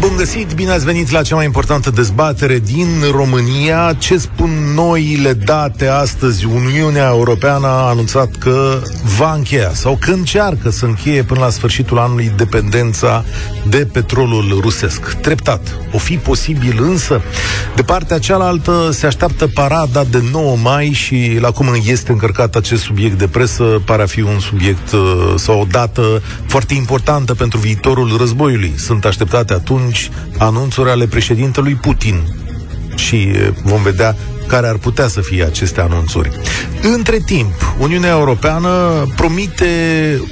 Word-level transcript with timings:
Bun 0.00 0.16
găsit, 0.16 0.52
bine 0.54 0.70
ați 0.70 0.84
venit 0.84 1.10
la 1.10 1.22
cea 1.22 1.34
mai 1.34 1.44
importantă 1.44 1.90
dezbatere 1.90 2.58
din 2.58 2.88
România. 3.10 3.94
Ce 3.98 4.16
spun 4.16 4.50
noile 4.74 5.32
date 5.32 5.86
astăzi? 5.86 6.44
Uniunea 6.44 7.08
Europeană 7.08 7.66
a 7.66 7.88
anunțat 7.88 8.34
că 8.38 8.82
va 9.16 9.34
încheia 9.34 9.70
sau 9.72 9.96
că 10.00 10.10
încearcă 10.10 10.70
să 10.70 10.84
încheie 10.84 11.22
până 11.22 11.40
la 11.40 11.50
sfârșitul 11.50 11.98
anului 11.98 12.32
dependența 12.36 13.24
de 13.68 13.88
petrolul 13.92 14.58
rusesc. 14.60 15.12
Treptat. 15.14 15.76
O 15.92 15.98
fi 15.98 16.16
posibil 16.16 16.82
însă? 16.82 17.20
De 17.76 17.82
partea 17.82 18.18
cealaltă 18.18 18.90
se 18.92 19.06
așteaptă 19.06 19.46
parada 19.46 20.04
de 20.04 20.22
9 20.32 20.56
mai 20.56 20.90
și 20.92 21.38
la 21.40 21.50
cum 21.50 21.76
este 21.84 22.12
încărcat 22.12 22.54
acest 22.54 22.82
subiect 22.82 23.18
de 23.18 23.28
presă 23.28 23.82
pare 23.84 24.02
a 24.02 24.06
fi 24.06 24.20
un 24.20 24.38
subiect 24.38 24.92
uh, 24.92 25.34
sau 25.36 25.60
o 25.60 25.66
dată 25.70 26.22
foarte 26.46 26.74
importantă 26.74 27.34
pentru 27.34 27.58
viitorul 27.58 28.16
războiului. 28.18 28.72
Sunt 28.76 29.04
așteptate 29.04 29.52
atunci 29.52 29.89
atunci 29.90 30.10
anunțuri 30.38 30.90
ale 30.90 31.06
președintelui 31.06 31.74
Putin. 31.74 32.22
Și 32.94 33.28
vom 33.62 33.82
vedea 33.82 34.16
care 34.46 34.66
ar 34.66 34.76
putea 34.76 35.08
să 35.08 35.20
fie 35.20 35.44
aceste 35.44 35.80
anunțuri. 35.80 36.30
Între 36.82 37.18
timp, 37.24 37.74
Uniunea 37.78 38.10
Europeană 38.10 38.70
promite 39.16 39.68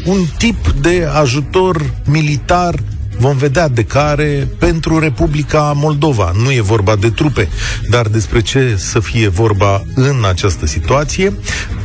un 0.04 0.24
tip 0.38 0.68
de 0.80 1.08
ajutor 1.20 1.90
militar 2.04 2.74
Vom 3.18 3.36
vedea 3.36 3.68
de 3.68 3.84
care 3.84 4.48
pentru 4.58 4.98
Republica 4.98 5.72
Moldova. 5.76 6.32
Nu 6.42 6.52
e 6.52 6.60
vorba 6.60 6.96
de 6.96 7.10
trupe, 7.10 7.48
dar 7.90 8.06
despre 8.06 8.40
ce 8.40 8.74
să 8.76 9.00
fie 9.00 9.28
vorba 9.28 9.84
în 9.94 10.24
această 10.28 10.66
situație. 10.66 11.32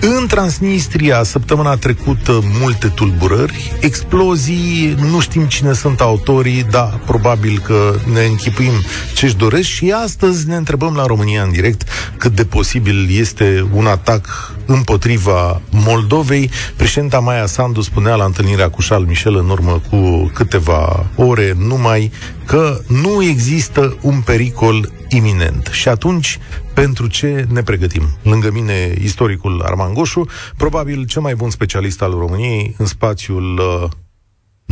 În 0.01 0.27
Transnistria, 0.27 1.23
săptămâna 1.23 1.75
trecută, 1.75 2.39
multe 2.59 2.87
tulburări, 2.87 3.73
explozii, 3.79 4.95
nu 5.11 5.19
știm 5.19 5.45
cine 5.45 5.73
sunt 5.73 6.01
autorii, 6.01 6.65
dar 6.71 6.99
probabil 7.05 7.59
că 7.59 7.95
ne 8.13 8.23
închipuim 8.25 8.73
ce-și 9.13 9.35
doresc 9.35 9.68
și 9.68 9.93
astăzi 10.03 10.47
ne 10.47 10.55
întrebăm 10.55 10.95
la 10.95 11.05
România 11.05 11.43
în 11.43 11.51
direct 11.51 11.84
cât 12.18 12.35
de 12.35 12.45
posibil 12.45 13.07
este 13.09 13.68
un 13.73 13.85
atac 13.85 14.53
împotriva 14.65 15.61
Moldovei. 15.71 16.49
Președinta 16.75 17.19
Maia 17.19 17.45
Sandu 17.45 17.81
spunea 17.81 18.15
la 18.15 18.23
întâlnirea 18.23 18.69
cu 18.69 18.81
Charles 18.87 19.07
Michel 19.07 19.35
în 19.35 19.49
urmă 19.49 19.81
cu 19.89 20.31
câteva 20.33 21.05
ore 21.15 21.55
numai 21.57 22.11
că 22.45 22.79
nu 22.87 23.23
există 23.23 23.97
un 24.01 24.21
pericol 24.21 24.91
iminent. 25.09 25.69
Și 25.71 25.87
atunci, 25.87 26.39
pentru 26.73 27.07
ce 27.07 27.45
ne 27.49 27.63
pregătim? 27.63 28.09
Lângă 28.21 28.51
mine, 28.51 28.93
istoricul 29.01 29.61
Arman 29.65 29.93
Goșu, 29.93 30.25
probabil 30.57 31.05
cel 31.05 31.21
mai 31.21 31.35
bun 31.35 31.49
specialist 31.49 32.01
al 32.01 32.11
României 32.11 32.75
în 32.77 32.85
spațiul 32.85 33.57
uh, 33.57 33.89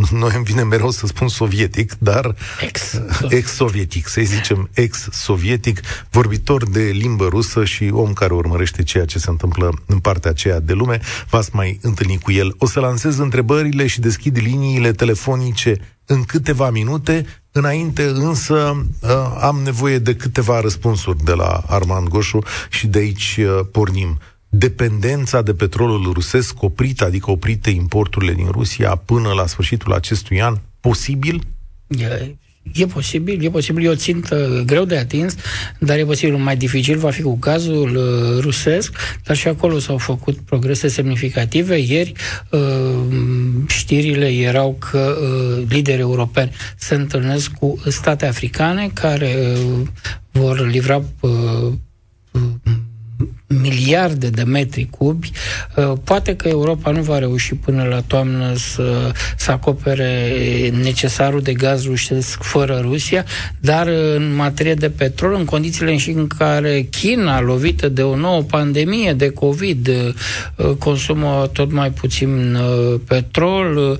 noi 0.09 0.31
îmi 0.35 0.43
vine 0.43 0.63
mereu 0.63 0.89
să 0.89 1.07
spun 1.07 1.27
sovietic, 1.27 1.93
dar 1.97 2.35
ex. 2.59 3.01
ex-sovietic, 3.29 4.07
să 4.07 4.21
zicem 4.23 4.69
ex-sovietic, 4.73 5.79
vorbitor 6.09 6.69
de 6.69 6.81
limbă 6.81 7.27
rusă 7.27 7.65
și 7.65 7.89
om 7.93 8.13
care 8.13 8.33
urmărește 8.33 8.83
ceea 8.83 9.05
ce 9.05 9.19
se 9.19 9.29
întâmplă 9.29 9.81
în 9.85 9.99
partea 9.99 10.31
aceea 10.31 10.59
de 10.59 10.73
lume. 10.73 10.99
V-ați 11.29 11.49
mai 11.53 11.79
întâlnit 11.81 12.21
cu 12.21 12.31
el. 12.31 12.55
O 12.57 12.65
să 12.65 12.79
lansez 12.79 13.17
întrebările 13.17 13.87
și 13.87 13.99
deschid 13.99 14.37
liniile 14.37 14.91
telefonice 14.91 15.77
în 16.05 16.23
câteva 16.23 16.69
minute. 16.69 17.25
Înainte 17.51 18.03
însă 18.03 18.85
uh, 19.01 19.09
am 19.41 19.61
nevoie 19.63 19.97
de 19.97 20.15
câteva 20.15 20.59
răspunsuri 20.59 21.23
de 21.23 21.33
la 21.33 21.63
Armand 21.67 22.07
Goșu 22.07 22.39
și 22.69 22.87
de 22.87 22.99
aici 22.99 23.39
uh, 23.39 23.65
pornim 23.71 24.19
dependența 24.53 25.41
de 25.41 25.53
petrolul 25.53 26.11
rusesc 26.13 26.61
oprită, 26.61 27.05
adică 27.05 27.31
oprite 27.31 27.69
importurile 27.69 28.33
din 28.33 28.47
Rusia 28.51 28.95
până 28.95 29.29
la 29.29 29.45
sfârșitul 29.45 29.93
acestui 29.93 30.41
an, 30.41 30.57
posibil? 30.79 31.41
E, 31.87 32.35
e 32.73 32.85
posibil, 32.85 33.45
e 33.45 33.49
posibil, 33.49 33.85
e 33.85 33.89
o 33.89 33.95
țintă 33.95 34.63
greu 34.65 34.85
de 34.85 34.97
atins, 34.97 35.35
dar 35.79 35.97
e 35.97 36.05
posibil 36.05 36.35
mai 36.35 36.57
dificil 36.57 36.97
va 36.97 37.11
fi 37.11 37.21
cu 37.21 37.37
cazul 37.37 37.95
uh, 37.95 38.39
rusesc, 38.39 38.93
dar 39.23 39.35
și 39.35 39.47
acolo 39.47 39.79
s-au 39.79 39.97
făcut 39.97 40.37
progrese 40.37 40.87
semnificative. 40.87 41.77
Ieri 41.77 42.13
uh, 42.49 42.59
știrile 43.67 44.33
erau 44.33 44.77
că 44.91 45.17
uh, 45.21 45.63
lideri 45.69 45.99
europeni 45.99 46.51
se 46.77 46.95
întâlnesc 46.95 47.51
cu 47.51 47.81
state 47.87 48.25
africane 48.25 48.89
care 48.93 49.35
uh, 49.53 49.87
vor 50.31 50.67
livra 50.67 51.03
uh, 51.19 51.73
miliarde 53.61 54.29
de 54.29 54.43
metri 54.43 54.87
cubi, 54.89 55.31
uh, 55.75 55.91
poate 56.03 56.35
că 56.35 56.47
Europa 56.47 56.91
nu 56.91 57.01
va 57.01 57.19
reuși 57.19 57.55
până 57.55 57.83
la 57.83 58.01
toamnă 58.07 58.53
să, 58.55 59.11
să 59.37 59.51
acopere 59.51 60.29
necesarul 60.81 61.41
de 61.41 61.53
gaz 61.53 61.85
rusesc 61.85 62.43
fără 62.43 62.79
Rusia, 62.81 63.25
dar 63.59 63.87
în 63.87 64.35
materie 64.35 64.73
de 64.73 64.89
petrol, 64.89 65.33
în 65.33 65.45
condițiile 65.45 65.97
și 65.97 66.09
în 66.09 66.27
care 66.27 66.81
China, 66.81 67.41
lovită 67.41 67.89
de 67.89 68.01
o 68.01 68.15
nouă 68.15 68.41
pandemie 68.41 69.13
de 69.13 69.29
COVID, 69.29 69.87
uh, 69.87 70.75
consumă 70.79 71.49
tot 71.53 71.71
mai 71.71 71.91
puțin 71.91 72.55
uh, 72.55 72.99
petrol, 73.07 73.99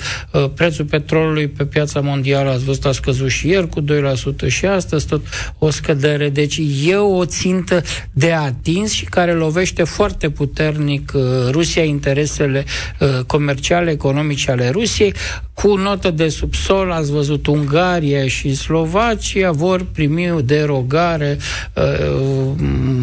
prețul 0.55 0.85
petrolului 0.85 1.47
pe 1.47 1.65
piața 1.65 1.99
mondială, 1.99 2.49
ați 2.49 2.63
văzut, 2.63 2.85
a 2.85 2.91
scăzut 2.91 3.29
și 3.29 3.47
ieri 3.47 3.69
cu 3.69 3.81
2% 3.81 4.47
și 4.47 4.65
astăzi 4.65 5.07
tot 5.07 5.21
o 5.57 5.69
scădere. 5.69 6.29
Deci 6.29 6.61
e 6.85 6.95
o 6.95 7.25
țintă 7.25 7.83
de 8.11 8.31
atins 8.31 8.91
și 8.91 9.05
care 9.05 9.33
lovește 9.41 9.83
foarte 9.83 10.29
puternic 10.29 11.11
uh, 11.13 11.21
Rusia, 11.49 11.83
interesele 11.83 12.65
uh, 12.99 13.23
comerciale, 13.27 13.91
economice 13.91 14.51
ale 14.51 14.69
Rusiei. 14.69 15.13
Cu 15.53 15.75
notă 15.75 16.11
de 16.11 16.29
subsol, 16.29 16.91
ați 16.91 17.11
văzut, 17.11 17.47
Ungaria 17.47 18.27
și 18.27 18.55
Slovacia 18.55 19.51
vor 19.51 19.85
primi 19.91 20.41
derogare, 20.43 21.37
uh, 21.73 22.51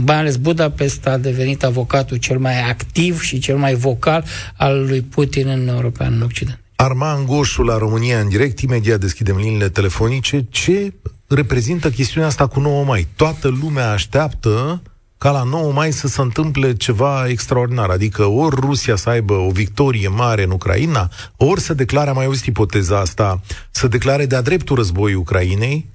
mai 0.07 0.17
ales 0.17 0.37
Budapesta 0.37 1.11
a 1.11 1.17
devenit 1.17 1.65
avocatul 1.65 2.17
cel 2.17 2.39
mai 2.39 2.69
activ 2.69 3.21
și 3.21 3.39
cel 3.39 3.57
mai 3.57 3.75
vocal 3.75 4.25
al 4.57 4.87
lui 4.89 5.01
Putin 5.01 5.49
în 5.49 5.69
European, 5.69 6.13
în 6.13 6.23
Occident. 6.23 6.59
Arman 6.77 7.27
Goșu 7.27 7.63
la 7.63 7.79
România 7.79 8.21
în 8.21 8.29
direct, 8.29 8.61
imediat 8.61 9.01
deschidem 9.01 9.37
liniile 9.37 9.69
telefonice. 9.69 10.47
Ce 10.51 10.93
reprezintă 11.27 11.91
chestiunea 11.91 12.29
asta 12.29 12.47
cu 12.47 12.61
9 12.61 12.85
mai? 12.85 13.07
Toată 13.17 13.49
lumea 13.61 13.91
așteaptă 13.91 14.83
ca 15.19 15.31
la 15.31 15.43
9 15.43 15.73
mai 15.73 15.93
să 15.93 16.09
se 16.09 16.21
întâmple 16.21 16.75
ceva 16.75 17.29
extraordinar, 17.29 17.91
adică 17.91 18.25
ori 18.25 18.57
Rusia 18.61 18.97
să 18.97 19.09
aibă 19.09 19.35
o 19.35 19.51
victorie 19.51 20.09
mare 20.09 20.43
în 20.43 20.51
Ucraina, 20.51 21.11
ori 21.37 21.61
să 21.61 21.75
declare, 21.75 22.09
am 22.09 22.17
mai 22.17 22.25
auzit 22.25 22.47
ipoteza 22.47 23.01
asta, 23.01 23.41
să 23.71 23.89
declare 23.89 24.27
de-a 24.27 24.41
dreptul 24.41 24.77
războiul 24.77 25.21
Ucrainei, 25.21 25.87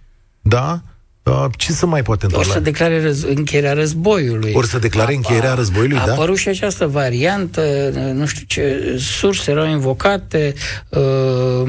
da? 0.42 0.82
Uh, 1.24 1.46
ce 1.58 1.72
să 1.72 1.86
mai 1.86 2.02
poate 2.02 2.26
întâmpla? 2.26 2.50
Ori 2.50 2.58
să 2.58 2.64
declare 2.64 3.12
răz- 3.12 3.36
încheierea 3.36 3.74
războiului. 3.74 4.52
Ori 4.56 4.68
să 4.68 4.80
declare 4.80 5.14
încheierea 5.14 5.54
războiului, 5.54 5.98
a 5.98 6.06
da? 6.06 6.12
A 6.12 6.16
apărut 6.16 6.38
și 6.38 6.48
această 6.48 6.88
variantă, 6.88 7.92
nu 8.14 8.26
știu 8.26 8.46
ce 8.48 8.96
surse 8.98 9.52
erau 9.52 9.66
invocate, 9.66 10.54
uh, 10.90 11.68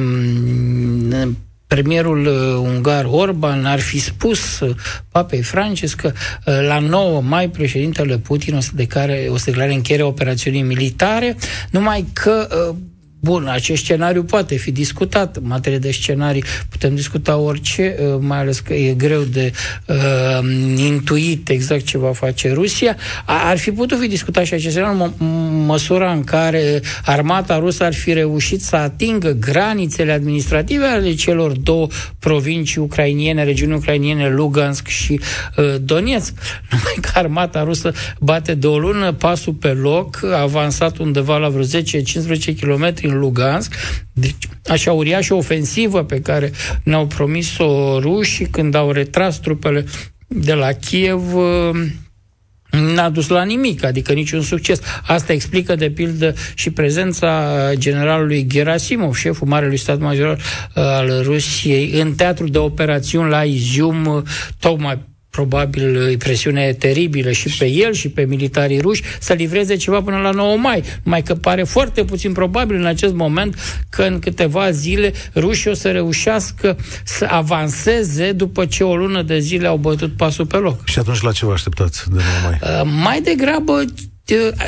premierul 1.74 2.26
uh, 2.26 2.70
ungar 2.74 3.04
Orban 3.10 3.64
ar 3.64 3.80
fi 3.80 4.00
spus 4.00 4.60
uh, 4.60 4.74
papei 5.08 5.42
Francis 5.42 5.94
că 5.94 6.12
uh, 6.46 6.66
la 6.66 6.78
9 6.78 7.20
mai 7.20 7.48
președintele 7.48 8.18
Putin 8.18 8.54
o 8.54 8.60
să 8.60 8.70
declare, 8.74 9.26
o 9.30 9.36
să 9.36 9.44
declare 9.50 9.74
încheierea 9.74 10.06
operațiunii 10.06 10.62
militare, 10.62 11.36
numai 11.70 12.06
că 12.12 12.48
uh, 12.70 12.76
Bun, 13.24 13.46
acest 13.46 13.82
scenariu 13.82 14.22
poate 14.22 14.56
fi 14.56 14.70
discutat. 14.70 15.36
În 15.36 15.42
materie 15.46 15.78
de 15.78 15.90
scenarii 15.90 16.44
putem 16.68 16.94
discuta 16.94 17.36
orice, 17.36 17.96
uh, 17.98 18.16
mai 18.20 18.38
ales 18.38 18.60
că 18.60 18.74
e 18.74 18.94
greu 18.94 19.22
de 19.22 19.52
uh, 19.86 19.96
intuit 20.76 21.48
exact 21.48 21.84
ce 21.84 21.98
va 21.98 22.12
face 22.12 22.52
Rusia. 22.52 22.96
Ar 23.24 23.58
fi 23.58 23.72
putut 23.72 23.98
fi 24.00 24.06
discutat 24.06 24.44
și 24.44 24.54
acest 24.54 24.74
scenariu 24.74 25.14
în 25.18 25.64
măsura 25.64 26.12
în 26.12 26.24
care 26.24 26.82
armata 27.04 27.58
rusă 27.58 27.84
ar 27.84 27.94
fi 27.94 28.12
reușit 28.12 28.62
să 28.62 28.76
atingă 28.76 29.30
granițele 29.30 30.12
administrative 30.12 30.84
ale 30.84 31.14
celor 31.14 31.52
două 31.52 31.86
provincii 32.18 32.80
ucrainiene, 32.80 33.44
regiuni 33.44 33.74
ucrainiene, 33.74 34.28
Lugansk 34.28 34.86
și 34.86 35.20
uh, 35.56 35.74
Donetsk. 35.80 36.34
Numai 36.70 36.94
că 37.00 37.10
armata 37.14 37.62
rusă 37.62 37.92
bate 38.20 38.54
de 38.54 38.66
o 38.66 38.78
lună 38.78 39.12
pasul 39.12 39.52
pe 39.52 39.68
loc, 39.68 40.20
a 40.24 40.40
avansat 40.40 40.98
undeva 40.98 41.36
la 41.36 41.48
vreo 41.48 41.64
10-15 41.64 42.60
km 42.60 43.12
în 43.14 43.20
Lugansk. 43.20 43.74
Deci, 44.12 44.48
așa 44.66 44.92
uriașă 44.92 45.34
ofensivă 45.34 46.04
pe 46.04 46.20
care 46.20 46.52
ne-au 46.82 47.06
promis-o 47.06 47.98
rușii 48.00 48.46
când 48.46 48.74
au 48.74 48.90
retras 48.90 49.40
trupele 49.40 49.84
de 50.26 50.52
la 50.52 50.72
Kiev 50.72 51.34
uh, 51.34 51.70
n-a 52.70 53.08
dus 53.08 53.28
la 53.28 53.42
nimic, 53.42 53.84
adică 53.84 54.12
niciun 54.12 54.42
succes. 54.42 54.80
Asta 55.06 55.32
explică, 55.32 55.74
de 55.74 55.90
pildă, 55.90 56.34
și 56.54 56.70
prezența 56.70 57.52
generalului 57.74 58.46
Gerasimov, 58.46 59.14
șeful 59.14 59.48
Marelui 59.48 59.76
Stat 59.76 59.98
Major 59.98 60.30
uh, 60.30 60.38
al 60.74 61.22
Rusiei, 61.22 62.00
în 62.00 62.14
teatrul 62.14 62.48
de 62.48 62.58
operațiuni 62.58 63.30
la 63.30 63.42
Izium, 63.42 64.06
uh, 64.06 64.22
tocmai 64.58 65.12
probabil 65.34 66.16
presiune 66.18 66.72
teribilă 66.72 67.30
și 67.30 67.56
pe 67.58 67.66
el 67.66 67.92
și 67.92 68.08
pe 68.08 68.24
militarii 68.24 68.80
ruși 68.80 69.02
să 69.20 69.32
livreze 69.32 69.76
ceva 69.76 70.02
până 70.02 70.16
la 70.16 70.30
9 70.30 70.56
mai. 70.56 70.82
Mai 71.02 71.22
că 71.22 71.34
pare 71.34 71.62
foarte 71.62 72.04
puțin 72.04 72.32
probabil 72.32 72.76
în 72.76 72.86
acest 72.86 73.14
moment 73.14 73.54
că 73.90 74.02
în 74.02 74.18
câteva 74.18 74.70
zile 74.70 75.12
rușii 75.34 75.70
o 75.70 75.74
să 75.74 75.90
reușească 75.90 76.76
să 77.04 77.26
avanseze 77.30 78.32
după 78.32 78.64
ce 78.64 78.84
o 78.84 78.96
lună 78.96 79.22
de 79.22 79.38
zile 79.38 79.66
au 79.66 79.76
bătut 79.76 80.16
pasul 80.16 80.46
pe 80.46 80.56
loc. 80.56 80.86
Și 80.86 80.98
atunci 80.98 81.20
la 81.20 81.32
ce 81.32 81.46
vă 81.46 81.52
așteptați 81.52 82.10
de 82.10 82.20
9 82.42 82.50
mai? 82.50 82.58
Uh, 82.62 82.90
mai 83.02 83.20
degrabă 83.20 83.84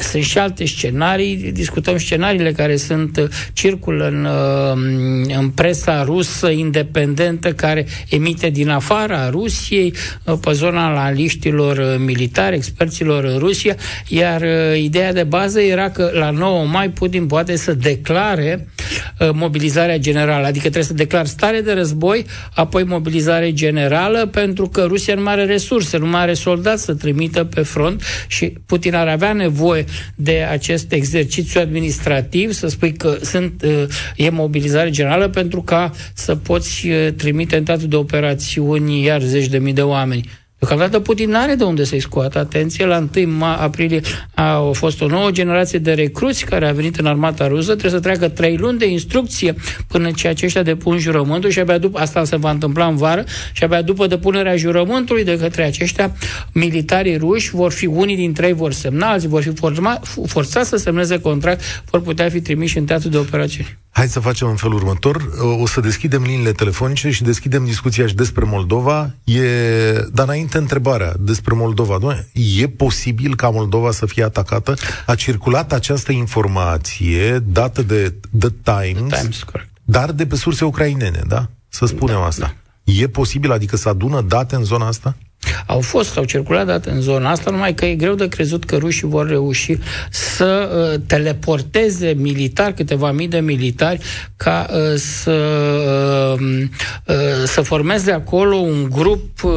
sunt 0.03 0.23
și 0.23 0.39
alte 0.39 0.65
scenarii, 0.65 1.37
discutăm 1.37 1.99
scenariile 1.99 2.53
care 2.53 2.77
sunt 2.77 3.17
uh, 3.17 3.29
circulă 3.53 4.07
în, 4.07 4.25
uh, 4.25 5.37
în 5.39 5.49
presa 5.49 6.03
rusă 6.05 6.51
independentă 6.51 7.53
care 7.53 7.87
emite 8.09 8.51
din 8.51 8.69
afara 8.69 9.31
Rusiei 9.31 9.95
uh, 10.25 10.35
pe 10.41 10.53
zona 10.53 10.87
analiștilor 10.87 11.97
militari, 11.99 12.57
experților 12.57 13.25
în 13.25 13.39
Rusia, 13.39 13.77
iar 14.09 14.43
ideea 14.77 15.13
de 15.13 15.23
bază 15.23 15.61
era 15.61 15.91
că 15.91 16.11
la 16.13 16.31
9 16.31 16.65
mai 16.65 16.91
Putin 16.91 17.27
poate 17.27 17.57
să 17.57 17.75
declare 17.75 18.69
mobilizarea 19.33 19.99
generală, 19.99 20.47
adică 20.47 20.61
trebuie 20.63 20.83
să 20.83 20.93
declare 20.93 21.27
stare 21.27 21.61
de 21.61 21.73
război, 21.73 22.25
apoi 22.55 22.85
mobilizare 22.85 23.53
generală, 23.53 24.27
pentru 24.27 24.69
că 24.69 24.85
Rusia 24.89 25.15
nu 25.15 25.23
mai 25.23 25.33
are 25.33 25.45
resurse, 25.45 25.97
nu 25.97 26.07
mai 26.07 26.21
are 26.21 26.35
soldați 26.35 26.85
să 26.85 26.95
trimită 26.95 27.45
pe 27.45 27.63
front 27.63 28.03
și 28.27 28.53
Putin 28.67 28.95
ar 28.95 29.09
avea 29.09 29.33
nevoie 29.33 29.46
de 30.15 30.47
acest 30.51 30.93
exercițiu 30.93 31.61
administrativ, 31.61 32.53
să 32.53 32.67
spui 32.69 32.93
că 32.93 33.17
sunt, 33.23 33.63
uh, 33.63 33.85
e 34.17 34.31
mobilizare 34.31 34.91
generală 34.91 35.29
pentru 35.29 35.63
ca 35.63 35.93
să 36.15 36.37
poți 36.37 36.89
uh, 36.89 37.09
trimite 37.17 37.57
în 37.57 37.65
teatru 37.65 37.87
de 37.87 37.97
operațiuni 37.97 39.03
iar 39.05 39.21
zeci 39.23 39.47
de 39.49 39.59
mii 39.59 39.73
de 39.73 39.83
oameni. 39.83 40.29
Deocamdată 40.69 41.01
Putin 41.01 41.31
nu 41.31 41.39
are 41.39 41.55
de 41.55 41.65
unde 41.65 41.85
să-i 41.85 42.01
scoată. 42.01 42.39
Atenție, 42.39 42.85
la 42.85 43.09
1 43.17 43.45
aprilie 43.45 44.01
a 44.35 44.71
fost 44.73 45.01
o 45.01 45.07
nouă 45.07 45.31
generație 45.31 45.79
de 45.79 45.93
recruți 45.93 46.45
care 46.45 46.69
a 46.69 46.73
venit 46.73 46.97
în 46.97 47.07
armata 47.07 47.47
rusă. 47.47 47.71
Trebuie 47.71 47.91
să 47.91 48.01
treacă 48.01 48.29
trei 48.29 48.57
luni 48.57 48.79
de 48.79 48.87
instrucție 48.87 49.55
până 49.89 50.11
ce 50.11 50.29
aceștia 50.29 50.63
depun 50.63 50.99
jurământul 50.99 51.51
și 51.51 51.59
abia 51.59 51.79
după, 51.79 51.99
asta 51.99 52.25
se 52.25 52.37
va 52.37 52.51
întâmpla 52.51 52.87
în 52.87 52.97
vară, 52.97 53.25
și 53.53 53.65
abia 53.65 53.83
după 53.83 54.07
depunerea 54.07 54.57
jurământului 54.57 55.25
de 55.25 55.39
către 55.39 55.65
aceștia, 55.65 56.13
militarii 56.53 57.17
ruși 57.17 57.51
vor 57.51 57.73
fi, 57.73 57.87
unii 57.87 58.17
dintre 58.17 58.47
ei 58.47 58.53
vor 58.53 58.73
semna, 58.73 59.11
alții 59.11 59.29
vor 59.29 59.43
fi 59.43 59.55
forma, 59.55 60.01
forțați 60.27 60.69
să 60.69 60.77
semneze 60.77 61.21
contract, 61.21 61.83
vor 61.91 62.01
putea 62.01 62.29
fi 62.29 62.41
trimiși 62.41 62.79
în 62.79 62.85
teatru 62.85 63.09
de 63.09 63.17
operațiuni. 63.17 63.79
Hai 63.97 64.09
să 64.09 64.21
facem 64.21 64.49
în 64.49 64.57
felul 64.57 64.77
următor. 64.77 65.31
O 65.61 65.67
să 65.67 65.81
deschidem 65.81 66.23
liniile 66.23 66.53
telefonice 66.53 67.11
și 67.11 67.23
deschidem 67.23 67.65
discuția 67.65 68.07
și 68.07 68.15
despre 68.15 68.45
Moldova. 68.45 69.15
E... 69.25 69.41
Dar 70.13 70.27
înainte 70.27 70.59
întrebarea 70.59 71.15
despre 71.19 71.55
Moldova. 71.55 71.99
Doamne, 71.99 72.29
e 72.59 72.69
posibil 72.69 73.37
ca 73.37 73.51
Moldova 73.51 73.91
să 73.91 74.07
fie 74.07 74.25
atacată? 74.25 74.75
A 75.07 75.15
circulat 75.15 75.73
această 75.73 76.13
informație 76.13 77.39
dată 77.39 77.83
de 77.83 78.15
The 78.39 78.49
Times, 78.63 79.13
The 79.13 79.21
Times 79.21 79.43
correct. 79.43 79.71
dar 79.85 80.13
de 80.13 80.27
pe 80.27 80.37
surse 80.37 80.65
ucrainene, 80.65 81.21
da? 81.27 81.49
Să 81.69 81.87
spunem 81.87 82.17
da, 82.17 82.25
asta. 82.25 82.55
Da. 82.85 82.93
E 82.93 83.09
posibil, 83.09 83.53
adică 83.53 83.77
să 83.77 83.89
adună 83.89 84.21
date 84.21 84.55
în 84.55 84.65
zona 84.65 84.87
asta? 84.87 85.17
Au 85.67 85.81
fost, 85.81 86.17
au 86.17 86.25
circulat 86.25 86.67
date 86.67 86.91
în 86.91 87.01
zona 87.01 87.31
asta, 87.31 87.51
numai 87.51 87.75
că 87.75 87.85
e 87.85 87.95
greu 87.95 88.15
de 88.15 88.29
crezut 88.29 88.65
că 88.65 88.77
rușii 88.77 89.09
vor 89.09 89.29
reuși 89.29 89.79
să 90.11 90.71
uh, 90.95 91.01
teleporteze 91.07 92.15
militar, 92.17 92.73
câteva 92.73 93.13
mii 93.13 93.29
de 93.29 93.41
militari, 93.41 94.01
ca 94.37 94.67
uh, 94.71 94.95
să, 94.95 95.33
uh, 96.41 96.63
uh, 97.07 97.15
să 97.45 97.61
formeze 97.61 98.13
acolo 98.13 98.57
un 98.57 98.89
grup 98.91 99.43
uh, 99.43 99.53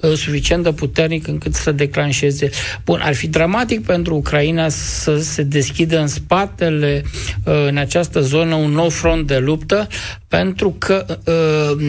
uh, 0.00 0.12
suficient 0.14 0.62
de 0.62 0.72
puternic 0.72 1.26
încât 1.26 1.54
să 1.54 1.72
declanșeze. 1.72 2.50
Bun, 2.84 3.00
ar 3.02 3.14
fi 3.14 3.26
dramatic 3.26 3.86
pentru 3.86 4.14
Ucraina 4.14 4.68
să 4.68 5.16
se 5.16 5.42
deschidă 5.42 5.98
în 5.98 6.06
spatele, 6.06 7.02
uh, 7.44 7.66
în 7.68 7.76
această 7.76 8.20
zonă, 8.20 8.54
un 8.54 8.70
nou 8.70 8.88
front 8.88 9.26
de 9.26 9.38
luptă, 9.38 9.86
pentru 10.28 10.74
că 10.78 11.04
uh, 11.24 11.82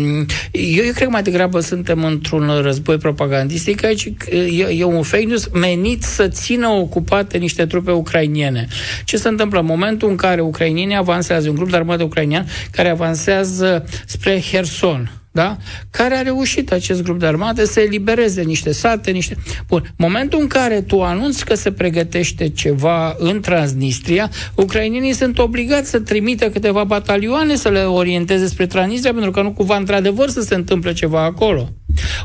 eu, 0.52 0.84
eu 0.86 0.92
cred 0.92 1.04
că 1.04 1.10
mai 1.10 1.24
degrabă 1.24 1.60
suntem 1.60 2.04
într-un 2.04 2.62
război 2.62 2.98
propagandistic 3.24 3.84
aici, 3.84 4.14
e, 4.30 4.68
e 4.78 4.84
un 4.84 5.04
fake 5.04 5.26
news 5.26 5.48
menit 5.48 6.04
să 6.04 6.28
țină 6.28 6.68
ocupate 6.68 7.38
niște 7.38 7.66
trupe 7.66 7.92
ucrainiene. 7.92 8.68
Ce 9.04 9.18
se 9.18 9.28
întâmplă 9.28 9.60
în 9.60 9.66
momentul 9.66 10.10
în 10.10 10.16
care 10.16 10.42
ucrainienii 10.42 10.96
avansează, 10.96 11.50
un 11.50 11.56
grup 11.56 11.70
de 11.70 11.76
armată 11.76 12.04
ucrainian 12.04 12.48
care 12.72 12.90
avansează 12.90 13.86
spre 14.06 14.42
Herson, 14.42 15.23
da? 15.34 15.58
care 15.90 16.16
a 16.16 16.22
reușit 16.22 16.72
acest 16.72 17.04
grup 17.04 17.20
de 17.20 17.26
armate 17.26 17.66
să 17.66 17.80
elibereze 17.80 18.42
niște 18.42 18.72
sate, 18.72 19.12
niște... 19.12 19.38
Bun, 19.68 19.94
momentul 19.98 20.40
în 20.42 20.48
care 20.48 20.82
tu 20.82 21.02
anunți 21.04 21.46
că 21.46 21.56
se 21.56 21.72
pregătește 21.72 22.50
ceva 22.50 23.16
în 23.18 23.42
Transnistria, 23.42 24.30
ucrainienii 24.56 25.14
sunt 25.14 25.40
obligați 25.40 25.90
să 25.90 26.00
trimită 26.00 26.50
câteva 26.50 26.84
batalioane 26.84 27.56
să 27.56 27.70
le 27.70 27.80
orienteze 27.80 28.48
spre 28.48 28.66
Transnistria, 28.66 29.12
pentru 29.14 29.32
că 29.32 29.42
nu 29.42 29.52
cumva 29.52 29.78
într-adevăr 29.78 30.30
să 30.30 30.42
se 30.42 30.56
întâmple 30.56 30.94
ceva 30.94 31.24
acolo. 31.24 31.70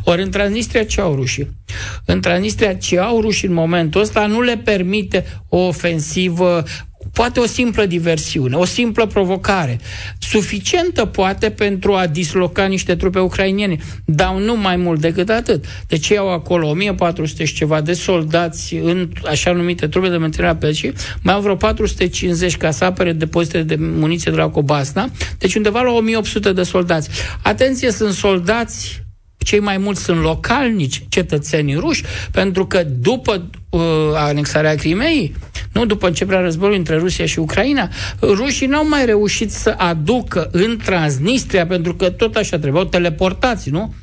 Ori 0.04 0.22
în 0.22 0.30
Transnistria 0.30 0.84
ce 0.84 1.00
au 1.00 1.14
rușii? 1.14 1.56
În 2.04 2.20
Transnistria 2.20 2.74
ce 2.74 2.98
au 2.98 3.20
rușii 3.20 3.48
în 3.48 3.54
momentul 3.54 4.00
ăsta 4.00 4.26
nu 4.26 4.40
le 4.40 4.56
permite 4.56 5.24
o 5.48 5.58
ofensivă 5.58 6.64
poate 7.12 7.40
o 7.40 7.46
simplă 7.46 7.86
diversiune, 7.86 8.56
o 8.56 8.64
simplă 8.64 9.06
provocare, 9.06 9.78
suficientă 10.18 11.04
poate 11.04 11.50
pentru 11.50 11.94
a 11.94 12.06
disloca 12.06 12.64
niște 12.64 12.96
trupe 12.96 13.18
ucrainiene, 13.18 13.76
dar 14.04 14.34
nu 14.34 14.56
mai 14.56 14.76
mult 14.76 15.00
decât 15.00 15.28
atât. 15.28 15.64
Deci 15.86 16.12
au 16.12 16.32
acolo 16.32 16.68
1400 16.68 17.44
și 17.44 17.54
ceva 17.54 17.80
de 17.80 17.92
soldați 17.92 18.74
în 18.74 19.08
așa 19.24 19.52
numite 19.52 19.88
trupe 19.88 20.08
de 20.08 20.16
menținere 20.16 20.50
a 20.50 20.56
păcii, 20.56 20.92
mai 21.22 21.34
au 21.34 21.40
vreo 21.40 21.56
450 21.56 22.56
ca 22.56 22.70
să 22.70 22.84
apere 22.84 23.12
depozite 23.12 23.62
de 23.62 23.76
muniție 23.78 24.30
de 24.30 24.36
la 24.36 24.48
Cobasna, 24.48 25.10
deci 25.38 25.54
undeva 25.54 25.80
la 25.80 25.90
1800 25.90 26.52
de 26.52 26.62
soldați. 26.62 27.08
Atenție, 27.42 27.90
sunt 27.90 28.12
soldați 28.12 29.06
cei 29.38 29.60
mai 29.60 29.78
mulți 29.78 30.02
sunt 30.02 30.20
localnici, 30.20 31.02
cetățenii 31.08 31.74
ruși, 31.74 32.02
pentru 32.30 32.66
că 32.66 32.82
după 33.00 33.50
uh, 33.70 33.80
anexarea 34.14 34.74
Crimeei, 34.74 35.34
nu 35.72 35.86
după 35.86 36.06
începerea 36.06 36.40
războiului 36.40 36.78
între 36.78 36.96
Rusia 36.96 37.26
și 37.26 37.38
Ucraina, 37.38 37.88
rușii 38.20 38.66
n-au 38.66 38.88
mai 38.88 39.04
reușit 39.04 39.52
să 39.52 39.74
aducă 39.76 40.48
în 40.52 40.78
Transnistria, 40.84 41.66
pentru 41.66 41.94
că 41.94 42.10
tot 42.10 42.36
așa 42.36 42.58
trebuiau 42.58 42.84
teleportați, 42.84 43.70
nu? 43.70 43.94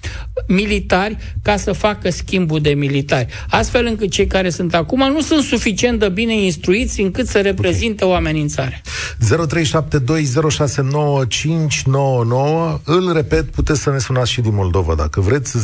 Militari 0.47 1.17
ca 1.41 1.57
să 1.57 1.71
facă 1.71 2.09
schimbul 2.09 2.59
de 2.59 2.69
militari. 2.69 3.27
Astfel 3.49 3.85
încât 3.85 4.09
cei 4.09 4.27
care 4.27 4.49
sunt 4.49 4.73
acum 4.73 5.11
nu 5.11 5.21
sunt 5.21 5.43
suficient 5.43 5.99
de 5.99 6.09
bine 6.09 6.43
instruiți 6.43 7.01
încât 7.01 7.27
să 7.27 7.41
reprezinte 7.41 8.03
okay. 8.03 8.15
o 8.15 8.17
amenințare. 8.17 8.81
0372069599 9.21 9.27
Îl 12.83 13.13
repet, 13.13 13.49
puteți 13.49 13.81
să 13.81 13.89
ne 13.89 13.97
sunați 13.97 14.31
și 14.31 14.41
din 14.41 14.53
Moldova 14.53 14.95
dacă 14.95 15.21
vreți. 15.21 15.57
0372069599 15.57 15.61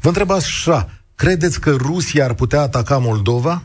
Vă 0.00 0.08
întreb 0.08 0.30
așa, 0.30 0.88
credeți 1.14 1.60
că 1.60 1.70
Rusia 1.70 2.24
ar 2.24 2.34
putea 2.34 2.60
ataca 2.60 2.98
Moldova? 2.98 3.62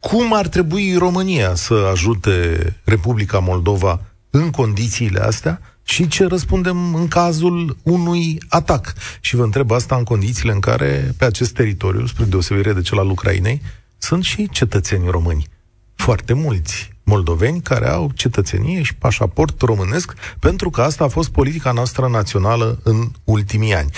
Cum 0.00 0.34
ar 0.34 0.48
trebui 0.48 0.96
România 0.96 1.54
să 1.54 1.88
ajute 1.92 2.58
Republica 2.84 3.38
Moldova 3.38 4.00
în 4.30 4.50
condițiile 4.50 5.20
astea? 5.20 5.60
Și 5.82 6.08
ce 6.08 6.26
răspundem 6.26 6.94
în 6.94 7.08
cazul 7.08 7.76
unui 7.82 8.42
atac? 8.48 8.94
Și 9.20 9.36
vă 9.36 9.42
întreb 9.42 9.70
asta 9.70 9.96
în 9.96 10.04
condițiile 10.04 10.52
în 10.52 10.60
care 10.60 11.14
pe 11.18 11.24
acest 11.24 11.54
teritoriu, 11.54 12.06
spre 12.06 12.24
deosebire 12.24 12.72
de 12.72 12.80
cel 12.80 12.98
al 12.98 13.10
Ucrainei, 13.10 13.62
sunt 13.98 14.24
și 14.24 14.48
cetățeni 14.50 15.10
români. 15.10 15.46
Foarte 15.94 16.32
mulți 16.32 16.93
moldoveni 17.04 17.60
care 17.60 17.88
au 17.88 18.10
cetățenie 18.16 18.82
și 18.82 18.96
pașaport 18.96 19.60
românesc, 19.60 20.36
pentru 20.40 20.70
că 20.70 20.80
asta 20.80 21.04
a 21.04 21.08
fost 21.08 21.32
politica 21.32 21.72
noastră 21.74 22.06
națională 22.06 22.78
în 22.84 22.96
ultimii 23.24 23.74
ani. 23.74 23.90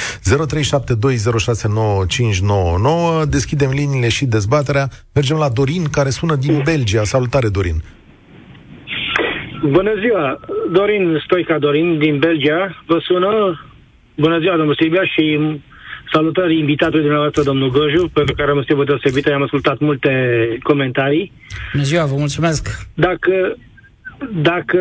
0372069599 3.23 3.25
Deschidem 3.29 3.71
liniile 3.71 4.09
și 4.09 4.25
dezbaterea. 4.25 4.89
Mergem 5.15 5.37
la 5.37 5.49
Dorin, 5.49 5.85
care 5.91 6.11
sună 6.11 6.35
din 6.35 6.61
Belgia. 6.65 7.05
Salutare, 7.05 7.49
Dorin! 7.49 7.83
Bună 9.71 9.93
ziua! 10.01 10.41
Dorin 10.73 11.23
Stoica 11.25 11.59
Dorin 11.59 11.99
din 11.99 12.19
Belgia 12.19 12.85
vă 12.87 12.99
sună. 13.03 13.61
Bună 14.17 14.39
ziua, 14.39 14.57
domnul 14.57 14.77
Silvia, 14.81 15.05
și 15.05 15.39
Salutări 16.13 16.59
invitatului 16.59 17.01
dumneavoastră, 17.01 17.43
domnul 17.43 17.71
Goju, 17.71 18.09
pentru 18.13 18.35
care 18.35 18.51
am 18.51 18.63
stivă 18.63 18.85
deosebită, 18.85 19.35
am 19.35 19.43
ascultat 19.43 19.79
multe 19.79 20.11
comentarii. 20.63 21.33
Bună 21.73 21.85
ziua, 21.85 22.05
vă 22.05 22.15
mulțumesc! 22.19 22.89
Dacă, 22.95 23.57
dacă 24.33 24.81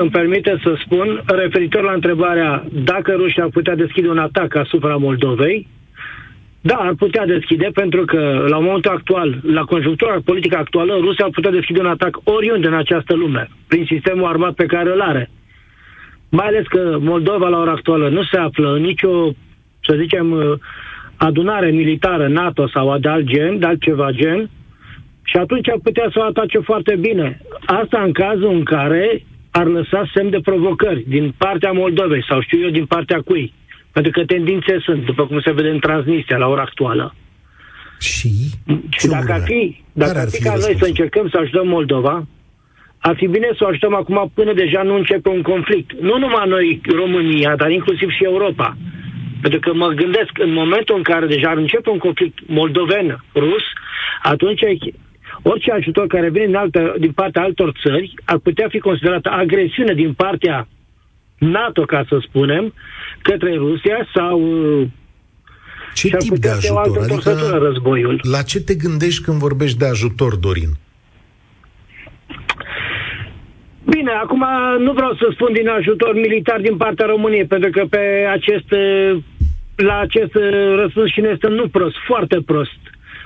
îmi 0.00 0.10
permite 0.10 0.60
să 0.62 0.74
spun, 0.84 1.22
referitor 1.26 1.82
la 1.82 1.92
întrebarea 1.92 2.64
dacă 2.72 3.12
Rusia 3.16 3.42
ar 3.42 3.48
putea 3.48 3.74
deschide 3.74 4.08
un 4.08 4.18
atac 4.18 4.54
asupra 4.54 4.96
Moldovei, 4.96 5.66
da, 6.60 6.74
ar 6.74 6.94
putea 6.94 7.26
deschide, 7.26 7.70
pentru 7.74 8.04
că 8.04 8.44
la 8.48 8.58
momentul 8.58 8.90
actual, 8.90 9.40
la 9.42 9.64
conjunctura 9.64 10.20
politică 10.24 10.56
actuală, 10.56 10.98
Rusia 11.00 11.24
ar 11.24 11.30
putea 11.30 11.50
deschide 11.50 11.80
un 11.80 11.86
atac 11.86 12.20
oriunde 12.24 12.66
în 12.66 12.74
această 12.74 13.14
lume, 13.14 13.48
prin 13.66 13.84
sistemul 13.84 14.26
armat 14.26 14.54
pe 14.54 14.66
care 14.66 14.92
îl 14.92 15.00
are. 15.00 15.30
mai 16.28 16.46
ales 16.46 16.66
că 16.66 16.98
Moldova 17.00 17.48
la 17.48 17.58
ora 17.58 17.70
actuală 17.70 18.08
nu 18.08 18.22
se 18.22 18.36
află 18.36 18.74
în 18.74 18.82
nicio, 18.82 19.32
să 19.84 19.96
zicem, 20.00 20.30
uh, 20.30 20.58
adunare 21.16 21.70
militară 21.70 22.28
NATO 22.28 22.68
sau 22.68 22.98
de 22.98 23.08
alt 23.08 23.24
gen, 23.24 23.58
de 23.58 23.66
altceva 23.66 24.10
gen, 24.10 24.50
și 25.22 25.36
atunci 25.36 25.68
ar 25.68 25.78
putea 25.82 26.08
să 26.12 26.18
o 26.18 26.22
atace 26.22 26.58
foarte 26.58 26.96
bine. 27.00 27.40
Asta 27.64 28.02
în 28.02 28.12
cazul 28.12 28.50
în 28.50 28.64
care 28.64 29.24
ar 29.50 29.66
lăsa 29.66 30.10
semn 30.14 30.30
de 30.30 30.40
provocări 30.42 31.04
din 31.08 31.34
partea 31.36 31.72
Moldovei 31.72 32.24
sau 32.28 32.40
știu 32.40 32.60
eu 32.60 32.70
din 32.70 32.86
partea 32.86 33.20
cui. 33.20 33.52
Pentru 33.92 34.12
că 34.12 34.24
tendințe 34.24 34.78
sunt, 34.84 35.04
după 35.04 35.26
cum 35.26 35.40
se 35.40 35.52
vede 35.52 35.68
în 35.68 35.78
Transnistria 35.78 36.36
la 36.36 36.46
ora 36.46 36.62
actuală. 36.62 37.14
Și? 38.00 38.30
Și 38.90 39.06
dacă 39.06 39.32
ar 39.32 39.40
fi, 39.44 39.82
dacă 39.92 40.18
ar 40.18 40.28
fi, 40.28 40.42
ca 40.42 40.54
noi 40.54 40.76
să 40.78 40.84
încercăm 40.86 41.28
să 41.28 41.38
ajutăm 41.38 41.68
Moldova, 41.68 42.26
ar 42.98 43.16
fi 43.16 43.26
bine 43.26 43.48
să 43.56 43.64
o 43.64 43.66
ajutăm 43.66 43.94
acum 43.94 44.30
până 44.34 44.52
deja 44.52 44.82
nu 44.82 44.94
începe 44.94 45.28
un 45.28 45.42
conflict. 45.42 45.92
Nu 46.00 46.18
numai 46.18 46.48
noi, 46.48 46.80
România, 46.94 47.56
dar 47.56 47.70
inclusiv 47.70 48.08
și 48.10 48.24
Europa. 48.24 48.76
Pentru 49.44 49.60
că 49.60 49.74
mă 49.74 49.88
gândesc, 49.88 50.32
în 50.38 50.52
momentul 50.52 50.96
în 50.96 51.02
care 51.02 51.26
deja 51.26 51.48
ar 51.48 51.56
începe 51.56 51.90
un 51.90 51.98
conflict 51.98 52.38
moldoven-rus, 52.46 53.64
atunci 54.22 54.60
orice 55.42 55.70
ajutor 55.70 56.06
care 56.06 56.30
vine 56.30 56.46
din, 56.46 56.54
altă, 56.54 56.94
din 56.98 57.12
partea 57.12 57.42
altor 57.42 57.72
țări 57.82 58.14
ar 58.24 58.38
putea 58.38 58.68
fi 58.68 58.78
considerată 58.78 59.30
agresiune 59.30 59.94
din 59.94 60.12
partea 60.12 60.68
NATO, 61.38 61.82
ca 61.82 62.04
să 62.08 62.18
spunem, 62.28 62.74
către 63.22 63.54
Rusia 63.54 64.08
sau 64.14 64.40
ce 65.94 66.16
tip 66.16 66.36
de 66.36 66.48
ajutor? 66.48 67.02
Adică, 67.02 67.58
războiul. 67.62 68.20
La 68.22 68.42
ce 68.42 68.60
te 68.60 68.74
gândești 68.74 69.22
când 69.22 69.38
vorbești 69.38 69.78
de 69.78 69.86
ajutor, 69.86 70.36
Dorin? 70.36 70.72
Bine, 73.90 74.10
acum 74.10 74.44
nu 74.78 74.92
vreau 74.92 75.14
să 75.14 75.28
spun 75.32 75.52
din 75.52 75.68
ajutor 75.68 76.14
militar 76.14 76.60
din 76.60 76.76
partea 76.76 77.06
României, 77.06 77.46
pentru 77.46 77.70
că 77.70 77.84
pe 77.90 78.28
acest, 78.30 78.68
la 79.76 79.98
acest 79.98 80.32
răspuns 80.74 81.10
și 81.10 81.20
ne 81.20 81.28
este 81.32 81.48
nu 81.48 81.68
prost, 81.68 81.94
foarte 82.06 82.40
prost. 82.46 82.78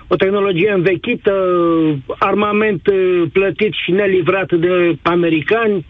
O 0.09 0.17
tehnologie 0.17 0.73
învechită, 0.73 1.33
armament 2.19 2.83
plătit 3.33 3.73
și 3.85 3.91
nelivrat 3.91 4.53
de 4.53 4.97
americani, 5.03 5.87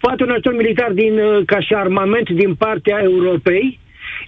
poate 0.00 0.22
un 0.22 0.30
ajutor 0.30 0.54
militar 0.54 0.92
din, 0.92 1.20
ca 1.46 1.60
și 1.60 1.74
armament 1.74 2.30
din 2.30 2.54
partea 2.54 3.00
Europei, 3.02 3.78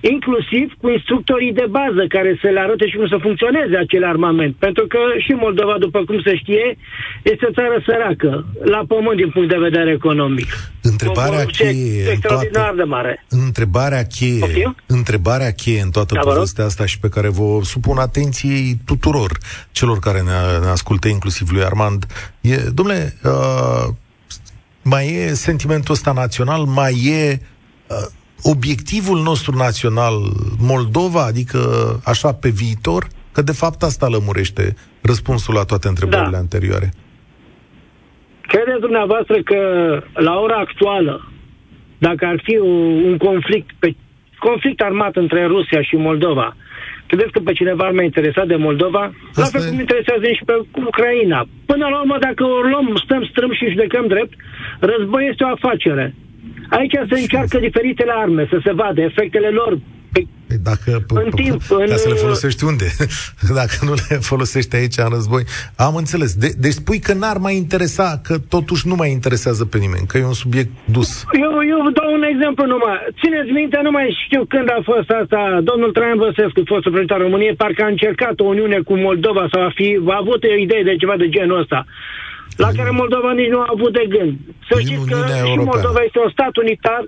inclusiv 0.01 0.67
cu 0.81 0.89
instructorii 0.89 1.53
de 1.53 1.67
bază 1.79 2.03
care 2.09 2.39
să 2.43 2.49
le 2.49 2.61
arate 2.61 2.87
și 2.89 2.97
cum 2.97 3.09
să 3.09 3.19
funcționeze 3.27 3.77
acel 3.77 4.05
armament. 4.05 4.55
Pentru 4.67 4.85
că 4.87 4.99
și 5.25 5.33
Moldova, 5.33 5.77
după 5.79 6.05
cum 6.05 6.19
se 6.27 6.37
știe, 6.37 6.77
este 7.23 7.47
o 7.49 7.53
țară 7.59 7.77
săracă, 7.87 8.47
la 8.75 8.81
pământ 8.89 9.17
din 9.17 9.31
punct 9.31 9.49
de 9.49 9.65
vedere 9.69 9.91
economic. 9.91 10.49
Întrebarea 10.83 11.45
cheie 11.45 12.11
extraordinar 12.11 12.63
toată, 12.63 12.77
de 12.77 12.83
mare. 12.83 13.25
Întrebarea 13.29 14.05
cheie, 14.05 14.43
okay? 14.43 14.75
întrebarea 14.87 15.53
cheie 15.53 15.81
în 15.81 15.91
toată 15.91 16.15
da, 16.15 16.21
povestea 16.21 16.65
asta 16.65 16.87
și 16.87 16.99
pe 16.99 17.09
care 17.09 17.29
vă 17.29 17.61
supun 17.63 17.97
atenției 17.99 18.77
tuturor 18.85 19.39
celor 19.73 19.99
care 19.99 20.21
ne, 20.21 20.65
ne 20.65 20.71
ascultă, 20.71 21.09
inclusiv 21.09 21.49
lui 21.51 21.63
Armand, 21.63 22.07
e, 22.41 22.57
domnule, 22.75 23.15
uh, 23.25 23.95
mai 24.83 25.15
e 25.15 25.35
sentimentul 25.35 25.95
ăsta 25.95 26.13
național, 26.13 26.63
mai 26.65 26.93
e 27.05 27.41
uh, 27.87 27.97
obiectivul 28.43 29.23
nostru 29.23 29.57
național 29.57 30.15
Moldova, 30.59 31.25
adică 31.25 31.59
așa 32.05 32.33
pe 32.33 32.49
viitor, 32.49 33.07
că 33.33 33.43
de 33.43 33.53
fapt 33.53 33.83
asta 33.83 34.09
lămurește 34.09 34.75
răspunsul 35.03 35.55
la 35.55 35.65
toate 35.65 35.89
întrebările 35.89 36.31
da. 36.31 36.39
anterioare. 36.39 36.93
Credeți 38.41 38.81
dumneavoastră 38.81 39.37
că 39.43 39.61
la 40.13 40.35
ora 40.39 40.57
actuală, 40.57 41.33
dacă 41.99 42.27
ar 42.27 42.41
fi 42.43 42.57
un, 42.57 43.05
un 43.11 43.17
conflict, 43.17 43.71
pe, 43.79 43.95
conflict 44.39 44.81
armat 44.81 45.17
între 45.17 45.47
Rusia 45.47 45.83
și 45.83 45.97
Moldova, 45.97 46.57
credeți 47.07 47.31
că 47.31 47.41
pe 47.41 47.53
cineva 47.53 47.85
ar 47.85 47.93
mai 47.93 48.05
interesat 48.05 48.47
de 48.47 48.57
Moldova? 48.57 49.13
Asta 49.31 49.41
la 49.41 49.45
fel 49.45 49.69
cum 49.69 49.79
interesează 49.79 50.25
și 50.39 50.45
pe 50.45 50.55
Ucraina. 50.87 51.47
Până 51.67 51.87
la 51.89 51.99
urmă, 52.01 52.17
dacă 52.21 52.43
o 52.45 52.61
luăm, 52.71 53.01
stăm 53.05 53.23
strâm 53.31 53.53
și 53.53 53.71
judecăm 53.73 54.07
drept, 54.07 54.33
război 54.81 55.29
este 55.31 55.45
o 55.45 55.53
afacere. 55.57 56.15
Aici 56.71 56.95
se 57.09 57.21
încearcă 57.21 57.59
diferitele 57.59 58.12
arme, 58.17 58.47
să 58.50 58.59
se 58.65 58.73
vadă 58.73 59.00
efectele 59.00 59.49
lor 59.49 59.79
Păi, 60.12 60.29
dacă, 60.71 60.91
în 61.25 61.31
timp, 61.31 61.61
ca 61.69 61.77
în... 61.79 61.97
să 62.05 62.09
le 62.09 62.15
folosești 62.15 62.65
unde? 62.65 62.87
Dacă 63.61 63.77
nu 63.89 63.93
le 63.93 64.17
folosești 64.31 64.77
aici 64.77 64.97
în 64.97 65.11
război. 65.17 65.43
Am 65.87 65.95
înțeles. 66.03 66.31
De, 66.43 66.49
deci 66.65 66.79
spui 66.83 66.99
că 67.07 67.12
n-ar 67.12 67.39
mai 67.47 67.55
interesa, 67.57 68.21
că 68.27 68.35
totuși 68.55 68.89
nu 68.91 68.95
mai 68.95 69.11
interesează 69.11 69.65
pe 69.65 69.79
nimeni, 69.79 70.07
că 70.07 70.19
e 70.19 70.33
un 70.35 70.41
subiect 70.45 70.71
dus. 70.97 71.11
Eu, 71.45 71.53
eu 71.73 71.79
vă 71.87 71.91
dau 71.99 72.12
un 72.19 72.25
exemplu 72.33 72.65
numai. 72.67 72.97
Țineți 73.21 73.50
minte, 73.50 73.79
nu 73.83 73.91
mai 73.91 74.07
știu 74.25 74.43
când 74.53 74.69
a 74.71 74.81
fost 74.91 75.09
asta. 75.21 75.61
Domnul 75.71 75.93
Traian 75.93 76.19
Văsescu, 76.27 76.61
fostul 76.73 76.93
președinte 76.93 77.15
al 77.15 77.27
României, 77.27 77.61
parcă 77.62 77.83
a 77.83 77.95
încercat 77.95 78.41
o 78.41 78.45
uniune 78.45 78.79
cu 78.89 78.95
Moldova 79.09 79.45
sau 79.53 79.62
a 79.62 79.73
fi 79.75 79.89
a 80.15 80.17
avut 80.23 80.41
o 80.45 80.61
idee 80.67 80.83
de 80.83 80.97
ceva 81.03 81.17
de 81.17 81.29
genul 81.29 81.61
ăsta 81.62 81.87
la 82.64 82.71
care 82.79 82.90
Moldova 83.02 83.31
nici 83.40 83.52
nu 83.55 83.61
a 83.61 83.69
avut 83.76 83.93
de 84.00 84.05
gând. 84.14 84.35
Să 84.69 84.75
Din 84.76 84.87
știți 84.87 85.07
că 85.11 85.19
Europeană. 85.19 85.47
și 85.50 85.69
Moldova 85.73 86.00
este 86.07 86.19
un 86.26 86.31
stat 86.37 86.55
unitar, 86.64 87.02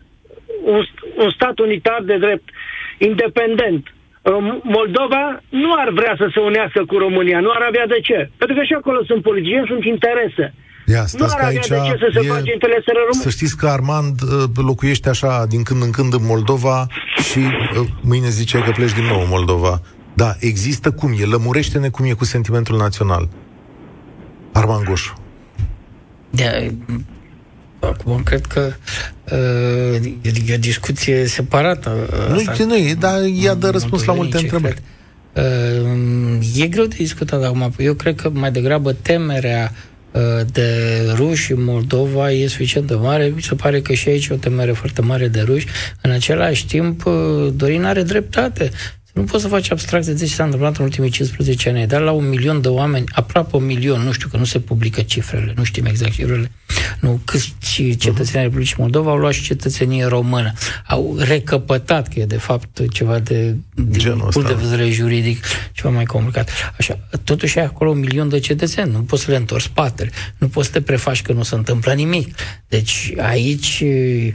un, 0.74 0.82
un 1.24 1.30
stat 1.36 1.56
unitar 1.66 2.00
de 2.10 2.16
drept 2.24 2.46
independent. 3.10 3.82
Moldova 4.78 5.24
nu 5.64 5.70
ar 5.82 5.88
vrea 5.98 6.14
să 6.20 6.26
se 6.34 6.40
unească 6.40 6.80
cu 6.90 6.96
România, 7.04 7.38
nu 7.40 7.50
ar 7.56 7.62
avea 7.70 7.86
de 7.94 8.00
ce. 8.08 8.18
Pentru 8.40 8.56
că 8.56 8.62
și 8.68 8.74
acolo 8.80 8.98
sunt 9.10 9.22
politicieni, 9.22 9.70
sunt 9.72 9.84
interese. 9.84 10.54
Ia, 10.86 11.04
nu 11.18 11.24
ar 11.34 11.38
avea 11.40 11.50
de 11.50 11.58
ce 11.58 11.96
să 12.04 12.08
se 12.14 12.20
e, 12.24 12.28
face 12.36 12.52
interesele 12.52 12.98
române. 12.98 13.26
Să 13.28 13.30
știți 13.30 13.56
că 13.56 13.66
Armand 13.66 14.14
uh, 14.22 14.28
locuiește 14.70 15.08
așa 15.08 15.46
din 15.48 15.62
când 15.62 15.82
în 15.82 15.90
când 15.90 16.12
în 16.12 16.24
Moldova 16.32 16.86
și 17.30 17.38
uh, 17.38 17.86
mâine 18.10 18.28
zice 18.28 18.58
că 18.58 18.70
pleci 18.70 18.92
din 18.92 19.04
nou 19.04 19.20
în 19.20 19.28
Moldova. 19.28 19.80
Da, 20.14 20.30
există 20.40 20.90
cum 20.90 21.10
e, 21.18 21.24
lămurește-ne 21.24 21.88
cum 21.88 22.04
e 22.04 22.12
cu 22.12 22.24
sentimentul 22.24 22.76
național. 22.76 23.28
Armand 24.52 24.84
Goșu. 24.84 25.21
De, 26.34 26.74
acum 27.80 28.22
cred 28.22 28.46
că 28.46 28.72
uh, 29.30 30.12
e 30.48 30.54
o 30.54 30.58
discuție 30.58 31.26
separată. 31.26 32.08
Nu, 32.30 32.64
nu 32.64 32.76
e, 32.76 32.94
dar 32.94 33.20
ea 33.42 33.54
dă 33.54 33.70
răspuns 33.70 34.04
la 34.04 34.12
multe 34.12 34.36
întrebări. 34.36 34.82
Uh, 35.32 36.62
e 36.62 36.66
greu 36.66 36.84
de 36.84 36.96
discutat 36.98 37.42
acum. 37.42 37.72
Eu 37.78 37.94
cred 37.94 38.14
că 38.14 38.30
mai 38.30 38.52
degrabă 38.52 38.92
temerea 38.92 39.72
uh, 40.12 40.20
de 40.52 41.00
ruși 41.14 41.52
în 41.52 41.64
Moldova 41.64 42.30
e 42.30 42.46
suficient 42.46 42.86
de 42.86 42.94
mare. 42.94 43.32
Mi 43.34 43.42
se 43.42 43.54
pare 43.54 43.80
că 43.80 43.92
și 43.92 44.08
aici 44.08 44.26
e 44.26 44.34
o 44.34 44.36
temere 44.36 44.72
foarte 44.72 45.00
mare 45.00 45.28
de 45.28 45.40
ruși. 45.40 45.66
În 46.00 46.10
același 46.10 46.66
timp, 46.66 47.04
uh, 47.04 47.48
Dorin 47.54 47.84
are 47.84 48.02
dreptate. 48.02 48.70
Nu 49.12 49.22
poți 49.22 49.42
să 49.42 49.48
faci 49.48 49.70
abstracție 49.70 50.12
de 50.12 50.24
ce 50.24 50.34
s-a 50.34 50.44
întâmplat 50.44 50.76
în 50.76 50.84
ultimii 50.84 51.10
15 51.10 51.68
ani. 51.68 51.86
Dar 51.86 52.00
la 52.00 52.10
un 52.10 52.28
milion 52.28 52.60
de 52.60 52.68
oameni, 52.68 53.04
aproape 53.12 53.56
un 53.56 53.64
milion, 53.64 54.00
nu 54.00 54.12
știu 54.12 54.28
că 54.28 54.36
nu 54.36 54.44
se 54.44 54.60
publică 54.60 55.02
cifrele, 55.02 55.52
nu 55.56 55.64
știm 55.64 55.84
exact 55.84 56.12
cifrele, 56.12 56.50
nu, 57.00 57.20
câți 57.24 57.54
cetățenii 57.98 58.36
ai 58.36 58.42
Republicii 58.42 58.76
Moldova 58.78 59.10
au 59.10 59.16
luat 59.16 59.32
și 59.32 59.42
cetățenie 59.42 60.04
română. 60.04 60.52
Au 60.86 61.16
recăpătat, 61.18 62.08
că 62.08 62.20
e 62.20 62.24
de 62.24 62.36
fapt 62.36 62.90
ceva 62.90 63.18
de, 63.18 63.56
de 63.74 64.16
punct 64.30 64.48
de 64.48 64.66
vedere 64.68 64.90
juridic, 64.90 65.44
ceva 65.72 65.90
mai 65.90 66.04
complicat. 66.04 66.50
Așa, 66.78 66.98
totuși 67.24 67.58
ai 67.58 67.64
acolo 67.64 67.90
un 67.90 67.98
milion 67.98 68.28
de 68.28 68.38
cetățeni, 68.38 68.92
nu 68.92 68.98
poți 68.98 69.22
să 69.22 69.30
le 69.30 69.36
întorci 69.36 69.62
spatele, 69.62 70.10
nu 70.38 70.48
poți 70.48 70.66
să 70.66 70.72
te 70.72 70.80
prefaci 70.80 71.22
că 71.22 71.32
nu 71.32 71.42
se 71.42 71.54
întâmplă 71.54 71.92
nimic. 71.92 72.34
Deci 72.68 73.12
aici 73.18 73.84
uh, 73.84 74.32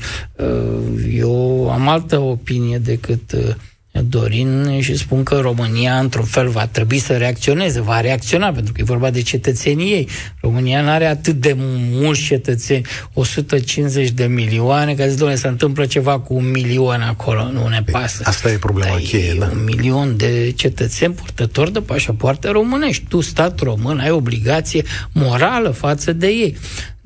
eu 1.13 1.69
am 1.71 1.87
altă 1.87 2.19
opinie 2.19 2.77
decât 2.77 3.31
uh, 3.31 3.55
Dorin 4.01 4.77
și 4.81 4.97
spun 4.97 5.23
că 5.23 5.39
România, 5.39 5.99
într-un 5.99 6.25
fel, 6.25 6.47
va 6.47 6.67
trebui 6.67 6.99
să 6.99 7.17
reacționeze, 7.17 7.81
va 7.81 8.01
reacționa, 8.01 8.51
pentru 8.51 8.73
că 8.73 8.81
e 8.81 8.83
vorba 8.83 9.09
de 9.09 9.21
cetățenii 9.21 9.91
ei. 9.91 10.07
România 10.41 10.81
nu 10.81 10.89
are 10.89 11.05
atât 11.05 11.35
de 11.35 11.55
mulți 11.91 12.21
cetățeni, 12.21 12.85
150 13.13 14.09
de 14.09 14.25
milioane, 14.25 14.93
ca 14.93 15.07
zic, 15.07 15.17
domnule, 15.17 15.39
se 15.39 15.47
întâmplă 15.47 15.85
ceva 15.85 16.19
cu 16.19 16.33
un 16.33 16.51
milion 16.51 17.01
acolo, 17.01 17.51
nu 17.51 17.67
ne 17.67 17.81
păi, 17.85 17.93
pasă. 17.93 18.21
Asta 18.25 18.51
e 18.51 18.57
problema 18.57 18.89
Dar 18.89 18.99
cheie, 18.99 19.31
e 19.35 19.37
da? 19.39 19.49
un 19.51 19.63
milion 19.63 20.17
de 20.17 20.53
cetățeni 20.55 21.13
purtători 21.13 21.73
de 21.73 21.79
pașapoarte 21.79 22.49
românești. 22.49 23.03
Tu, 23.07 23.21
stat 23.21 23.59
român, 23.59 23.99
ai 23.99 24.11
obligație 24.11 24.83
morală 25.11 25.69
față 25.69 26.13
de 26.13 26.27
ei. 26.27 26.57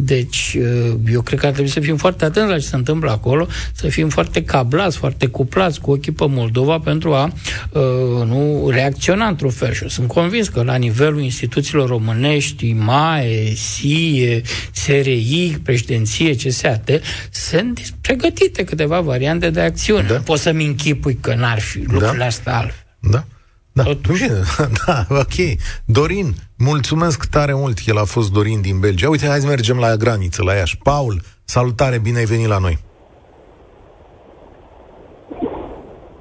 Deci, 0.03 0.57
uh, 0.59 0.93
eu 1.11 1.21
cred 1.21 1.39
că 1.39 1.45
ar 1.45 1.51
trebui 1.51 1.71
să 1.71 1.79
fim 1.79 1.97
foarte 1.97 2.25
atenți 2.25 2.49
la 2.49 2.59
ce 2.59 2.65
se 2.65 2.75
întâmplă 2.75 3.11
acolo, 3.11 3.47
să 3.73 3.87
fim 3.87 4.09
foarte 4.09 4.43
cablați, 4.43 4.97
foarte 4.97 5.25
cuplați 5.27 5.81
cu 5.81 5.91
ochii 5.91 6.11
pe 6.11 6.25
Moldova 6.27 6.79
pentru 6.79 7.13
a 7.13 7.33
uh, 7.71 7.81
nu 8.25 8.69
reacționa 8.69 9.27
într-un 9.27 9.49
fel. 9.49 9.73
Și 9.73 9.81
eu 9.81 9.87
sunt 9.87 10.07
convins 10.07 10.47
că 10.47 10.63
la 10.63 10.75
nivelul 10.75 11.21
instituțiilor 11.21 11.87
românești, 11.87 12.73
MAE, 12.73 13.53
SIE, 13.55 14.41
SRI, 14.71 15.57
președinție, 15.63 16.35
CSAT, 16.35 16.89
sunt 17.31 17.93
pregătite 18.01 18.63
câteva 18.63 18.99
variante 18.99 19.49
de 19.49 19.61
acțiune. 19.61 20.07
Da. 20.07 20.17
Pot 20.17 20.39
să-mi 20.39 20.65
închipui 20.65 21.17
că 21.21 21.35
n-ar 21.35 21.59
fi 21.59 21.77
lucrurile 21.77 22.17
da. 22.17 22.25
astea 22.25 22.57
altfel. 22.57 22.85
Da. 22.99 23.25
Da, 23.73 23.83
Totuși. 23.83 24.23
bine, 24.27 24.39
da, 24.85 25.05
ok. 25.09 25.57
Dorin, 25.85 26.33
mulțumesc 26.57 27.25
tare 27.29 27.53
mult. 27.53 27.77
El 27.85 27.97
a 27.97 28.03
fost 28.03 28.31
Dorin 28.33 28.61
din 28.61 28.79
Belgia. 28.79 29.09
Uite, 29.09 29.27
hai 29.27 29.39
să 29.39 29.47
mergem 29.47 29.77
la 29.79 29.95
graniță, 29.95 30.43
la 30.43 30.53
Iași. 30.53 30.77
Paul, 30.77 31.21
salutare, 31.43 31.99
bine 31.99 32.17
ai 32.17 32.25
venit 32.25 32.47
la 32.47 32.57
noi. 32.57 32.77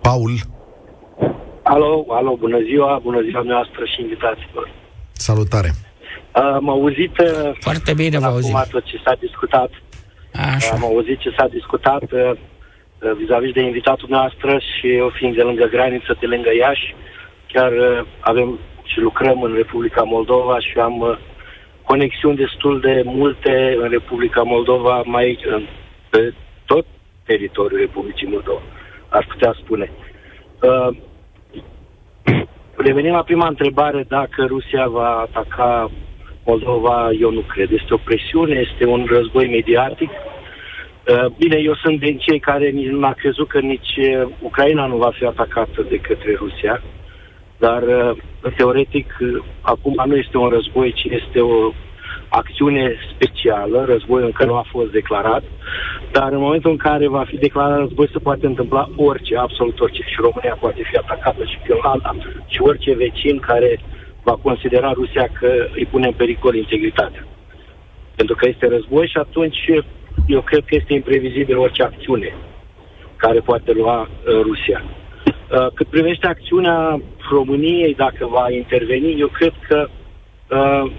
Paul. 0.01 0.33
Alo, 1.63 2.05
alo, 2.09 2.37
bună 2.39 2.59
ziua, 2.69 3.01
bună 3.03 3.21
ziua 3.29 3.43
noastră 3.43 3.83
și 3.93 4.01
invitaților. 4.03 4.67
Salutare. 5.13 5.71
Uh, 6.37 6.43
am 6.61 6.69
auzit 6.71 7.15
uh, 7.19 7.51
Foarte 7.61 7.93
bine 7.95 8.19
vă 8.19 8.25
auzim. 8.27 8.63
tot 8.71 8.85
ce 8.85 8.97
s-a 9.05 9.15
discutat. 9.21 9.71
Așa. 10.55 10.73
Am 10.75 10.85
auzit 10.85 11.19
ce 11.19 11.31
s-a 11.37 11.47
discutat 11.57 12.03
uh, 12.03 12.31
uh, 12.31 13.13
vis-a-vis 13.21 13.53
de 13.53 13.61
invitatul 13.71 14.09
noastră 14.11 14.51
și 14.69 14.87
eu 15.03 15.09
fiind 15.19 15.35
de 15.35 15.43
lângă 15.43 15.65
graniță, 15.75 16.17
de 16.21 16.27
lângă 16.27 16.51
Iași, 16.63 16.95
chiar 17.53 17.73
uh, 17.73 18.07
avem 18.21 18.59
și 18.85 19.01
lucrăm 19.01 19.43
în 19.43 19.55
Republica 19.55 20.03
Moldova 20.03 20.61
și 20.61 20.79
am 20.79 21.01
uh, 21.01 21.19
conexiuni 21.85 22.37
destul 22.37 22.81
de 22.81 23.03
multe 23.05 23.77
în 23.81 23.89
Republica 23.89 24.43
Moldova, 24.43 25.03
mai 25.05 25.39
în, 25.47 25.63
pe 26.11 26.35
tot 26.67 26.87
teritoriul 27.25 27.81
Republicii 27.81 28.27
Moldova, 28.27 28.63
aș 29.09 29.25
putea 29.27 29.55
spune. 29.63 29.91
Uh, 30.63 30.97
revenim 32.77 33.13
la 33.13 33.23
prima 33.23 33.47
întrebare, 33.47 34.05
dacă 34.09 34.45
Rusia 34.47 34.87
va 34.87 35.27
ataca 35.27 35.91
Moldova, 36.45 37.11
eu 37.21 37.31
nu 37.31 37.41
cred. 37.41 37.71
Este 37.71 37.95
o 37.95 38.05
presiune, 38.05 38.69
este 38.71 38.87
un 38.87 39.07
război 39.09 39.49
mediatic. 39.49 40.11
Uh, 40.11 41.27
bine, 41.39 41.57
eu 41.57 41.75
sunt 41.75 42.01
din 42.01 42.19
cei 42.19 42.39
care 42.39 42.69
nici 42.69 42.89
nu 42.89 43.07
a 43.07 43.13
crezut 43.13 43.49
că 43.49 43.61
nici 43.61 43.97
uh, 43.97 44.29
Ucraina 44.41 44.87
nu 44.87 44.97
va 44.97 45.11
fi 45.19 45.25
atacată 45.25 45.87
de 45.89 45.97
către 45.97 46.35
Rusia, 46.35 46.83
dar 47.61 47.83
uh, 47.83 48.17
teoretic 48.57 49.07
acum 49.61 50.03
nu 50.07 50.17
este 50.17 50.37
un 50.37 50.49
război, 50.49 50.93
ci 50.93 51.05
este 51.05 51.41
o 51.41 51.73
acțiune 52.29 52.95
specială, 53.15 53.85
război 53.85 54.23
încă 54.23 54.45
nu 54.45 54.55
a 54.55 54.65
fost 54.71 54.91
declarat, 54.91 55.43
dar 56.13 56.33
în 56.33 56.39
momentul 56.39 56.71
în 56.71 56.77
care 56.77 57.09
va 57.09 57.25
fi 57.25 57.37
declarat 57.37 57.79
război 57.79 58.09
se 58.13 58.19
poate 58.19 58.47
întâmpla 58.47 58.89
orice, 58.97 59.37
absolut 59.37 59.81
orice. 59.81 60.03
Și 60.03 60.21
România 60.21 60.57
poate 60.61 60.83
fi 60.91 60.97
atacată 60.97 61.45
și 61.45 61.59
Finlanda 61.65 62.15
și 62.47 62.61
orice 62.63 62.95
vecin 62.95 63.39
care 63.39 63.81
va 64.23 64.37
considera 64.43 64.93
Rusia 64.93 65.29
că 65.41 65.51
îi 65.75 65.87
pune 65.91 66.07
în 66.07 66.13
pericol 66.13 66.55
integritatea. 66.55 67.27
Pentru 68.17 68.35
că 68.35 68.49
este 68.49 68.69
război 68.69 69.09
și 69.09 69.17
atunci 69.17 69.59
eu 70.27 70.41
cred 70.41 70.65
că 70.67 70.75
este 70.75 70.95
imprevizibil 70.95 71.59
orice 71.59 71.83
acțiune 71.83 72.35
care 73.17 73.41
poate 73.41 73.73
lua 73.73 74.01
uh, 74.01 74.41
Rusia. 74.43 74.85
Uh, 75.53 75.67
cât 75.75 75.87
privește 75.87 76.27
acțiunea 76.27 77.01
României, 77.31 77.95
dacă 77.95 78.27
va 78.27 78.51
interveni, 78.51 79.21
eu 79.21 79.27
cred 79.27 79.53
că 79.69 79.89
uh, 80.51 80.93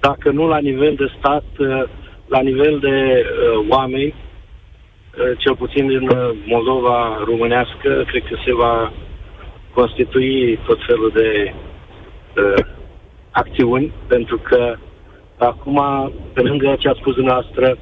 dacă 0.00 0.30
nu 0.30 0.46
la 0.46 0.58
nivel 0.58 0.94
de 0.94 1.12
stat, 1.18 1.44
uh, 1.58 1.82
la 2.26 2.40
nivel 2.40 2.78
de 2.78 3.24
uh, 3.24 3.66
oameni, 3.68 4.14
uh, 4.14 5.38
cel 5.38 5.56
puțin 5.56 5.86
din 5.86 6.08
uh, 6.08 6.30
Moldova 6.46 7.22
românească, 7.24 8.04
cred 8.06 8.22
că 8.22 8.36
se 8.44 8.54
va 8.54 8.92
constitui 9.74 10.58
tot 10.66 10.78
felul 10.86 11.10
de 11.14 11.54
uh, 12.36 12.64
acțiuni, 13.30 13.92
pentru 14.06 14.38
că 14.38 14.76
acum, 15.38 15.80
pe 16.32 16.40
lângă 16.40 16.76
ce 16.78 16.88
a 16.88 16.94
spus 16.94 17.14
dumneavoastră, 17.14 17.78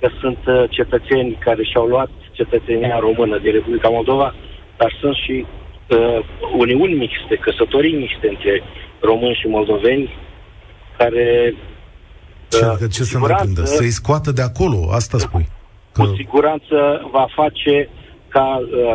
că 0.00 0.10
sunt 0.20 0.38
uh, 0.46 0.64
cetățeni 0.70 1.38
care 1.40 1.62
și-au 1.62 1.86
luat 1.86 2.10
cetățenia 2.32 2.98
română 2.98 3.38
din 3.38 3.52
Republica 3.52 3.88
Moldova, 3.88 4.34
dar 4.82 4.96
sunt 5.00 5.16
și 5.24 5.46
uh, 5.46 6.18
uniuni 6.64 6.94
mixte, 6.94 7.34
căsătorii 7.46 8.00
mixte 8.04 8.28
între 8.28 8.62
români 9.00 9.38
și 9.40 9.46
moldoveni, 9.46 10.14
care... 10.98 11.54
Ce, 12.48 12.64
uh, 12.66 12.90
ce 12.92 13.02
să 13.02 13.18
întâmplă? 13.18 13.64
Să-i 13.64 13.98
scoată 14.00 14.30
de 14.32 14.42
acolo, 14.42 14.78
asta 14.90 15.18
spui. 15.18 15.46
Că... 15.92 16.02
Cu 16.02 16.14
siguranță 16.16 16.76
va 17.10 17.26
face 17.34 17.88
ca 18.28 18.48
uh, 18.60 18.94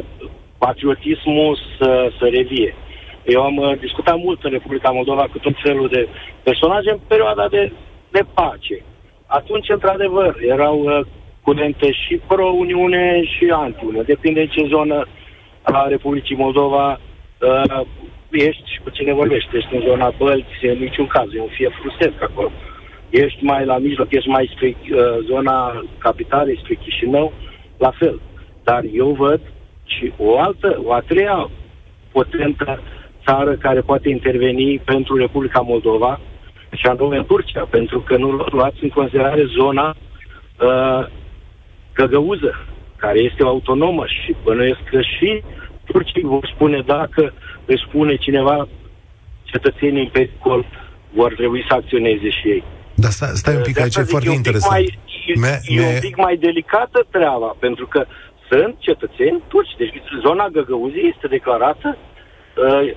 patriotismul 0.57 1.59
să, 1.77 2.11
să 2.19 2.25
revie. 2.37 2.75
Eu 3.25 3.41
am 3.41 3.57
uh, 3.57 3.79
discutat 3.79 4.17
mult 4.17 4.43
în 4.43 4.51
Republica 4.51 4.89
Moldova 4.89 5.25
cu 5.31 5.37
tot 5.37 5.53
felul 5.63 5.87
de 5.87 6.07
personaje 6.43 6.89
în 6.91 6.99
perioada 7.07 7.47
de, 7.47 7.71
de 8.11 8.23
pace. 8.33 8.77
Atunci, 9.25 9.69
într-adevăr, 9.69 10.37
erau 10.47 10.77
uh, 10.79 11.05
curente 11.41 11.91
și 11.91 12.21
pro-Uniune 12.27 13.23
și 13.23 13.45
anti-Uniune. 13.53 14.03
Depinde 14.03 14.41
în 14.41 14.47
ce 14.47 14.63
zonă 14.75 15.07
a 15.73 15.87
Republicii 15.87 16.35
Moldova 16.35 16.99
uh, 17.39 17.81
ești 18.31 18.71
și 18.71 18.79
cu 18.83 18.89
cine 18.89 19.13
vorbești. 19.13 19.57
Ești 19.57 19.75
în 19.75 19.81
zona 19.81 20.13
Bălți, 20.17 20.65
în 20.65 20.77
niciun 20.77 21.07
caz, 21.07 21.33
e 21.33 21.41
un 21.41 21.47
fie 21.47 21.69
frustesc 21.79 22.21
acolo. 22.21 22.51
Ești 23.09 23.43
mai 23.43 23.65
la 23.65 23.77
mijloc, 23.77 24.11
ești 24.11 24.29
mai 24.29 24.51
spre 24.55 24.75
uh, 24.77 24.97
zona 25.25 25.83
capitalei, 25.97 26.59
spre 26.63 26.73
Chișinău, 26.73 27.33
la 27.77 27.91
fel. 27.91 28.19
Dar 28.63 28.83
eu 28.93 29.09
văd 29.09 29.41
și 29.85 30.13
o 30.17 30.39
altă, 30.39 30.81
o 30.83 30.93
a 30.93 30.99
treia 30.99 31.49
potentă 32.11 32.81
țară 33.25 33.53
care 33.53 33.81
poate 33.81 34.09
interveni 34.09 34.79
pentru 34.79 35.17
Republica 35.17 35.59
Moldova, 35.59 36.19
și 36.71 36.85
anume 36.87 37.23
Turcia, 37.23 37.67
pentru 37.69 37.99
că 37.99 38.17
nu 38.17 38.31
luați 38.31 38.83
în 38.83 38.89
considerare 38.89 39.43
zona 39.45 39.95
uh, 40.59 41.07
Găgăuză, 41.93 42.67
care 42.97 43.19
este 43.19 43.43
autonomă 43.43 44.05
și 44.05 44.35
bănuiesc 44.43 44.83
că 44.91 45.01
și 45.01 45.43
turcii 45.85 46.21
vor 46.21 46.51
spune 46.55 46.83
dacă 46.85 47.33
își 47.65 47.85
spune 47.87 48.15
cineva 48.15 48.67
cetățenii 49.43 50.03
în 50.03 50.09
pericol, 50.09 50.65
vor 51.13 51.33
trebui 51.33 51.65
să 51.67 51.73
acționeze 51.73 52.29
și 52.29 52.47
ei. 52.47 52.63
Dar 52.93 53.11
stai, 53.11 53.29
stai 53.33 53.55
un 53.55 53.61
pic, 53.61 53.79
aici 53.79 53.95
e 53.95 54.01
foarte 54.01 54.29
interesant. 54.29 54.71
Mai, 55.39 55.59
e, 55.65 55.81
e 55.81 55.93
un 55.93 55.99
pic 55.99 56.15
mai 56.17 56.37
delicată 56.37 57.07
treaba, 57.11 57.55
pentru 57.59 57.87
că 57.87 58.05
sunt 58.49 58.75
cetățeni 58.79 59.41
turci. 59.47 59.77
Deci 59.77 59.93
zona 60.25 60.47
Găgăuzii 60.47 61.11
este 61.13 61.27
declarată, 61.27 61.97
uh, 61.97 62.95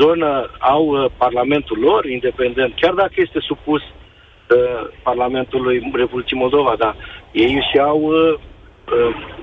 zonă 0.00 0.50
au 0.58 0.84
uh, 0.86 1.10
parlamentul 1.16 1.78
lor 1.78 2.04
independent, 2.04 2.74
chiar 2.80 2.94
dacă 2.94 3.14
este 3.16 3.38
supus 3.40 3.82
uh, 3.82 4.88
Parlamentului 5.02 5.90
Republicii 5.94 6.36
Moldova, 6.36 6.74
dar 6.78 6.96
ei 7.32 7.66
și 7.72 7.78
au 7.78 8.00
uh, 8.00 8.34
Uh, 8.34 8.57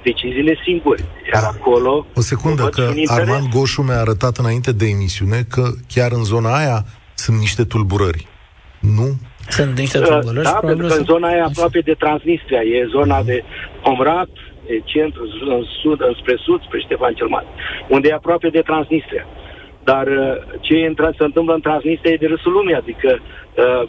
deciziile 0.04 0.58
singuri. 0.64 1.04
Iar 1.34 1.44
acolo... 1.44 2.06
O 2.16 2.22
secundă, 2.22 2.64
că 2.64 2.92
Armand 3.06 3.48
Goșu 3.54 3.82
mi-a 3.82 4.00
arătat 4.00 4.38
înainte 4.38 4.72
de 4.72 4.86
emisiune 4.86 5.40
că 5.50 5.64
chiar 5.94 6.12
în 6.12 6.24
zona 6.24 6.58
aia 6.62 6.86
sunt 7.14 7.38
niște 7.38 7.64
tulburări. 7.64 8.28
Nu? 8.80 9.08
Sunt 9.50 9.78
niște 9.78 10.00
uh, 10.00 10.06
tulburări? 10.08 10.44
Da, 10.44 10.60
pentru 10.70 10.88
că 10.88 10.94
în 10.94 11.04
zona 11.04 11.28
aia 11.28 11.46
aproape 11.46 11.80
de 11.80 11.94
Transnistria, 11.94 12.62
e 12.62 12.88
zona 12.98 13.24
de 13.24 13.44
Comrat, 13.84 14.30
de 14.68 14.82
centru, 14.84 15.22
în 15.56 15.64
sud, 15.82 16.00
spre 16.20 16.36
sud, 16.46 16.62
spre 16.62 16.80
Ștefan 16.80 17.14
cel 17.14 17.28
Mare, 17.28 17.48
unde 17.88 18.08
e 18.08 18.14
aproape 18.14 18.50
de 18.50 18.62
Transnistria. 18.62 19.26
Dar 19.84 20.08
uh, 20.08 20.36
ce 20.62 20.94
se 21.18 21.24
întâmplă 21.24 21.54
în 21.54 21.62
Transnistria 21.62 22.14
e 22.14 22.24
de 22.26 22.28
râsul 22.34 22.52
lumii, 22.52 22.76
adică 22.76 23.20
uh, 23.20 23.88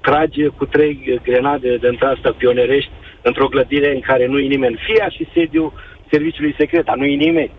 trage 0.00 0.46
cu 0.46 0.64
trei 0.64 1.20
grenade 1.22 1.76
de 1.76 1.98
asta 2.00 2.34
pionerești 2.38 2.90
într-o 3.22 3.48
clădire 3.48 3.94
în 3.94 4.00
care 4.00 4.26
nu 4.26 4.38
e 4.38 4.46
nimeni. 4.46 4.78
Fia 4.86 5.08
și 5.08 5.28
sediul 5.34 5.72
serviciului 6.10 6.54
secret, 6.58 6.84
dar 6.84 6.96
nu 6.96 7.04
e 7.04 7.14
nimeni. 7.14 7.50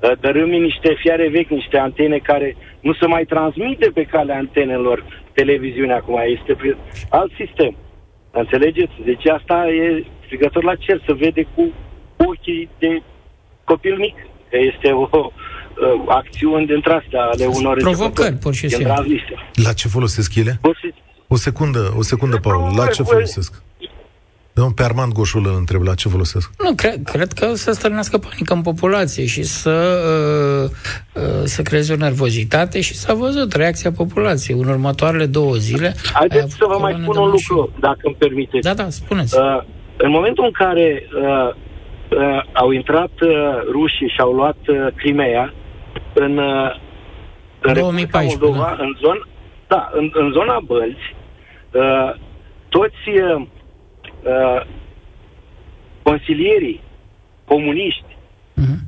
Uh, 0.00 0.12
dărâmi 0.20 0.58
niște 0.58 0.96
fiare 0.98 1.28
vechi, 1.28 1.48
niște 1.48 1.78
antene 1.78 2.18
care 2.18 2.56
nu 2.80 2.92
se 2.92 3.06
mai 3.06 3.24
transmite 3.24 3.90
pe 3.94 4.02
calea 4.02 4.36
antenelor 4.36 5.04
televiziunea 5.32 5.96
acum, 5.96 6.20
este 6.38 6.52
prin 6.54 6.76
alt 7.08 7.32
sistem. 7.38 7.76
Înțelegeți? 8.30 8.92
Deci 9.04 9.26
asta 9.26 9.66
e 9.68 10.04
strigător 10.24 10.64
la 10.64 10.74
cer, 10.74 11.02
să 11.06 11.12
vede 11.14 11.46
cu 11.54 11.72
ochii 12.16 12.68
de 12.78 13.02
copil 13.64 13.96
mic. 13.96 14.14
Că 14.50 14.56
este 14.74 14.88
o, 14.90 15.08
o 15.10 15.30
uh, 15.30 16.02
acțiune 16.06 16.64
dintre 16.64 16.92
astea 16.92 17.22
ale 17.22 17.46
unor... 17.46 17.76
Provocări, 17.76 18.34
pur 18.34 18.54
și 18.54 18.68
simplu. 18.68 19.04
La 19.64 19.72
ce 19.72 19.88
folosesc 19.88 20.34
ele? 20.34 20.60
O 21.26 21.36
secundă, 21.36 21.94
o 21.96 22.02
secundă, 22.02 22.36
Paul. 22.36 22.72
La 22.76 22.86
ce 22.86 23.02
folosesc? 23.02 23.62
Domnul 24.58 24.76
pe 24.76 24.82
Armand 24.82 25.12
Goșul 25.12 25.46
îl 25.46 25.56
întreb 25.58 25.82
la 25.82 25.94
ce 25.94 26.08
folosesc. 26.08 26.50
Nu, 26.64 26.74
cred, 26.74 27.02
cred 27.02 27.32
că 27.32 27.54
să 27.54 27.72
stârnească 27.72 28.18
panică 28.18 28.54
în 28.54 28.62
populație 28.62 29.26
și 29.26 29.42
să, 29.42 29.76
uh, 30.12 31.22
uh, 31.22 31.44
să 31.44 31.62
creeze 31.62 31.92
o 31.92 31.96
nervozitate 31.96 32.80
și 32.80 32.94
s-a 32.94 33.14
văzut 33.14 33.52
reacția 33.52 33.92
populației. 33.92 34.58
În 34.60 34.68
următoarele 34.68 35.26
două 35.26 35.54
zile... 35.54 35.94
Haideți 36.12 36.54
să 36.54 36.64
vă 36.68 36.78
mai 36.80 36.92
spun 37.02 37.16
un 37.16 37.30
lucru, 37.30 37.70
și... 37.74 37.80
dacă 37.80 37.98
îmi 38.02 38.14
permiteți. 38.18 38.66
Da, 38.66 38.74
da, 38.74 38.88
spuneți. 38.88 39.38
Uh, 39.38 39.62
în 39.96 40.10
momentul 40.10 40.44
în 40.44 40.50
care 40.50 41.08
uh, 41.22 41.54
uh, 42.18 42.42
au 42.52 42.70
intrat 42.70 43.12
uh, 43.20 43.30
rușii 43.70 44.08
și 44.08 44.20
au 44.20 44.32
luat 44.32 44.58
uh, 44.66 44.86
Crimea 44.94 45.54
în, 46.12 46.38
uh, 46.38 46.74
în 47.60 47.72
2014, 47.72 48.38
Moldova, 48.44 48.74
da. 48.76 48.84
în, 48.84 48.96
zon, 49.00 49.28
da, 49.68 49.90
în, 49.92 50.10
în 50.12 50.30
zona 50.32 50.60
Bălți, 50.64 51.14
uh, 51.72 52.14
toți... 52.68 53.08
Uh, 53.08 53.46
uh, 54.22 54.66
consilierii 56.02 56.80
comuniști 57.44 58.16
uh-huh. 58.56 58.80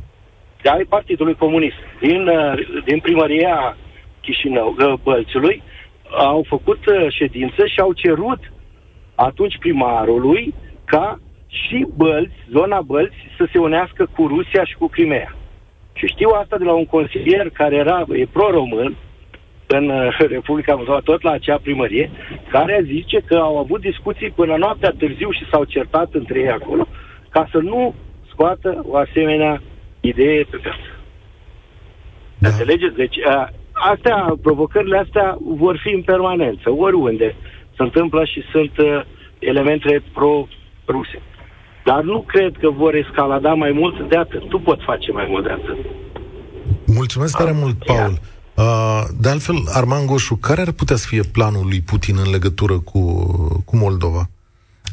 de 0.63 0.69
ai 0.69 0.85
Partidului 0.85 1.35
Comunist 1.35 1.77
din, 2.01 2.29
uh, 2.29 2.53
din 2.85 3.01
primăria 3.01 3.77
Chișinău, 4.21 4.77
uh, 4.79 4.93
Bălțului 5.03 5.63
au 6.11 6.45
făcut 6.49 6.87
uh, 6.87 7.07
ședință 7.13 7.67
și 7.67 7.81
au 7.81 7.93
cerut 7.93 8.53
atunci 9.15 9.59
primarului 9.59 10.55
ca 10.85 11.21
și 11.47 11.87
Bălți, 11.97 12.35
zona 12.51 12.81
Bălți, 12.81 13.17
să 13.37 13.49
se 13.53 13.59
unească 13.59 14.11
cu 14.17 14.27
Rusia 14.27 14.65
și 14.65 14.77
cu 14.77 14.87
Crimea. 14.87 15.37
Și 15.93 16.07
știu 16.07 16.29
asta 16.29 16.57
de 16.57 16.65
la 16.65 16.73
un 16.73 16.87
consilier 16.87 17.51
care 17.51 17.77
era 17.77 18.05
e 18.13 18.27
pro-român 18.27 18.97
în 19.73 19.89
uh, 19.89 20.17
Republica 20.29 20.75
Moldova, 20.75 21.01
tot 21.05 21.23
la 21.23 21.31
acea 21.31 21.59
primărie, 21.63 22.11
care 22.49 22.85
zice 22.87 23.19
că 23.27 23.35
au 23.35 23.59
avut 23.59 23.81
discuții 23.81 24.31
până 24.31 24.57
noaptea 24.57 24.95
târziu 24.99 25.31
și 25.31 25.49
s-au 25.51 25.65
certat 25.65 26.09
între 26.13 26.39
ei 26.39 26.51
acolo, 26.51 26.87
ca 27.29 27.49
să 27.51 27.59
nu 27.59 27.95
scoată 28.31 28.85
o 28.87 28.97
asemenea 28.97 29.63
idee 30.01 30.43
pe 30.51 30.57
piață. 30.57 30.91
Da. 32.39 32.49
Înțelegeți? 32.49 32.97
Deci, 32.97 33.17
a, 33.27 33.51
astea, 33.73 34.35
provocările 34.43 34.99
astea 34.99 35.37
vor 35.41 35.79
fi 35.83 35.95
în 35.95 36.03
permanență, 36.03 36.71
oriunde 36.71 37.35
se 37.77 37.83
întâmplă 37.83 38.25
și 38.25 38.43
sunt 38.53 38.79
uh, 38.79 39.01
elemente 39.39 40.03
pro-ruse. 40.13 41.23
Dar 41.85 42.03
nu 42.03 42.21
cred 42.21 42.57
că 42.61 42.71
vor 42.71 42.95
escalada 42.95 43.55
mai 43.55 43.73
mult 43.73 44.09
de 44.09 44.17
atât. 44.17 44.49
Tu 44.49 44.59
poți 44.59 44.85
face 44.85 45.13
mai 45.13 45.27
mult 45.29 45.45
de 45.45 45.51
atât. 45.51 45.77
Mulțumesc 46.87 47.37
tare 47.37 47.53
mult, 47.53 47.85
Paul. 47.85 48.11
Uh, 48.11 48.19
de 49.17 49.29
altfel, 49.29 49.65
Arman 49.69 50.07
Goșu, 50.07 50.37
care 50.37 50.61
ar 50.61 50.71
putea 50.71 50.97
să 50.97 51.07
fie 51.07 51.23
planul 51.23 51.67
lui 51.67 51.81
Putin 51.81 52.17
în 52.17 52.31
legătură 52.31 52.79
cu, 52.79 53.01
cu 53.65 53.77
Moldova? 53.77 54.29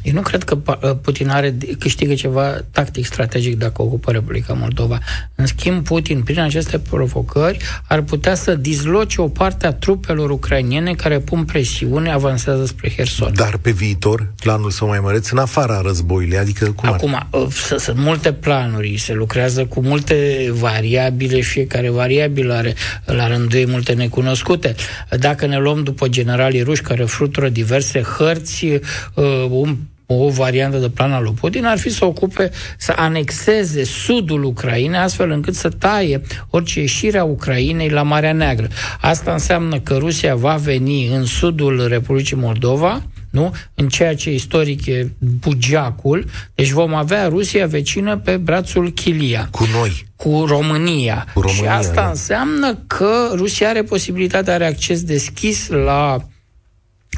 Eu 0.08 0.14
nu 0.14 0.20
cred 0.20 0.42
că 0.42 0.58
uh, 0.66 0.90
Putin 1.02 1.28
are, 1.28 1.56
câștigă 1.78 2.14
ceva 2.14 2.56
tactic 2.70 3.04
strategic 3.04 3.58
dacă 3.58 3.82
ocupă 3.82 4.10
Republica 4.10 4.52
Moldova. 4.52 4.98
În 5.34 5.46
schimb, 5.46 5.84
Putin, 5.84 6.22
prin 6.22 6.40
aceste 6.40 6.78
provocări, 6.78 7.58
ar 7.88 8.00
putea 8.00 8.34
să 8.34 8.54
dizloce 8.54 9.20
o 9.20 9.28
parte 9.28 9.66
a 9.66 9.72
trupelor 9.72 10.30
ucrainiene 10.30 10.92
care 10.94 11.18
pun 11.18 11.44
presiune, 11.44 12.10
avansează 12.10 12.64
spre 12.66 12.92
Herson. 12.96 13.32
Dar 13.34 13.56
pe 13.56 13.70
viitor, 13.70 14.32
planul 14.40 14.70
să 14.70 14.84
mai 14.84 15.00
măreți 15.02 15.32
în 15.32 15.38
afara 15.38 15.80
războiului, 15.80 16.38
adică 16.38 16.64
cum 16.64 16.88
Acum, 16.88 17.14
ar... 17.14 17.26
Uh, 17.30 17.46
sunt 17.78 17.98
multe 17.98 18.32
planuri, 18.32 18.96
se 18.96 19.12
lucrează 19.12 19.64
cu 19.64 19.80
multe 19.80 20.48
variabile, 20.52 21.40
fiecare 21.40 21.90
variabil 21.90 22.50
are 22.50 22.74
la 23.04 23.28
rândul 23.28 23.58
ei 23.58 23.66
multe 23.66 23.92
necunoscute. 23.92 24.74
Dacă 25.18 25.46
ne 25.46 25.58
luăm 25.58 25.82
după 25.82 26.08
generalii 26.08 26.62
ruși 26.62 26.82
care 26.82 27.04
frutură 27.04 27.48
diverse 27.48 28.00
hărți, 28.00 28.64
uh, 28.64 29.46
un 29.50 29.76
o 30.10 30.28
variantă 30.28 30.76
de 30.76 30.88
plan 30.88 31.12
al 31.12 31.22
lui 31.22 31.32
Putin 31.40 31.64
ar 31.64 31.78
fi 31.78 31.90
să 31.90 32.04
ocupe, 32.04 32.50
să 32.78 32.92
anexeze 32.96 33.84
sudul 33.84 34.44
Ucrainei, 34.44 34.98
astfel 34.98 35.30
încât 35.30 35.54
să 35.54 35.68
taie 35.68 36.22
orice 36.50 36.80
ieșire 36.80 37.18
a 37.18 37.24
Ucrainei 37.24 37.88
la 37.88 38.02
Marea 38.02 38.32
Neagră. 38.32 38.68
Asta 39.00 39.32
înseamnă 39.32 39.80
că 39.80 39.96
Rusia 39.96 40.34
va 40.34 40.54
veni 40.54 41.06
în 41.06 41.24
sudul 41.24 41.86
Republicii 41.88 42.36
Moldova, 42.36 43.02
nu? 43.30 43.54
În 43.74 43.88
ceea 43.88 44.14
ce 44.14 44.32
istoric 44.32 44.86
e 44.86 45.12
Bugeacul, 45.18 46.24
deci 46.54 46.70
vom 46.70 46.94
avea 46.94 47.28
Rusia 47.28 47.66
vecină 47.66 48.18
pe 48.18 48.36
brațul 48.36 48.90
Chilia. 48.90 49.48
Cu 49.50 49.66
noi. 49.72 50.06
Cu 50.16 50.44
România. 50.46 51.26
Cu 51.34 51.40
România 51.40 51.62
și 51.62 51.68
asta 51.68 52.02
da. 52.02 52.08
înseamnă 52.08 52.78
că 52.86 53.30
Rusia 53.34 53.68
are 53.68 53.82
posibilitatea, 53.82 54.54
are 54.54 54.66
acces 54.66 55.02
deschis 55.02 55.68
la 55.68 56.16
Uh, 56.16 56.24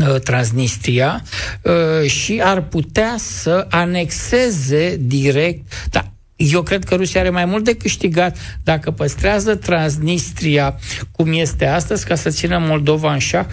Transnistria 0.07 1.23
uh, 1.63 2.11
și 2.11 2.41
ar 2.45 2.63
putea 2.63 3.15
să 3.19 3.67
anexeze 3.71 4.97
direct, 5.01 5.73
da, 5.91 6.13
eu 6.37 6.63
cred 6.63 6.85
că 6.85 6.95
Rusia 6.95 7.21
are 7.21 7.31
mai 7.31 7.45
mult 7.45 7.65
de 7.65 7.77
câștigat 7.77 8.37
dacă 8.63 8.91
păstrează 8.91 9.55
Transnistria 9.55 10.79
cum 11.11 11.33
este 11.33 11.67
astăzi, 11.67 12.07
ca 12.07 12.15
să 12.15 12.31
țină 12.31 12.59
Moldova 12.59 13.13
în 13.13 13.19
șah, 13.19 13.47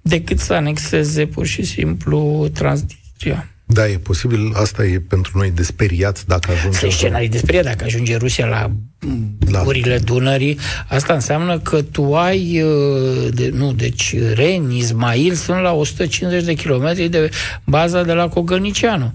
decât 0.00 0.38
să 0.38 0.52
anexeze 0.52 1.26
pur 1.26 1.46
și 1.46 1.62
simplu 1.62 2.48
Transnistria. 2.54 3.48
Da, 3.66 3.88
e 3.88 3.98
posibil. 3.98 4.52
Asta 4.54 4.84
e 4.84 4.98
pentru 4.98 5.38
noi 5.38 5.50
desperiat 5.50 6.24
dacă 6.26 6.50
ajunge... 6.50 6.78
Sunt 6.78 6.92
scenarii 6.92 7.28
desperiat 7.28 7.64
dacă 7.64 7.84
ajunge 7.84 8.16
Rusia 8.16 8.46
la 8.46 8.70
la... 9.50 9.62
urile 9.66 9.98
Dunării. 9.98 10.58
Asta 10.88 11.12
înseamnă 11.12 11.58
că 11.58 11.82
tu 11.82 12.14
ai, 12.14 12.62
uh, 12.62 13.28
de, 13.34 13.50
nu, 13.54 13.72
deci 13.72 14.14
Ren, 14.34 14.70
Ismail 14.70 15.34
sunt 15.34 15.60
la 15.60 15.72
150 15.72 16.44
de 16.44 16.54
kilometri 16.54 17.08
de 17.08 17.30
baza 17.64 18.02
de 18.02 18.12
la 18.12 18.28
Cogălnicianu. 18.28 19.12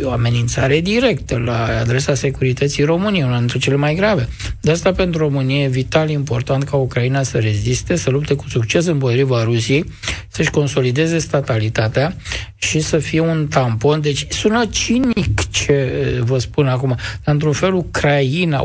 E 0.00 0.04
o 0.04 0.10
amenințare 0.10 0.80
directă 0.80 1.38
la 1.38 1.78
adresa 1.80 2.14
securității 2.14 2.84
României, 2.84 3.24
una 3.24 3.38
dintre 3.38 3.58
cele 3.58 3.76
mai 3.76 3.94
grave. 3.94 4.28
De 4.60 4.70
asta 4.70 4.92
pentru 4.92 5.18
România 5.18 5.62
e 5.62 5.68
vital 5.68 6.10
important 6.10 6.62
ca 6.62 6.76
Ucraina 6.76 7.22
să 7.22 7.38
reziste, 7.38 7.96
să 7.96 8.10
lupte 8.10 8.34
cu 8.34 8.48
succes 8.48 8.86
împotriva 8.86 9.42
Rusiei, 9.42 9.84
să-și 10.28 10.50
consolideze 10.50 11.18
statalitatea 11.18 12.16
și 12.54 12.80
să 12.80 12.98
fie 12.98 13.20
un 13.20 13.46
tampon. 13.46 14.00
Deci 14.00 14.26
sună 14.28 14.64
cinic 14.66 15.50
ce 15.50 15.92
vă 16.20 16.38
spun 16.38 16.66
acum, 16.66 16.96
dar 17.24 17.34
într-un 17.34 17.52
fel 17.52 17.74
Ucraina, 17.74 18.60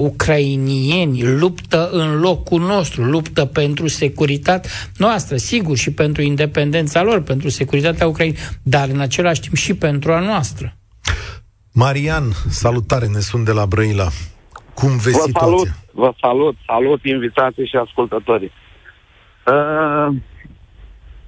ucrainieni 0.58 1.40
luptă 1.40 1.90
în 1.92 2.20
locul 2.20 2.62
nostru, 2.62 3.04
luptă 3.04 3.46
pentru 3.46 3.88
securitatea 3.88 4.70
noastră, 4.98 5.38
sigur, 5.38 5.78
și 5.78 5.94
pentru 5.94 6.22
independența 6.22 7.04
lor, 7.04 7.22
pentru 7.22 7.50
securitatea 7.50 8.08
Ucrainei, 8.08 8.38
dar 8.64 8.90
în 8.90 9.00
același 9.00 9.42
timp 9.42 9.56
și 9.56 9.74
pentru 9.74 10.14
a 10.14 10.20
noastră. 10.20 10.74
Marian, 11.74 12.24
salutare, 12.50 13.08
ne 13.08 13.20
sunt 13.20 13.46
de 13.46 13.52
la 13.52 13.66
Brăila. 13.66 14.08
Cum 14.74 14.90
vezi 14.90 15.18
vă 15.18 15.24
situația? 15.26 15.50
Salut, 15.50 15.68
vă 15.92 16.14
salut, 16.22 16.56
salut 16.66 17.04
invitații 17.04 17.66
și 17.66 17.76
ascultătorii. 17.76 18.52
Uh, 19.48 20.16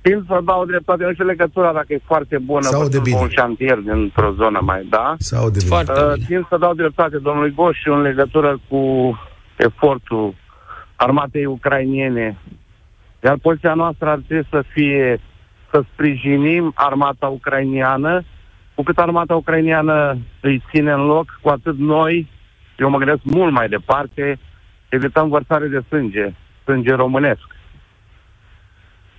Tind 0.02 0.26
să 0.28 0.42
dau 0.44 0.66
dreptate, 0.66 1.04
nu 1.04 1.14
știu 1.14 1.26
legătura 1.26 1.74
dacă 1.74 1.94
e 1.94 2.00
foarte 2.06 2.38
bună 2.38 2.62
sau 2.62 2.88
de 2.88 3.00
bine. 3.00 3.18
un 3.18 3.30
șantier 3.30 3.78
dintr-o 3.78 4.32
zonă 4.32 4.60
mai, 4.62 4.86
da? 4.90 5.16
Sau 5.18 5.50
de 5.50 5.60
bine. 5.64 5.76
Uh, 5.78 6.14
Tind 6.28 6.46
să 6.50 6.58
dau 6.58 6.74
dreptate 6.74 7.18
domnului 7.18 7.54
Goș 7.54 7.78
în 7.86 8.02
legătură 8.02 8.60
cu 8.70 8.80
efortul 9.56 10.36
armatei 10.96 11.46
ucrainiene. 11.46 12.38
Iar 13.24 13.38
poziția 13.42 13.74
noastră 13.74 14.10
ar 14.10 14.20
trebui 14.28 14.48
să 14.50 14.64
fie 14.74 15.20
să 15.72 15.84
sprijinim 15.94 16.72
armata 16.76 17.28
ucrainiană 17.28 18.24
cu 18.82 18.84
cât 18.84 18.98
armata 18.98 19.36
ucrainiană 19.36 20.18
îi 20.40 20.64
ține 20.72 20.92
în 20.92 21.06
loc, 21.06 21.40
cu 21.42 21.50
atât 21.50 21.78
noi, 21.78 22.28
eu 22.78 22.90
mă 22.90 22.98
gândesc 22.98 23.20
mult 23.24 23.52
mai 23.52 23.70
departe, 23.70 24.40
evităm 24.90 25.30
vărsare 25.30 25.68
de 25.68 25.84
sânge, 25.88 26.34
sânge 26.64 26.94
românesc. 26.94 27.51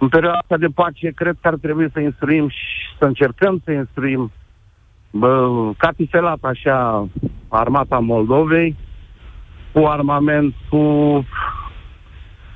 În 0.03 0.09
perioada 0.09 0.39
asta 0.39 0.57
de 0.57 0.67
pace, 0.67 1.11
cred 1.11 1.37
că 1.41 1.49
ar 1.49 1.55
trebui 1.55 1.91
să 1.93 2.01
instruim 2.01 2.49
și 2.49 2.97
să 2.99 3.05
încercăm 3.05 3.61
să 3.65 3.73
instruim 3.73 4.33
bă, 5.11 5.49
catifelat 5.77 6.39
așa 6.41 7.09
armata 7.49 7.99
Moldovei, 7.99 8.77
cu 9.73 9.87
armament, 9.87 10.55
cu 10.69 11.27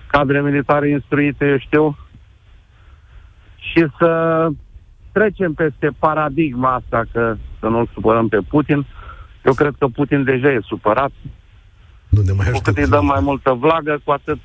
cadre 0.07 0.43
militare 0.43 0.89
instruite, 0.89 1.47
eu 1.47 1.59
știu, 1.59 1.97
și 3.57 3.87
să 3.99 4.49
trecem 5.13 5.53
peste 5.53 5.89
paradigma 5.99 6.75
asta 6.75 7.05
că 7.13 7.37
să 7.61 7.67
nu-l 7.67 7.91
supărăm 7.93 8.29
pe 8.29 8.39
Putin. 8.49 8.87
Eu 9.45 9.53
cred 9.53 9.75
că 9.79 9.87
Putin 9.87 10.25
deja 10.25 10.51
e 10.51 10.61
supărat. 10.63 11.11
Nu 12.09 12.23
ne 12.23 12.33
mai 12.33 12.51
cu 12.51 12.61
cât 12.63 12.77
îi 12.77 12.89
dăm 12.89 13.05
mai 13.05 13.21
multă 13.21 13.53
vlagă, 13.53 14.01
cu 14.05 14.11
atât 14.11 14.39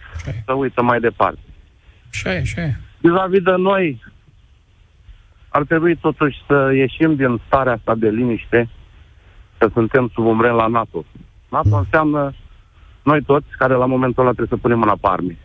să 0.45 0.53
uită 0.53 0.81
mai 0.81 0.99
departe. 0.99 1.39
Așa 2.11 2.33
e, 2.33 2.39
așa 2.39 2.61
e. 2.61 2.75
Vis-a-vis 3.01 3.41
de 3.41 3.55
noi, 3.57 4.01
ar 5.49 5.63
trebui 5.63 5.95
totuși 5.95 6.37
să 6.47 6.71
ieșim 6.73 7.15
din 7.15 7.41
starea 7.45 7.73
asta 7.73 7.95
de 7.95 8.09
liniște, 8.09 8.69
că 9.57 9.69
suntem 9.73 10.11
sub 10.13 10.25
umbrela 10.25 10.67
NATO. 10.67 11.05
NATO 11.49 11.67
mm. 11.69 11.77
înseamnă 11.77 12.33
noi 13.03 13.23
toți 13.23 13.47
care 13.57 13.73
la 13.73 13.85
momentul 13.85 14.23
ăla 14.23 14.31
trebuie 14.31 14.57
să 14.57 14.61
punem 14.61 14.79
mâna 14.79 14.97
pe 15.01 15.07
arme. 15.07 15.37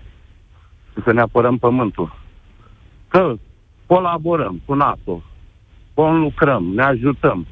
Să 1.04 1.12
ne 1.12 1.20
apărăm 1.20 1.58
pământul. 1.58 2.16
Că 3.08 3.34
colaborăm 3.86 4.62
cu 4.64 4.74
NATO, 4.74 5.22
lucrăm, 5.94 6.64
ne 6.64 6.82
ajutăm. 6.82 7.46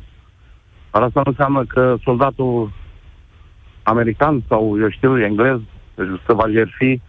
Dar 0.91 1.03
asta 1.03 1.21
nu 1.25 1.31
înseamnă 1.31 1.65
că 1.65 1.97
soldatul 2.03 2.73
american 3.83 4.43
sau, 4.49 4.81
eu 4.81 4.91
știu, 4.91 5.21
englez, 5.21 5.61
să 6.27 6.33
va 6.33 6.49
jerfi, 6.49 7.01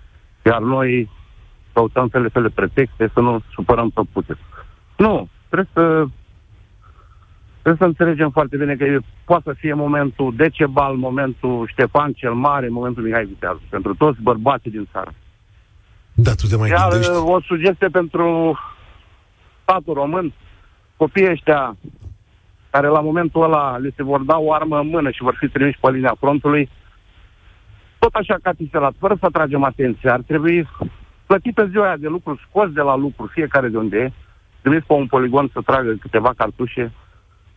iar 0.45 0.61
noi 0.61 1.09
căutăm 1.75 2.07
fel 2.07 2.31
de 2.31 2.49
pretexte 2.59 3.11
să 3.13 3.19
nu 3.19 3.39
supărăm 3.53 3.89
pe 3.89 4.01
Putin. 4.13 4.37
Nu, 4.97 5.27
trebuie 5.49 5.69
să 5.73 6.07
Trebuie 7.65 7.87
să 7.87 7.93
înțelegem 7.93 8.29
foarte 8.29 8.57
bine 8.57 8.75
că 8.75 8.85
poate 9.25 9.43
să 9.45 9.53
fie 9.53 9.73
momentul 9.73 10.33
Decebal, 10.35 10.95
momentul 10.95 11.67
Ștefan 11.67 12.13
cel 12.13 12.33
Mare, 12.33 12.69
momentul 12.69 13.03
Mihai 13.03 13.25
Viteaz, 13.25 13.57
pentru 13.69 13.95
toți 13.95 14.21
bărbații 14.21 14.71
din 14.71 14.87
țară. 14.91 15.13
Da, 16.13 16.31
tu 16.33 16.47
te 16.47 16.55
mai 16.55 16.69
Iar 16.69 16.89
gândești? 16.89 17.11
o 17.11 17.41
sugestie 17.41 17.87
pentru 17.87 18.57
statul 19.61 19.93
român, 19.93 20.33
copiii 20.95 21.29
ăștia 21.29 21.77
care 22.69 22.87
la 22.87 23.01
momentul 23.01 23.43
ăla 23.43 23.77
le 23.77 23.93
se 23.95 24.03
vor 24.03 24.21
da 24.21 24.37
o 24.37 24.53
armă 24.53 24.79
în 24.79 24.87
mână 24.87 25.09
și 25.11 25.23
vor 25.23 25.35
fi 25.39 25.47
trimiși 25.47 25.79
pe 25.81 25.91
linia 25.91 26.15
frontului, 26.19 26.69
tot 27.99 28.13
așa 28.13 28.35
ca 28.41 28.51
tiselat, 28.51 28.93
fără 28.99 29.17
să 29.19 29.29
tragem 29.31 29.63
atenție, 29.63 30.09
ar 30.09 30.21
trebui 30.27 30.67
plătit 31.25 31.53
pe 31.53 31.67
ziua 31.69 31.85
aia 31.85 31.97
de 31.97 32.07
lucru, 32.07 32.39
scos 32.49 32.71
de 32.71 32.81
la 32.81 32.95
lucru, 32.95 33.29
fiecare 33.33 33.67
de 33.67 33.77
unde 33.77 33.97
e, 33.97 34.11
trimis 34.61 34.83
pe 34.87 34.93
un 34.93 35.07
poligon 35.07 35.49
să 35.53 35.61
tragă 35.65 35.91
câteva 36.01 36.33
cartușe, 36.37 36.91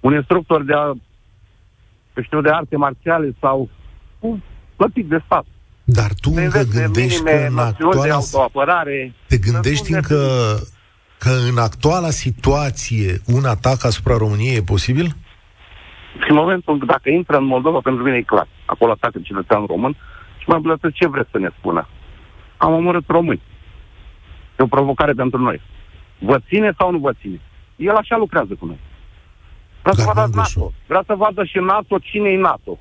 un 0.01 0.15
instructor 0.15 0.63
de, 0.65 0.73
a, 0.73 0.93
știu, 2.23 2.41
de 2.41 2.51
arte 2.51 2.77
marțiale 2.77 3.35
sau 3.41 3.69
plătit 4.77 5.07
de 5.09 5.23
stat. 5.25 5.45
Dar 5.85 6.11
tu 6.21 6.31
încă 6.35 6.63
gândești 6.73 7.23
că 7.23 7.47
în 7.49 7.59
actuala... 7.59 8.19
Te 9.27 9.37
gândești 9.39 9.93
încă 9.93 10.19
că 11.19 11.31
în 11.51 11.59
actuala 11.59 12.11
situație 12.11 13.21
un 13.27 13.45
atac 13.45 13.85
asupra 13.85 14.17
României 14.17 14.57
e 14.57 14.63
posibil? 14.63 15.17
în 16.29 16.35
momentul 16.35 16.83
dacă 16.87 17.09
intră 17.11 17.37
în 17.37 17.45
Moldova, 17.45 17.81
pentru 17.83 18.03
mine 18.03 18.17
e 18.17 18.23
clar. 18.23 18.49
Acolo 18.65 18.91
atacă 18.91 19.19
cetățean 19.23 19.65
român 19.67 19.97
și 20.39 20.49
mă 20.49 20.61
plătesc 20.61 20.95
ce 20.95 21.09
vreți 21.09 21.31
să 21.31 21.39
ne 21.39 21.49
spună. 21.59 21.89
Am 22.57 22.73
omorât 22.73 23.05
români. 23.07 23.43
E 24.59 24.63
o 24.63 24.67
provocare 24.67 25.13
pentru 25.13 25.41
noi. 25.41 25.61
Vă 26.19 26.39
ține 26.49 26.75
sau 26.79 26.91
nu 26.91 26.99
vă 26.99 27.13
ține? 27.21 27.41
El 27.77 27.95
așa 27.95 28.17
lucrează 28.17 28.55
cu 28.59 28.67
noi. 28.67 28.79
Vreau 29.81 29.95
să 29.95 30.13
vadă 30.15 30.31
NATO. 30.35 30.73
Vreau 30.87 31.03
să 31.07 31.15
vadă 31.15 31.45
și 31.45 31.59
NATO 31.59 31.99
cine 31.99 32.29
e 32.31 32.37
NATO. 32.37 32.79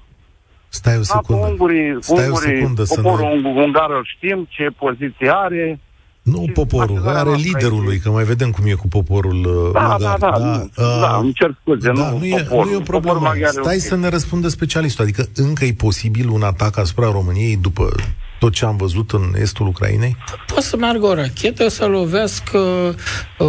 Stai 0.67 0.97
o 0.97 1.03
secundă. 1.03 1.41
NATO, 1.41 1.49
ungurii, 1.49 1.97
Stai 1.99 2.25
ungurii, 2.25 2.53
o 2.53 2.55
secundă 2.55 2.83
poporul 2.95 3.41
ne... 3.41 3.49
ungar 3.49 3.89
îl 3.89 4.05
știm, 4.15 4.47
ce 4.49 4.67
poziție 4.77 5.31
are, 5.33 5.79
nu 6.21 6.45
poporul, 6.53 7.07
are 7.07 7.33
liderul 7.35 7.83
lui, 7.83 7.99
că 7.99 8.09
mai 8.09 8.23
vedem 8.23 8.49
cum 8.51 8.65
e 8.65 8.73
cu 8.73 8.87
poporul 8.87 9.45
uh, 9.45 9.71
da, 9.73 9.79
maghiar. 9.79 10.17
Da, 10.17 10.29
da, 10.29 10.37
da, 10.37 10.83
uh, 10.83 10.99
da, 11.01 11.17
îmi 11.17 11.33
cer 11.33 11.57
scuze, 11.61 11.91
da, 11.91 12.09
nu, 12.09 12.17
nu, 12.17 12.25
e, 12.25 12.43
poporul, 12.43 12.65
nu 12.65 12.71
e 12.71 12.75
o 12.75 12.79
problemă. 12.79 13.31
Stai 13.45 13.77
să 13.77 13.95
ne 13.95 14.07
răspundă 14.07 14.47
specialistul, 14.47 15.03
adică 15.03 15.25
încă 15.35 15.65
e 15.65 15.73
posibil 15.73 16.29
un 16.29 16.41
atac 16.41 16.77
asupra 16.77 17.11
României 17.11 17.57
după 17.57 17.89
tot 18.39 18.53
ce 18.53 18.65
am 18.65 18.77
văzut 18.77 19.11
în 19.11 19.33
estul 19.41 19.67
Ucrainei? 19.67 20.17
Poate 20.47 20.63
să 20.63 20.77
meargă 20.77 21.05
o 21.05 21.13
rachetă 21.13 21.67
să 21.67 21.85
lovească 21.85 22.57
uh, 22.57 23.47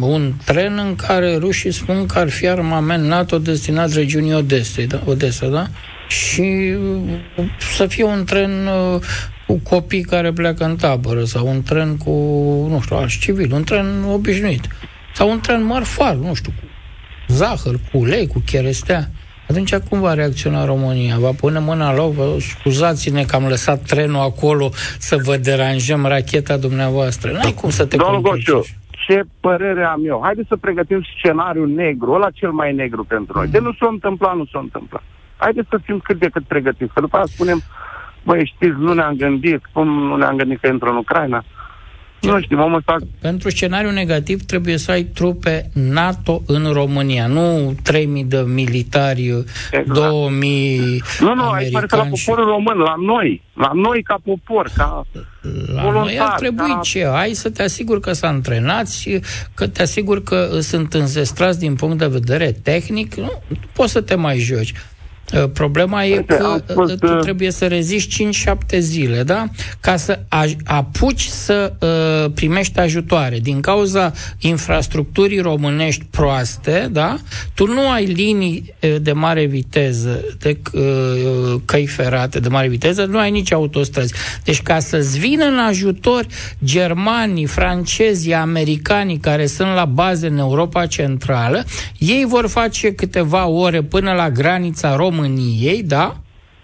un 0.00 0.32
tren 0.44 0.78
în 0.78 0.96
care 0.96 1.36
rușii 1.36 1.72
spun 1.72 2.06
că 2.06 2.18
ar 2.18 2.28
fi 2.28 2.48
armament 2.48 3.04
NATO 3.04 3.38
destinat 3.38 3.92
regiunii 3.92 4.34
Odesei, 4.34 4.86
da? 4.86 5.02
Odessa, 5.04 5.46
da? 5.46 5.66
Și 6.08 6.74
uh, 7.36 7.44
să 7.76 7.86
fie 7.86 8.04
un 8.04 8.24
tren 8.24 8.66
uh, 8.66 9.00
cu 9.46 9.60
copii 9.62 10.02
care 10.02 10.32
pleacă 10.32 10.64
în 10.64 10.76
tabără 10.76 11.24
sau 11.24 11.46
un 11.46 11.62
tren 11.62 11.96
cu, 11.96 12.10
nu 12.70 12.80
știu, 12.82 12.96
alți 12.96 13.18
civili, 13.18 13.52
un 13.52 13.64
tren 13.64 14.04
obișnuit. 14.12 14.66
Sau 15.14 15.30
un 15.30 15.40
tren 15.40 15.64
marfar, 15.64 16.14
nu 16.14 16.34
știu, 16.34 16.52
cu 16.60 16.66
zahăr, 17.32 17.80
cu 17.90 17.98
ulei, 17.98 18.26
cu 18.26 18.42
cherestea. 18.46 19.10
Atunci 19.50 19.74
cum 19.76 20.00
va 20.00 20.14
reacționa 20.14 20.64
România? 20.64 21.16
Va 21.18 21.30
pune 21.40 21.58
mâna 21.58 21.92
la 21.92 22.02
vă 22.02 22.36
scuzați-ne 22.38 23.22
că 23.22 23.36
am 23.36 23.46
lăsat 23.46 23.80
trenul 23.82 24.20
acolo 24.20 24.70
să 24.98 25.16
vă 25.16 25.36
deranjăm 25.36 26.06
racheta 26.06 26.56
dumneavoastră. 26.56 27.32
N-ai 27.32 27.52
cum 27.52 27.70
să 27.70 27.86
te 27.86 27.96
Domnul 27.96 28.20
Goșu, 28.20 28.64
ce 29.08 29.22
părere 29.40 29.84
am 29.84 30.00
eu? 30.04 30.20
Haideți 30.22 30.48
să 30.48 30.56
pregătim 30.56 31.02
scenariul 31.16 31.68
negru, 31.68 32.12
ăla 32.12 32.30
cel 32.30 32.50
mai 32.50 32.74
negru 32.74 33.04
pentru 33.04 33.32
noi. 33.36 33.46
Mm. 33.46 33.50
De 33.50 33.58
nu 33.58 33.72
s-a 33.72 33.86
întâmplat, 33.90 34.36
nu 34.36 34.44
s-a 34.52 34.58
întâmplat. 34.58 35.02
Haideți 35.36 35.68
să 35.70 35.78
fim 35.84 35.98
cât 35.98 36.18
de 36.18 36.28
cât 36.28 36.44
pregătiți. 36.44 36.92
Că 36.94 37.00
după 37.00 37.16
aceea 37.16 37.34
spunem, 37.34 37.62
băi, 38.24 38.52
știți, 38.54 38.76
nu 38.78 38.92
ne-am 38.92 39.14
gândit, 39.14 39.60
cum 39.72 39.88
nu 39.88 40.16
ne-am 40.16 40.36
gândit 40.36 40.60
că 40.60 40.66
intră 40.66 40.88
în 40.90 40.96
Ucraina? 40.96 41.44
Nu 42.20 42.40
știu, 42.40 42.62
omul 42.62 42.76
ăsta... 42.76 42.96
Pentru 43.20 43.50
scenariu 43.50 43.90
negativ 43.90 44.42
trebuie 44.42 44.76
să 44.76 44.90
ai 44.90 45.02
trupe 45.02 45.70
NATO 45.72 46.42
în 46.46 46.72
România, 46.72 47.26
nu 47.26 47.74
3000 47.82 48.24
de 48.24 48.44
militari, 48.46 49.44
exact. 49.70 49.92
2000 49.92 51.02
Nu, 51.20 51.34
nu, 51.34 51.48
aici 51.48 51.72
pare 51.72 51.86
la 51.90 52.04
poporul 52.04 52.44
român, 52.44 52.78
la 52.78 52.94
noi, 53.06 53.42
la 53.54 53.70
noi 53.74 54.02
ca 54.02 54.20
popor, 54.24 54.70
ca 54.76 55.06
la 55.74 55.82
voluntar, 55.82 56.04
noi 56.04 56.18
ar 56.20 56.38
trebui 56.38 56.72
ca... 56.72 56.80
ce? 56.82 57.04
Ai 57.04 57.32
să 57.32 57.50
te 57.50 57.62
asiguri 57.62 58.00
că 58.00 58.12
s-a 58.12 58.28
antrenați, 58.28 59.20
că 59.54 59.68
te 59.68 59.82
asiguri 59.82 60.22
că 60.22 60.58
sunt 60.60 60.94
înzestrați 60.94 61.58
din 61.58 61.74
punct 61.74 61.98
de 61.98 62.06
vedere 62.06 62.52
tehnic, 62.52 63.14
nu 63.14 63.32
poți 63.72 63.92
să 63.92 64.00
te 64.00 64.14
mai 64.14 64.38
joci. 64.38 64.72
Uh, 65.34 65.44
problema 65.52 66.04
e 66.04 66.24
că 66.26 66.60
fost, 66.74 66.90
uh, 66.90 66.98
tu 66.98 67.14
uh, 67.14 67.20
trebuie 67.20 67.50
să 67.50 67.66
reziști 67.66 68.28
5-7 68.74 68.78
zile, 68.78 69.22
da? 69.22 69.48
Ca 69.80 69.96
să 69.96 70.18
apuci 70.64 71.24
să 71.24 71.72
uh, 71.80 72.30
primești 72.34 72.78
ajutoare. 72.78 73.38
Din 73.38 73.60
cauza 73.60 74.12
infrastructurii 74.38 75.38
românești 75.38 76.04
proaste, 76.10 76.88
da? 76.92 77.16
Tu 77.54 77.66
nu 77.66 77.90
ai 77.90 78.04
linii 78.04 78.74
de 79.00 79.12
mare 79.12 79.44
viteză, 79.44 80.24
de 80.38 80.58
uh, 80.72 81.60
căi 81.64 81.86
ferate 81.86 82.40
de 82.40 82.48
mare 82.48 82.68
viteză, 82.68 83.04
nu 83.04 83.18
ai 83.18 83.30
nici 83.30 83.52
autostrăzi. 83.52 84.14
Deci 84.44 84.62
ca 84.62 84.78
să-ți 84.78 85.18
vină 85.18 85.44
în 85.44 85.58
ajutor 85.58 86.26
germanii, 86.64 87.46
francezii, 87.46 88.34
americanii 88.34 89.18
care 89.18 89.46
sunt 89.46 89.74
la 89.74 89.84
bază 89.84 90.26
în 90.26 90.38
Europa 90.38 90.86
Centrală, 90.86 91.64
ei 91.98 92.24
vor 92.28 92.48
face 92.48 92.92
câteva 92.94 93.46
ore 93.46 93.82
până 93.82 94.12
la 94.12 94.30
granița 94.30 94.96
României 94.96 95.17
României, 95.18 95.82
da? 95.82 96.16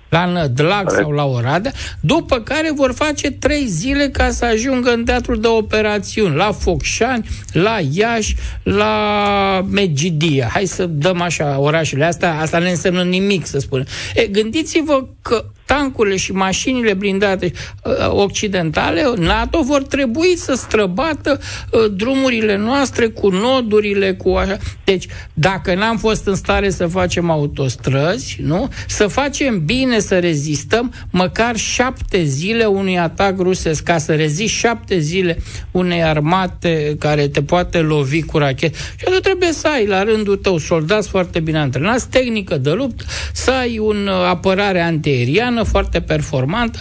la 0.08 0.24
Nădlac 0.24 0.90
sau 0.90 1.10
la 1.10 1.24
Oradea, 1.24 1.72
după 2.00 2.40
care 2.40 2.70
vor 2.74 2.92
face 2.94 3.30
trei 3.30 3.66
zile 3.66 4.08
ca 4.08 4.30
să 4.30 4.44
ajungă 4.44 4.90
în 4.90 5.04
teatrul 5.04 5.40
de 5.40 5.46
operațiuni, 5.46 6.36
la 6.36 6.52
Focșani, 6.52 7.28
la 7.52 7.78
Iași, 7.90 8.36
la 8.62 9.66
Megidia. 9.70 10.48
Hai 10.52 10.66
să 10.66 10.86
dăm 10.86 11.20
așa 11.20 11.58
orașele 11.58 12.04
astea, 12.04 12.40
asta 12.40 12.58
nu 12.58 12.68
înseamnă 12.68 13.02
nimic, 13.02 13.46
să 13.46 13.58
spunem. 13.58 13.86
E, 14.14 14.26
gândiți-vă 14.26 15.06
că 15.22 15.44
tancurile 15.64 16.16
și 16.16 16.32
mașinile 16.32 16.94
blindate 16.94 17.52
uh, 17.82 17.92
occidentale, 18.08 19.04
NATO, 19.16 19.62
vor 19.62 19.82
trebui 19.82 20.36
să 20.36 20.54
străbată 20.54 21.40
uh, 21.70 21.80
drumurile 21.96 22.56
noastre 22.56 23.06
cu 23.06 23.28
nodurile, 23.28 24.14
cu 24.14 24.28
așa. 24.28 24.56
Deci, 24.84 25.06
dacă 25.34 25.74
n-am 25.74 25.96
fost 25.96 26.26
în 26.26 26.34
stare 26.34 26.70
să 26.70 26.86
facem 26.86 27.30
autostrăzi, 27.30 28.36
nu? 28.40 28.68
Să 28.86 29.06
facem 29.06 29.64
bine 29.64 29.98
să 29.98 30.18
rezistăm 30.18 30.92
măcar 31.10 31.56
șapte 31.56 32.22
zile 32.24 32.64
unui 32.64 32.98
atac 32.98 33.38
rusesc, 33.38 33.82
ca 33.82 33.98
să 33.98 34.14
rezisti 34.14 34.56
șapte 34.56 34.98
zile 34.98 35.38
unei 35.70 36.02
armate 36.02 36.96
care 36.98 37.28
te 37.28 37.42
poate 37.42 37.78
lovi 37.78 38.22
cu 38.22 38.38
rachete. 38.38 38.76
Și 38.96 39.04
atunci 39.06 39.22
trebuie 39.22 39.52
să 39.52 39.68
ai 39.68 39.86
la 39.86 40.02
rândul 40.02 40.36
tău 40.36 40.58
soldați 40.58 41.08
foarte 41.08 41.40
bine 41.40 41.58
antrenați, 41.58 42.08
tehnică 42.08 42.56
de 42.56 42.70
luptă, 42.70 43.04
să 43.32 43.50
ai 43.50 43.78
un 43.78 44.06
uh, 44.06 44.28
apărare 44.28 44.80
antiaeriană 44.80 45.53
foarte 45.62 46.00
performantă. 46.00 46.78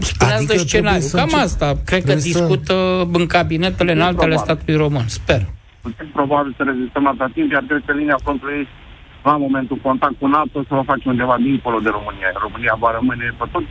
Spuneați 0.00 0.36
adică 0.36 0.52
de 0.52 0.58
scenariu. 0.58 1.08
Cam 1.12 1.22
încep... 1.22 1.38
asta. 1.38 1.78
Cred 1.84 2.04
că 2.04 2.14
discută 2.14 2.74
să... 2.74 3.18
în 3.18 3.26
cabinetele 3.26 3.92
în 3.92 4.00
altele 4.00 4.36
statului 4.36 4.76
român. 4.76 5.04
Sper. 5.08 5.46
Probabil 6.12 6.54
să 6.56 6.62
rezistăm 6.66 7.06
atât 7.06 7.32
timp, 7.32 7.52
iar 7.52 7.64
cred 7.68 7.82
că 7.86 7.92
linia 7.92 8.18
frontului 8.22 8.68
la 9.24 9.36
momentul 9.36 9.76
contact 9.82 10.14
cu 10.18 10.26
NATO 10.26 10.64
să 10.68 10.74
o 10.74 10.82
face 10.82 11.08
undeva 11.08 11.36
dincolo 11.48 11.78
de 11.78 11.90
România. 11.98 12.28
România 12.46 12.76
va 12.80 12.90
rămâne 12.98 13.34
pe 13.38 13.44
tot 13.52 13.64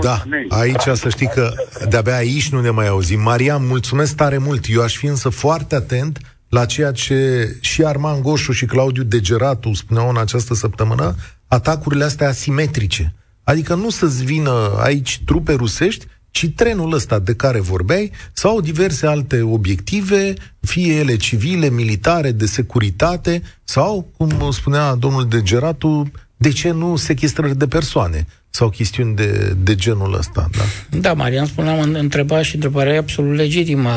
da, 0.00 0.22
aici 0.48 0.80
să 0.92 1.08
știi 1.08 1.26
că 1.26 1.52
de-abia 1.88 2.16
aici 2.16 2.48
nu 2.48 2.60
ne 2.60 2.70
mai 2.70 2.88
auzim. 2.88 3.20
Maria, 3.22 3.56
mulțumesc 3.56 4.16
tare 4.16 4.38
mult. 4.38 4.64
Eu 4.68 4.82
aș 4.82 4.96
fi 4.96 5.06
însă 5.06 5.28
foarte 5.28 5.74
atent 5.74 6.18
la 6.48 6.64
ceea 6.64 6.92
ce 6.92 7.48
și 7.60 7.84
Arman 7.84 8.22
Goșu 8.22 8.52
și 8.52 8.66
Claudiu 8.66 9.02
Degeratu 9.02 9.72
spuneau 9.72 10.08
în 10.08 10.16
această 10.18 10.54
săptămână, 10.54 11.14
atacurile 11.54 12.04
astea 12.04 12.28
asimetrice. 12.28 13.14
Adică 13.44 13.74
nu 13.74 13.90
să-ți 13.90 14.24
vină 14.24 14.76
aici 14.78 15.20
trupe 15.24 15.52
rusești, 15.52 16.06
ci 16.30 16.48
trenul 16.54 16.92
ăsta 16.92 17.18
de 17.18 17.34
care 17.34 17.60
vorbeai, 17.60 18.10
sau 18.32 18.60
diverse 18.60 19.06
alte 19.06 19.40
obiective, 19.40 20.34
fie 20.60 20.94
ele 20.94 21.16
civile, 21.16 21.70
militare, 21.70 22.32
de 22.32 22.46
securitate, 22.46 23.42
sau, 23.64 24.08
cum 24.16 24.50
spunea 24.50 24.94
domnul 24.94 25.28
Degeratu, 25.28 26.10
de 26.36 26.50
ce 26.50 26.70
nu 26.70 26.96
sechestrări 26.96 27.58
de 27.58 27.66
persoane 27.66 28.26
sau 28.50 28.68
chestiuni 28.68 29.16
de, 29.16 29.56
de 29.62 29.74
genul 29.74 30.14
ăsta, 30.14 30.48
da? 30.56 30.98
Da, 30.98 31.12
Marian 31.12 31.46
spuneam, 31.46 31.94
întreba 31.94 32.42
și 32.42 32.54
întrebarea 32.54 32.92
e 32.92 32.98
absolut 32.98 33.36
legitimă. 33.36 33.90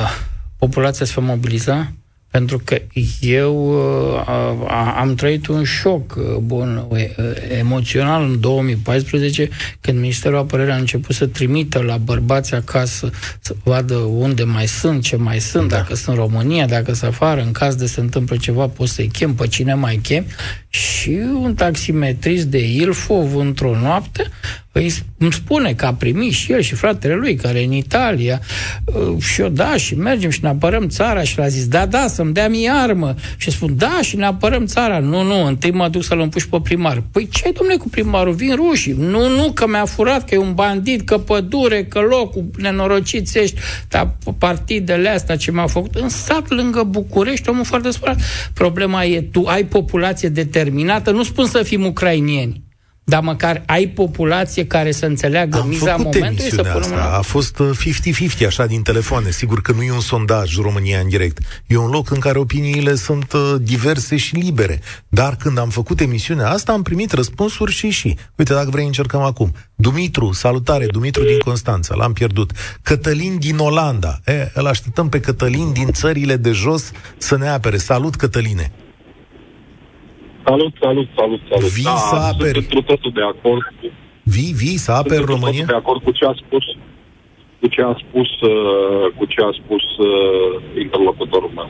Populația 0.57 1.05
se 1.05 1.13
va 1.15 1.21
mobiliza? 1.25 1.91
Pentru 2.37 2.61
că 2.63 2.81
eu 3.19 3.55
uh, 4.19 4.93
am 4.97 5.15
trăit 5.15 5.47
un 5.47 5.63
șoc 5.63 6.15
uh, 6.15 6.35
bun 6.37 6.85
uh, 6.89 7.03
emoțional 7.57 8.23
în 8.23 8.39
2014 8.39 9.49
când 9.81 9.99
Ministerul 9.99 10.37
Apărării 10.37 10.73
a 10.73 10.75
început 10.75 11.15
să 11.15 11.25
trimită 11.25 11.81
la 11.81 11.97
bărbați 11.97 12.53
acasă 12.53 13.09
să 13.39 13.55
vadă 13.63 13.95
unde 13.95 14.43
mai 14.43 14.67
sunt, 14.67 15.03
ce 15.03 15.15
mai 15.15 15.39
sunt, 15.39 15.69
da. 15.69 15.75
dacă 15.75 15.95
sunt 15.95 16.17
în 16.17 16.23
România, 16.23 16.65
dacă 16.65 16.93
sunt 16.93 17.11
afară, 17.11 17.41
în 17.41 17.51
caz 17.51 17.75
de 17.75 17.85
se 17.85 17.99
întâmplă 17.99 18.35
ceva, 18.37 18.67
poți 18.67 18.93
să-i 18.93 19.07
chem, 19.07 19.33
pe 19.33 19.47
cine 19.47 19.73
mai 19.73 19.99
chem. 20.03 20.25
Și 20.77 21.19
un 21.33 21.53
taximetrist 21.53 22.45
de 22.45 22.57
Ilfov 22.57 23.35
într-o 23.35 23.75
noapte 23.79 24.31
îi, 24.77 24.93
îmi 25.17 25.33
spune 25.33 25.73
că 25.73 25.85
a 25.85 25.93
primit 25.93 26.31
și 26.31 26.51
el 26.51 26.61
și 26.61 26.75
fratele 26.75 27.13
lui, 27.13 27.35
care 27.35 27.59
e 27.59 27.65
în 27.65 27.71
Italia, 27.71 28.41
uh, 28.85 29.21
și 29.21 29.41
eu, 29.41 29.47
da, 29.47 29.77
și 29.77 29.95
mergem 29.95 30.29
și 30.29 30.39
ne 30.41 30.49
apărăm 30.49 30.87
țara 30.87 31.21
și 31.21 31.37
l-a 31.37 31.47
zis, 31.47 31.67
da, 31.67 31.85
da, 31.85 32.07
să-mi 32.07 32.33
dea 32.33 32.49
mie 32.49 32.71
armă. 32.73 33.15
Și 33.37 33.51
spun, 33.51 33.73
da, 33.77 33.99
și 34.01 34.15
ne 34.15 34.25
apărăm 34.25 34.65
țara. 34.65 34.99
Nu, 34.99 35.21
nu, 35.21 35.45
întâi 35.45 35.71
mă 35.71 35.87
duc 35.87 36.03
să-l 36.03 36.19
împuși 36.19 36.49
pe 36.49 36.59
primar. 36.63 37.03
Păi 37.11 37.27
ce, 37.31 37.51
domnule, 37.51 37.77
cu 37.77 37.89
primarul? 37.89 38.33
Vin 38.33 38.55
rușii. 38.55 38.95
Nu, 38.97 39.29
nu, 39.29 39.51
că 39.51 39.67
mi-a 39.67 39.85
furat, 39.85 40.29
că 40.29 40.35
e 40.35 40.37
un 40.37 40.53
bandit, 40.53 41.01
că 41.01 41.17
pădure, 41.17 41.83
că 41.83 41.99
locul, 41.99 42.45
nenorociți 42.57 43.37
ești, 43.37 43.59
dar 43.87 44.15
partidele 44.37 45.09
astea 45.09 45.35
ce 45.35 45.51
mi-au 45.51 45.67
făcut. 45.67 45.95
În 45.95 46.09
sat 46.09 46.49
lângă 46.49 46.83
București, 46.83 47.49
omul 47.49 47.65
foarte 47.65 47.91
spărat. 47.91 48.19
Problema 48.53 49.03
e, 49.03 49.21
tu 49.21 49.43
ai 49.45 49.63
populație 49.63 50.29
determinată, 50.29 50.65
nu 51.11 51.23
spun 51.23 51.45
să 51.45 51.63
fim 51.63 51.85
ucrainieni, 51.85 52.67
dar 53.09 53.21
măcar 53.21 53.63
ai 53.65 53.87
populație 53.87 54.65
care 54.65 54.91
să 54.91 55.05
înțeleagă 55.05 55.59
Am 55.59 55.67
miza 55.67 55.95
momentului 55.95 56.51
să 56.51 56.61
punem 56.61 56.77
asta. 56.77 57.15
A 57.17 57.21
fost 57.21 57.61
50-50 58.41 58.45
așa 58.45 58.65
din 58.65 58.81
telefoane. 58.81 59.29
Sigur 59.29 59.61
că 59.61 59.71
nu 59.71 59.83
e 59.83 59.91
un 59.91 59.99
sondaj 59.99 60.55
România 60.55 60.99
în 60.99 61.09
direct. 61.09 61.37
E 61.67 61.77
un 61.77 61.89
loc 61.89 62.11
în 62.11 62.19
care 62.19 62.39
opiniile 62.39 62.95
sunt 62.95 63.33
uh, 63.33 63.55
diverse 63.61 64.15
și 64.15 64.35
libere. 64.35 64.81
Dar 65.07 65.35
când 65.35 65.57
am 65.57 65.69
făcut 65.69 65.99
emisiunea 65.99 66.49
asta, 66.49 66.71
am 66.71 66.81
primit 66.81 67.11
răspunsuri 67.11 67.71
și 67.71 67.89
și. 67.89 68.17
Uite, 68.35 68.53
dacă 68.53 68.69
vrei, 68.69 68.85
încercăm 68.85 69.21
acum. 69.21 69.51
Dumitru, 69.75 70.31
salutare, 70.31 70.85
Dumitru 70.85 71.23
din 71.23 71.39
Constanța, 71.39 71.95
l-am 71.95 72.13
pierdut. 72.13 72.51
Cătălin 72.81 73.37
din 73.39 73.57
Olanda. 73.57 74.19
E, 74.25 74.51
îl 74.53 74.67
așteptăm 74.67 75.09
pe 75.09 75.19
Cătălin 75.19 75.73
din 75.73 75.91
țările 75.91 76.35
de 76.35 76.51
jos 76.51 76.91
să 77.17 77.37
ne 77.37 77.49
apere. 77.49 77.77
Salut, 77.77 78.15
Cătăline! 78.15 78.71
Salut, 80.49 80.73
salut, 80.81 81.07
salut, 81.15 81.41
salut. 81.49 81.69
Vii 81.79 81.83
da, 81.83 81.89
să 82.11 82.15
aperi. 82.15 82.67
Sunt 82.71 82.85
totul 82.85 83.11
de 83.13 83.21
acord. 83.33 83.65
Vii, 84.23 84.53
vii 84.61 84.77
să 84.85 84.91
aperi 84.91 85.25
România? 85.33 85.65
de 85.65 85.73
acord 85.73 86.03
cu 86.03 86.11
ce 86.11 86.25
a 86.25 86.33
spus 86.45 86.65
cu 87.59 87.67
ce 87.67 87.81
a 87.81 87.95
spus, 88.03 88.29
uh, 88.41 89.05
cu 89.17 89.25
ce 89.25 89.41
a 89.41 89.51
spus 89.61 89.85
uh, 89.97 90.61
interlocutorul 90.83 91.51
meu, 91.55 91.69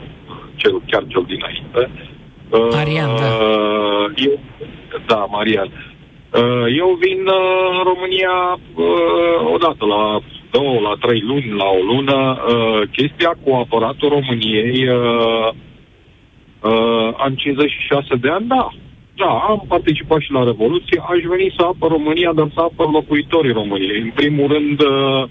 cel, 0.54 0.82
chiar 0.86 1.04
cel 1.06 1.24
dinainte. 1.26 1.90
Uh, 2.50 2.68
Marian, 2.70 3.16
da. 3.16 3.26
Uh, 3.26 4.06
eu, 4.26 4.38
da, 5.06 5.26
Marian. 5.30 5.68
Uh, 5.68 6.66
eu 6.80 6.98
vin 7.02 7.20
uh, 7.26 7.78
în 7.78 7.82
România 7.90 8.34
uh, 8.74 9.54
odată 9.54 9.84
la 9.94 10.20
două, 10.50 10.80
la 10.80 10.94
trei 11.00 11.20
luni, 11.20 11.50
la 11.62 11.68
o 11.78 11.82
lună. 11.92 12.18
Uh, 12.48 12.82
chestia 12.96 13.32
cu 13.42 13.54
aparatul 13.54 14.08
României 14.08 14.88
uh, 16.62 16.98
Uh, 17.08 17.14
am 17.16 17.34
56 17.34 18.16
de 18.20 18.28
ani, 18.28 18.46
da. 18.46 18.68
Da, 19.14 19.30
am 19.48 19.64
participat 19.68 20.20
și 20.20 20.32
la 20.32 20.44
Revoluție. 20.44 21.02
Aș 21.08 21.20
veni 21.22 21.54
să 21.56 21.62
apăr 21.64 21.90
România, 21.90 22.32
dar 22.32 22.50
să 22.54 22.60
apăr 22.60 22.90
locuitorii 22.90 23.52
României. 23.52 24.00
În 24.00 24.10
primul 24.14 24.46
rând, 24.52 24.80
uh, 24.80 25.22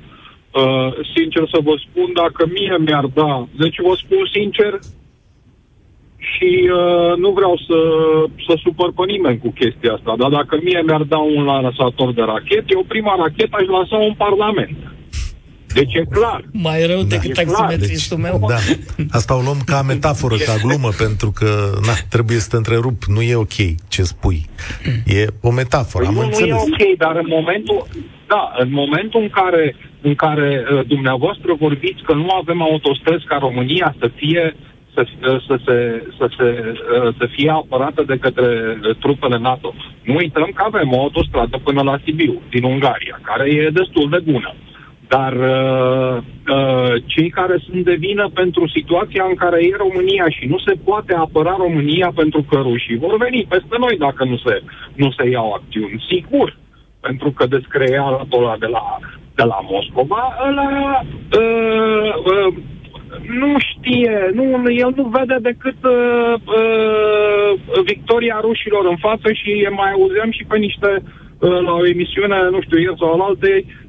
uh, 0.61 0.89
sincer 1.15 1.43
să 1.53 1.59
vă 1.63 1.75
spun, 1.85 2.13
dacă 2.13 2.45
mie 2.53 2.77
mi-ar 2.85 3.05
da, 3.05 3.47
deci 3.57 3.79
vă 3.79 3.93
spun 4.03 4.29
sincer, 4.31 4.79
și 6.17 6.69
uh, 6.73 7.17
nu 7.17 7.31
vreau 7.31 7.57
să, 7.67 7.79
să 8.47 8.59
supăr 8.63 8.91
pe 8.95 9.03
nimeni 9.05 9.37
cu 9.37 9.51
chestia 9.51 9.93
asta, 9.93 10.13
dar 10.17 10.29
dacă 10.29 10.59
mie 10.63 10.81
mi-ar 10.85 11.01
da 11.01 11.17
un 11.17 11.43
lansator 11.43 12.13
de 12.13 12.21
rachete, 12.21 12.65
eu 12.67 12.83
prima 12.87 13.15
rachetă 13.15 13.57
aș 13.59 13.67
lansa 13.67 13.95
un 13.95 14.13
parlament. 14.17 14.77
Deci 15.79 15.93
e 15.93 16.03
clar. 16.17 16.41
Mai 16.51 16.85
rău 16.85 17.01
da. 17.01 17.15
decât 17.15 17.33
taximetristul 17.33 18.17
deci, 18.17 18.25
meu. 18.27 18.37
Da. 18.47 18.59
Asta 19.17 19.37
o 19.37 19.41
luăm 19.41 19.61
ca 19.65 19.81
metaforă, 19.81 20.35
ca 20.49 20.55
glumă, 20.63 20.89
pentru 20.97 21.29
că 21.39 21.49
na, 21.87 21.93
trebuie 22.09 22.37
să 22.37 22.49
te 22.49 22.55
întrerup. 22.55 23.03
Nu 23.03 23.21
e 23.21 23.35
ok 23.35 23.57
ce 23.87 24.01
spui. 24.03 24.39
E 25.05 25.25
o 25.41 25.51
metaforă, 25.51 26.03
păi 26.03 26.13
am 26.13 26.19
nu, 26.19 26.27
înțeles. 26.27 26.49
Nu 26.49 26.57
e 26.57 26.91
ok, 26.91 26.97
dar 26.97 27.15
în 27.15 27.29
momentul, 27.37 27.87
da, 28.27 28.51
în 28.57 28.71
momentul 28.71 29.21
în 29.21 29.29
care, 29.29 29.75
în 30.01 30.15
care 30.15 30.49
uh, 30.63 30.87
dumneavoastră 30.87 31.55
vorbiți 31.59 32.01
că 32.03 32.13
nu 32.13 32.29
avem 32.41 32.61
autostrăzi 32.61 33.25
ca 33.25 33.37
România 33.37 33.95
să 33.99 34.07
fie 34.15 34.55
să, 34.93 35.01
uh, 35.05 35.43
să, 35.47 35.55
se, 35.65 35.77
să, 36.17 36.25
se, 36.37 36.47
uh, 36.47 37.15
să 37.17 37.25
fie 37.35 37.49
apărată 37.49 38.03
de 38.07 38.17
către 38.17 38.47
trupele 38.99 39.37
NATO. 39.37 39.73
Nu 40.03 40.15
uităm 40.15 40.49
că 40.55 40.63
avem 40.65 40.91
o 40.91 41.01
autostradă 41.01 41.59
până 41.63 41.81
la 41.81 41.99
Sibiu, 42.03 42.41
din 42.49 42.63
Ungaria, 42.63 43.19
care 43.23 43.49
e 43.49 43.69
destul 43.81 44.09
de 44.09 44.19
bună. 44.31 44.55
Dar 45.07 45.33
uh, 45.33 46.17
uh, 46.55 46.93
cei 47.05 47.29
care 47.29 47.57
sunt 47.65 47.83
de 47.85 47.95
vină 47.95 48.29
pentru 48.33 48.67
situația 48.67 49.23
în 49.29 49.35
care 49.35 49.63
e 49.63 49.83
România 49.85 50.29
și 50.29 50.45
nu 50.45 50.57
se 50.57 50.73
poate 50.83 51.13
apăra 51.13 51.55
România 51.57 52.11
pentru 52.15 52.45
că 52.49 52.57
rușii 52.59 52.97
vor 52.97 53.17
veni 53.17 53.45
peste 53.49 53.75
noi 53.79 53.97
dacă 53.97 54.23
nu 54.23 54.37
se, 54.37 54.61
nu 54.95 55.11
se 55.11 55.29
iau 55.29 55.51
acțiuni. 55.51 56.05
Sigur, 56.09 56.57
pentru 56.99 57.31
că 57.31 57.45
descreiatul 57.45 58.43
ăla 58.43 58.55
de 58.59 58.65
la, 58.65 58.99
de 59.35 59.43
la 59.43 59.59
Moscova, 59.71 60.35
ăla 60.47 61.01
uh, 61.41 62.13
uh, 62.31 62.53
nu 63.39 63.55
știe, 63.59 64.31
nu, 64.33 64.43
el 64.71 64.93
nu 64.95 65.03
vede 65.03 65.37
decât 65.41 65.79
uh, 65.83 66.33
uh, 66.57 67.83
victoria 67.83 68.37
rușilor 68.41 68.85
în 68.85 68.97
față 68.97 69.31
și 69.31 69.67
mai 69.69 69.91
auzem 69.91 70.31
și 70.31 70.43
pe 70.47 70.57
niște 70.57 70.91
uh, 71.39 71.59
la 71.67 71.73
o 71.73 71.87
emisiune, 71.87 72.37
nu 72.51 72.61
știu, 72.61 72.79
ieri 72.79 72.97
sau 72.97 73.21
alte, 73.21 73.65
Uh, 73.65 73.86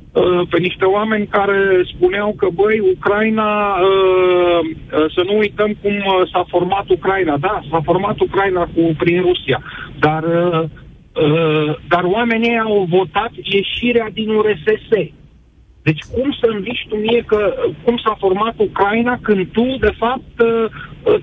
pe 0.50 0.58
niște 0.58 0.84
oameni 0.84 1.26
care 1.26 1.82
spuneau 1.94 2.34
că, 2.36 2.48
băi, 2.54 2.80
Ucraina, 2.94 3.74
uh, 3.74 4.60
uh, 4.60 5.12
să 5.14 5.22
nu 5.24 5.36
uităm 5.38 5.76
cum 5.82 5.94
s-a 6.32 6.44
format 6.48 6.88
Ucraina. 6.88 7.36
Da, 7.36 7.60
s-a 7.70 7.80
format 7.84 8.20
Ucraina 8.20 8.62
cu, 8.74 8.94
prin 8.98 9.20
Rusia, 9.20 9.62
dar, 9.98 10.24
dar 11.88 12.04
oamenii 12.04 12.58
au 12.58 12.86
votat 12.90 13.30
ieșirea 13.42 14.08
din 14.12 14.28
URSS. 14.28 14.88
Deci 15.82 16.02
cum 16.12 16.36
să 16.40 16.46
înviși 16.50 16.86
tu 16.88 16.96
mie 16.96 17.24
că 17.26 17.54
cum 17.84 17.96
s-a 18.04 18.16
format 18.18 18.54
Ucraina 18.56 19.18
când 19.22 19.46
tu, 19.52 19.76
de 19.80 19.92
fapt, 19.98 20.34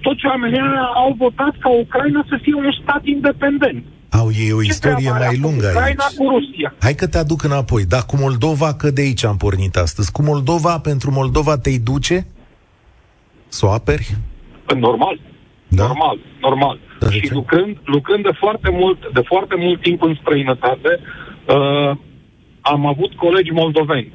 toți 0.01 0.25
oamenii 0.25 0.61
au 0.93 1.15
votat 1.17 1.53
ca 1.59 1.69
Ucraina 1.69 2.25
să 2.29 2.37
fie 2.41 2.53
un 2.53 2.71
stat 2.81 3.01
independent. 3.05 3.83
Au 4.09 4.29
ei 4.39 4.51
o 4.51 4.61
istorie 4.61 5.11
mai 5.11 5.37
lungă 5.41 5.67
aici. 5.67 5.97
cu 6.17 6.29
Rusia. 6.29 6.73
Hai 6.79 6.95
că 6.95 7.07
te 7.07 7.17
aduc 7.17 7.43
înapoi. 7.43 7.85
Dar 7.85 8.03
cu 8.05 8.15
Moldova, 8.17 8.73
că 8.73 8.91
de 8.91 9.01
aici 9.01 9.25
am 9.25 9.37
pornit 9.37 9.75
astăzi. 9.75 10.11
Cu 10.11 10.21
Moldova, 10.21 10.79
pentru 10.79 11.11
Moldova 11.11 11.57
te-i 11.57 11.79
duce? 11.79 12.27
Să 13.47 13.65
o 13.65 13.69
aperi? 13.69 14.15
Normal. 14.75 15.19
Da? 15.67 15.85
Normal, 15.85 16.17
normal. 16.41 16.79
Da, 16.99 17.09
și 17.09 17.33
lucrând, 17.33 17.77
lucrând 17.83 18.23
de 18.23 18.31
foarte 18.39 18.69
mult, 18.71 18.99
de 19.13 19.21
foarte 19.25 19.55
mult 19.57 19.81
timp 19.81 20.01
în 20.01 20.17
străinătate, 20.21 20.99
uh, 21.47 21.97
am 22.61 22.85
avut 22.85 23.13
colegi 23.13 23.51
moldoveni 23.51 24.11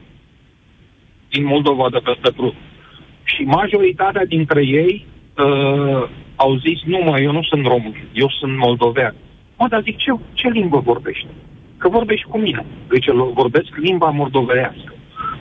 din 1.29 1.45
Moldova 1.45 1.91
de 1.91 1.99
peste 1.99 2.31
Prut. 2.31 2.55
Și 3.23 3.43
majoritatea 3.43 4.25
dintre 4.25 4.67
ei 4.67 5.07
uh, 5.37 6.09
au 6.37 6.57
zis, 6.57 6.79
nu 6.85 6.99
mă, 6.99 7.21
eu 7.21 7.33
nu 7.33 7.43
sunt 7.43 7.67
român, 7.67 8.09
eu 8.13 8.29
sunt 8.41 8.57
moldovean. 8.57 9.15
Mă, 9.61 9.67
dar 9.69 9.83
zic, 9.83 9.97
ce, 9.97 10.13
ce 10.33 10.49
limbă 10.49 10.79
vorbești? 10.79 11.27
Că 11.79 11.89
vorbești 11.89 12.27
cu 12.27 12.39
mine. 12.39 12.65
Deci 12.89 13.07
vorbesc 13.35 13.69
limba 13.77 14.11
moldovenească. 14.11 14.93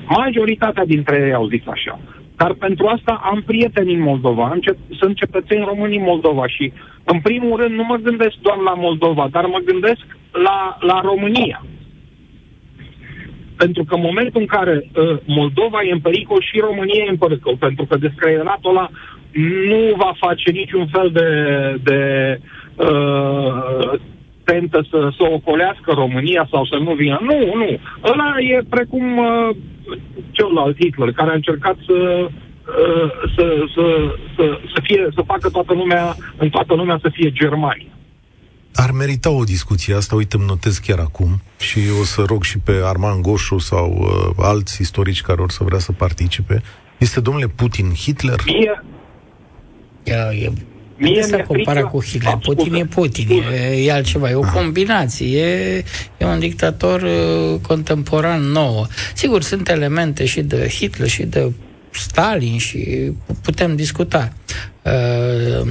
Majoritatea 0.08 0.86
dintre 0.86 1.16
ei 1.26 1.34
au 1.34 1.48
zis 1.48 1.62
așa. 1.66 2.00
Dar 2.36 2.54
pentru 2.54 2.86
asta 2.88 3.22
am 3.24 3.44
prieteni 3.46 3.94
în 3.94 4.02
Moldova, 4.02 4.46
am 4.46 4.60
ce- 4.60 4.78
sunt 5.00 5.16
cetățeni 5.16 5.64
români 5.68 5.98
în 5.98 6.04
Moldova 6.04 6.48
și, 6.48 6.74
în 7.04 7.20
primul 7.20 7.60
rând, 7.62 7.76
nu 7.76 7.84
mă 7.84 7.96
gândesc 7.96 8.36
doar 8.42 8.58
la 8.58 8.74
Moldova, 8.74 9.28
dar 9.32 9.46
mă 9.46 9.60
gândesc 9.66 10.06
la, 10.32 10.78
la 10.80 11.02
România. 11.02 11.66
Pentru 13.58 13.84
că 13.84 13.96
în 13.96 14.02
momentul 14.02 14.42
în 14.42 14.48
care 14.48 14.74
uh, 14.76 15.18
Moldova 15.26 15.80
e 15.84 15.92
în 15.92 16.00
pericol 16.00 16.42
și 16.42 16.60
România 16.60 17.04
e 17.06 17.10
în 17.10 17.18
pericol, 17.18 17.56
pentru 17.58 17.86
că 17.86 17.98
descreieratul 17.98 18.70
ăla 18.70 18.90
nu 19.68 19.94
va 19.96 20.12
face 20.18 20.52
niciun 20.52 20.88
fel 20.88 21.10
de, 21.12 21.28
de 21.84 22.00
uh, 22.88 24.00
tentă 24.44 24.86
să, 24.90 25.12
să 25.18 25.24
ocolească 25.38 25.92
România 25.92 26.48
sau 26.52 26.66
să 26.66 26.76
nu 26.76 26.94
vină. 26.94 27.18
Nu, 27.22 27.38
nu. 27.56 27.80
Ăla 28.12 28.34
e 28.54 28.64
precum 28.70 29.18
uh, 29.18 29.56
celălalt 30.32 30.76
Hitler, 30.80 31.12
care 31.12 31.30
a 31.32 31.34
încercat 31.34 31.76
să, 31.86 31.98
uh, 32.28 33.12
să, 33.36 33.46
să, 33.76 33.86
să, 34.36 34.60
să, 34.74 34.80
fie, 34.84 35.08
să 35.16 35.22
facă 35.26 35.50
toată 35.50 35.74
lumea, 35.74 36.16
în 36.38 36.50
toată 36.50 36.74
lumea 36.74 37.00
să 37.02 37.10
fie 37.14 37.32
Germania. 37.32 37.94
Ar 38.74 38.92
merita 38.92 39.30
o 39.30 39.44
discuție 39.44 39.96
asta, 39.96 40.16
uite, 40.16 40.36
îmi 40.38 40.46
notez 40.48 40.78
chiar 40.78 41.00
acum 41.00 41.42
și 41.60 41.80
o 42.02 42.04
să 42.04 42.24
rog 42.28 42.44
și 42.44 42.60
pe 42.60 42.82
Arman 42.84 43.22
Goșu 43.22 43.58
sau 43.58 43.88
uh, 44.00 44.46
alți 44.46 44.82
istorici 44.82 45.22
care 45.22 45.42
or 45.42 45.50
să 45.50 45.64
vrea 45.64 45.80
să 45.80 45.92
participe. 45.92 46.62
Este 46.98 47.20
domnule 47.20 47.48
Putin 47.48 47.94
Hitler? 47.94 48.40
Mie, 48.46 48.84
E, 50.04 50.46
e 50.46 50.52
Mie 51.00 51.24
să 51.24 51.44
compara 51.48 51.84
cu 51.84 52.04
Hitler. 52.04 52.38
Putin 52.42 52.74
e 52.74 52.86
Putin, 52.86 53.44
e, 53.54 53.86
e 53.86 53.92
altceva, 53.92 54.30
e 54.30 54.34
o 54.34 54.52
combinație, 54.54 55.40
e, 55.40 55.84
e 56.18 56.26
un 56.26 56.40
dictator 56.40 57.02
uh, 57.02 57.60
contemporan 57.62 58.42
nou. 58.42 58.88
Sigur, 59.14 59.42
sunt 59.42 59.70
elemente 59.70 60.26
și 60.26 60.42
de 60.42 60.68
Hitler 60.68 61.08
și 61.08 61.24
de 61.24 61.52
Stalin 61.92 62.58
și 62.58 63.12
putem 63.42 63.76
discuta 63.76 64.34
uh, 64.84 65.68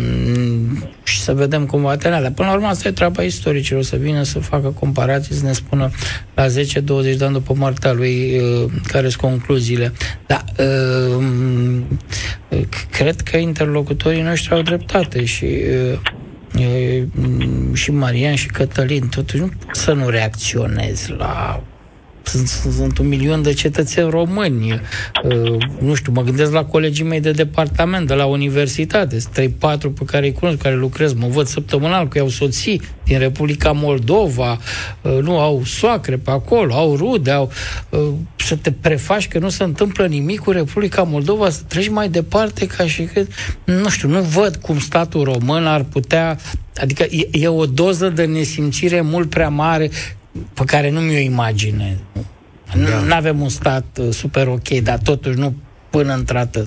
și 1.03 1.21
să 1.21 1.35
vedem 1.35 1.67
cum 1.67 1.83
va 1.83 1.97
termina. 1.97 2.23
Dar 2.23 2.31
până 2.31 2.49
la 2.49 2.55
urmă 2.55 2.67
asta 2.67 2.89
e 2.89 2.93
treaba 2.93 3.23
istoricilor, 3.23 3.83
să 3.83 3.97
vină 3.97 4.23
să 4.23 4.39
facă 4.39 4.69
comparații, 4.69 5.35
să 5.35 5.45
ne 5.45 5.53
spună 5.53 5.91
la 6.35 6.47
10-20 6.47 6.51
de 7.17 7.25
ani 7.25 7.33
după 7.33 7.55
moartea 7.57 7.93
lui 7.93 8.41
uh, 8.41 8.71
care 8.87 9.09
sunt 9.09 9.23
concluziile. 9.23 9.93
Dar 10.27 10.45
uh, 10.59 11.83
cred 12.91 13.21
că 13.21 13.37
interlocutorii 13.37 14.23
noștri 14.23 14.55
au 14.55 14.63
dreptate 14.63 15.25
și 15.25 15.45
uh, 15.45 15.99
și 17.73 17.91
Marian 17.91 18.35
și 18.35 18.47
Cătălin, 18.47 19.09
totuși 19.09 19.43
nu 19.43 19.49
pot 19.49 19.77
să 19.77 19.93
nu 19.93 20.09
reacționez 20.09 21.09
la 21.17 21.63
sunt, 22.29 22.49
sunt 22.49 22.99
un 22.99 23.09
milion 23.09 23.43
de 23.43 23.53
cetățeni 23.53 24.11
români. 24.11 24.81
Uh, 25.25 25.57
nu 25.79 25.95
știu, 25.95 26.13
mă 26.13 26.23
gândesc 26.23 26.53
la 26.53 26.65
colegii 26.65 27.05
mei 27.05 27.21
de 27.21 27.31
departament, 27.31 28.07
de 28.07 28.15
la 28.15 28.27
universitate, 28.27 29.17
3-4 29.17 29.21
pe 29.61 30.05
care 30.07 30.27
îi 30.27 30.33
cunosc, 30.33 30.59
care 30.59 30.75
lucrez, 30.75 31.13
mă 31.13 31.27
văd 31.27 31.47
săptămânal 31.47 32.09
că 32.09 32.19
au 32.19 32.29
soții 32.29 32.81
din 33.05 33.19
Republica 33.19 33.73
Moldova, 33.73 34.59
uh, 35.03 35.19
nu 35.23 35.39
au 35.39 35.63
soacre 35.65 36.17
pe 36.17 36.31
acolo, 36.31 36.75
au 36.75 36.97
rude, 36.97 37.31
au, 37.31 37.51
uh, 37.89 38.09
să 38.37 38.57
te 38.57 38.73
prefaci 38.73 39.29
că 39.29 39.39
nu 39.39 39.49
se 39.49 39.63
întâmplă 39.63 40.07
nimic 40.07 40.41
cu 40.41 40.51
Republica 40.51 41.03
Moldova, 41.03 41.51
să 41.51 41.61
treci 41.67 41.89
mai 41.89 42.09
departe 42.09 42.67
ca 42.67 42.87
și 42.87 43.03
că, 43.03 43.25
nu 43.65 43.89
știu, 43.89 44.09
nu 44.09 44.21
văd 44.21 44.57
cum 44.57 44.79
statul 44.79 45.25
român 45.25 45.67
ar 45.67 45.83
putea, 45.83 46.39
adică 46.77 47.03
e, 47.03 47.29
e 47.31 47.49
o 47.49 47.67
doză 47.67 48.09
de 48.09 48.25
nesimțire 48.25 49.01
mult 49.01 49.31
prea 49.31 49.49
mare 49.49 49.91
pe 50.55 50.63
care 50.65 50.91
nu 50.91 51.01
mi-o 51.01 51.19
imaginez. 51.19 51.97
Da. 52.73 52.99
Nu 53.07 53.15
avem 53.15 53.41
un 53.41 53.49
stat 53.49 53.85
uh, 54.01 54.09
super 54.11 54.47
ok, 54.47 54.69
dar 54.69 54.99
totuși 54.99 55.39
nu 55.39 55.55
până 55.91 56.15
într-atât. 56.15 56.67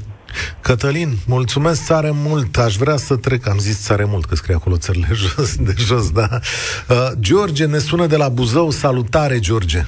Cătălin, 0.61 1.09
mulțumesc 1.27 1.87
tare 1.87 2.09
mult. 2.13 2.57
Aș 2.57 2.75
vrea 2.75 2.95
să 2.95 3.17
trec, 3.17 3.47
am 3.49 3.57
zis 3.57 3.87
tare 3.87 4.05
mult 4.07 4.25
că 4.25 4.35
scrie 4.35 4.55
acolo 4.55 4.77
țările 4.77 5.07
jos, 5.23 5.55
de 5.55 5.73
jos, 5.77 6.11
da. 6.11 6.27
Uh, 6.31 6.95
George 7.19 7.65
ne 7.65 7.77
sună 7.77 8.05
de 8.05 8.17
la 8.17 8.29
Buzău. 8.29 8.69
Salutare, 8.69 9.39
George. 9.39 9.79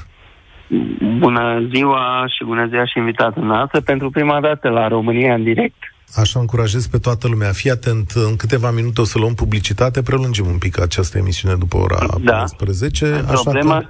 Bună 1.19 1.67
ziua 1.73 2.25
și 2.27 2.43
bună 2.45 2.67
ziua 2.67 2.85
și 2.85 2.97
invitatul 2.97 3.43
noastră 3.43 3.81
pentru 3.81 4.09
prima 4.09 4.41
dată 4.41 4.69
la 4.69 4.87
România 4.87 5.33
în 5.33 5.43
direct. 5.43 5.92
Așa 6.15 6.39
încurajez 6.39 6.87
pe 6.87 6.97
toată 6.97 7.27
lumea. 7.27 7.51
Fii 7.51 7.69
atent, 7.71 8.11
în 8.11 8.35
câteva 8.35 8.71
minute 8.71 9.01
o 9.01 9.03
să 9.03 9.19
luăm 9.19 9.33
publicitate, 9.33 10.01
prelungim 10.01 10.45
un 10.45 10.57
pic 10.57 10.79
această 10.81 11.17
emisiune 11.17 11.55
după 11.55 11.77
ora 11.77 11.97
da. 12.23 12.33
14. 12.37 13.05
Așa 13.05 13.41
Problema, 13.43 13.77
că, 13.79 13.89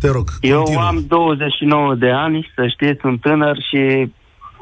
te 0.00 0.10
rog, 0.10 0.28
Eu 0.40 0.56
continuă. 0.58 0.84
am 0.84 1.04
29 1.08 1.94
de 1.94 2.10
ani, 2.10 2.50
să 2.54 2.66
știți, 2.68 3.00
sunt 3.00 3.20
tânăr 3.20 3.56
și 3.70 4.12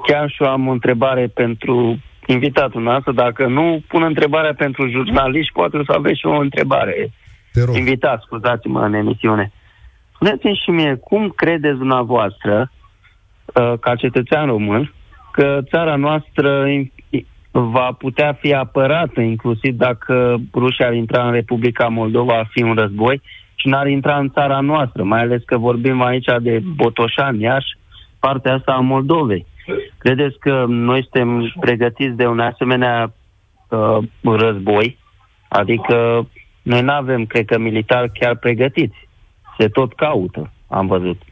chiar 0.07 0.31
și 0.31 0.43
eu 0.43 0.49
am 0.49 0.69
o 0.69 0.71
întrebare 0.71 1.27
pentru 1.27 1.99
invitatul 2.27 2.83
nostru. 2.83 3.13
Dacă 3.13 3.47
nu 3.47 3.83
pun 3.89 4.03
întrebarea 4.03 4.55
pentru 4.55 4.89
jurnaliști, 4.91 5.53
poate 5.53 5.83
să 5.87 5.93
aveți 5.97 6.19
și 6.19 6.27
o 6.27 6.39
întrebare. 6.39 7.13
Te 7.53 7.65
rog. 7.65 7.77
Invitat, 7.77 8.23
scuzați-mă, 8.23 8.81
în 8.85 8.95
emisiune. 8.95 9.53
Spuneți-mi 10.15 10.61
și 10.65 10.71
mie, 10.71 10.95
cum 10.95 11.29
credeți 11.29 11.79
dumneavoastră, 11.79 12.71
uh, 13.55 13.73
ca 13.81 13.95
cetățean 13.95 14.47
român, 14.47 14.93
că 15.33 15.59
țara 15.71 15.97
noastră 15.97 16.65
va 17.51 17.93
putea 17.99 18.33
fi 18.33 18.55
apărată, 18.55 19.21
inclusiv 19.21 19.75
dacă 19.75 20.41
Rusia 20.55 20.87
ar 20.87 20.95
intra 20.95 21.27
în 21.27 21.33
Republica 21.33 21.87
Moldova, 21.87 22.39
ar 22.39 22.49
fi 22.51 22.63
un 22.63 22.75
război, 22.75 23.21
și 23.55 23.69
n-ar 23.69 23.87
intra 23.87 24.19
în 24.19 24.31
țara 24.31 24.61
noastră, 24.61 25.03
mai 25.03 25.21
ales 25.21 25.43
că 25.45 25.59
vorbim 25.59 26.03
aici 26.03 26.29
de 26.41 26.63
Botoșani, 26.75 27.43
Iași, 27.43 27.77
partea 28.19 28.55
asta 28.55 28.73
a 28.73 28.81
Moldovei. 28.81 29.47
Credeți 29.99 30.39
că 30.39 30.65
noi 30.69 31.01
suntem 31.01 31.53
pregătiți 31.61 32.17
de 32.17 32.27
un 32.27 32.41
asemenea 32.41 33.13
uh, 33.69 33.99
război? 34.23 34.99
Adică 35.49 36.29
noi 36.63 36.83
nu 36.83 36.93
avem, 36.93 37.27
cred 37.27 37.45
că, 37.45 37.59
militar 37.59 38.11
chiar 38.19 38.37
pregătiți. 38.37 39.09
Se 39.59 39.69
tot 39.69 39.95
caută, 39.95 40.51
am 40.69 40.87
văzut. 40.87 41.23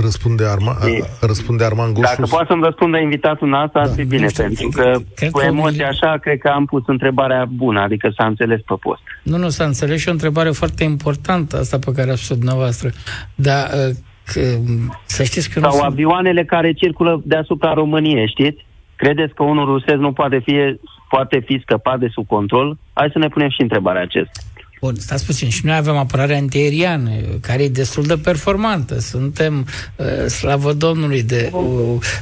Răspunde, 0.00 0.44
Arma, 0.44 0.76
e, 0.86 1.04
răspunde 1.20 1.64
Arman 1.64 1.92
Goșu. 1.92 2.14
Dacă 2.16 2.26
poate 2.30 2.46
să-mi 2.48 2.62
răspundă 2.62 2.96
invitatul 2.98 3.48
nostru, 3.48 3.70
da. 3.72 3.80
ar 3.80 3.88
fi 3.88 4.04
bine, 4.04 4.28
știu, 4.28 4.42
pentru 4.42 4.68
că 4.68 4.98
cred 5.14 5.30
cu 5.30 5.40
emoție 5.40 5.84
așa, 5.84 6.18
cred 6.20 6.38
că 6.38 6.48
am 6.48 6.64
pus 6.64 6.82
întrebarea 6.86 7.44
bună, 7.44 7.80
adică 7.80 8.12
s-a 8.16 8.26
înțeles 8.26 8.60
pe 8.60 8.74
post. 8.80 9.00
Nu, 9.22 9.36
nu, 9.36 9.48
s-a 9.48 9.64
înțeles 9.64 10.00
și 10.00 10.08
o 10.08 10.12
întrebare 10.12 10.50
foarte 10.50 10.84
importantă, 10.84 11.58
asta 11.58 11.78
pe 11.78 11.92
care 11.92 12.10
a 12.10 12.14
spus 12.14 12.36
dumneavoastră. 12.36 12.90
Dar 13.34 13.70
uh, 13.88 13.94
că, 14.32 14.40
să 15.04 15.22
știți 15.22 15.50
că 15.50 15.60
Sau 15.60 15.76
nu 15.76 15.82
avioanele 15.82 16.38
sunt... 16.38 16.48
care 16.48 16.72
circulă 16.72 17.20
deasupra 17.24 17.72
României, 17.72 18.28
știți? 18.28 18.66
Credeți 18.96 19.34
că 19.34 19.42
unul 19.42 19.64
rusesc 19.64 19.98
nu 19.98 20.12
poate 20.12 20.38
fi, 20.44 20.54
poate 21.08 21.42
fi 21.46 21.60
scăpat 21.62 21.98
de 21.98 22.08
sub 22.10 22.26
control? 22.26 22.76
Hai 22.92 23.08
să 23.12 23.18
ne 23.18 23.28
punem 23.28 23.48
și 23.48 23.62
întrebarea 23.62 24.02
aceasta. 24.02 24.40
Bun, 24.80 24.94
stați 24.98 25.24
puțin. 25.24 25.48
Și 25.48 25.66
noi 25.66 25.76
avem 25.76 25.96
apărare 25.96 26.36
antiaeriană, 26.36 27.10
care 27.40 27.62
e 27.62 27.68
destul 27.68 28.02
de 28.02 28.16
performantă. 28.16 29.00
Suntem, 29.00 29.66
uh, 29.96 30.26
slavă 30.26 30.72
Domnului, 30.72 31.22
de 31.22 31.50
uh, 31.52 31.62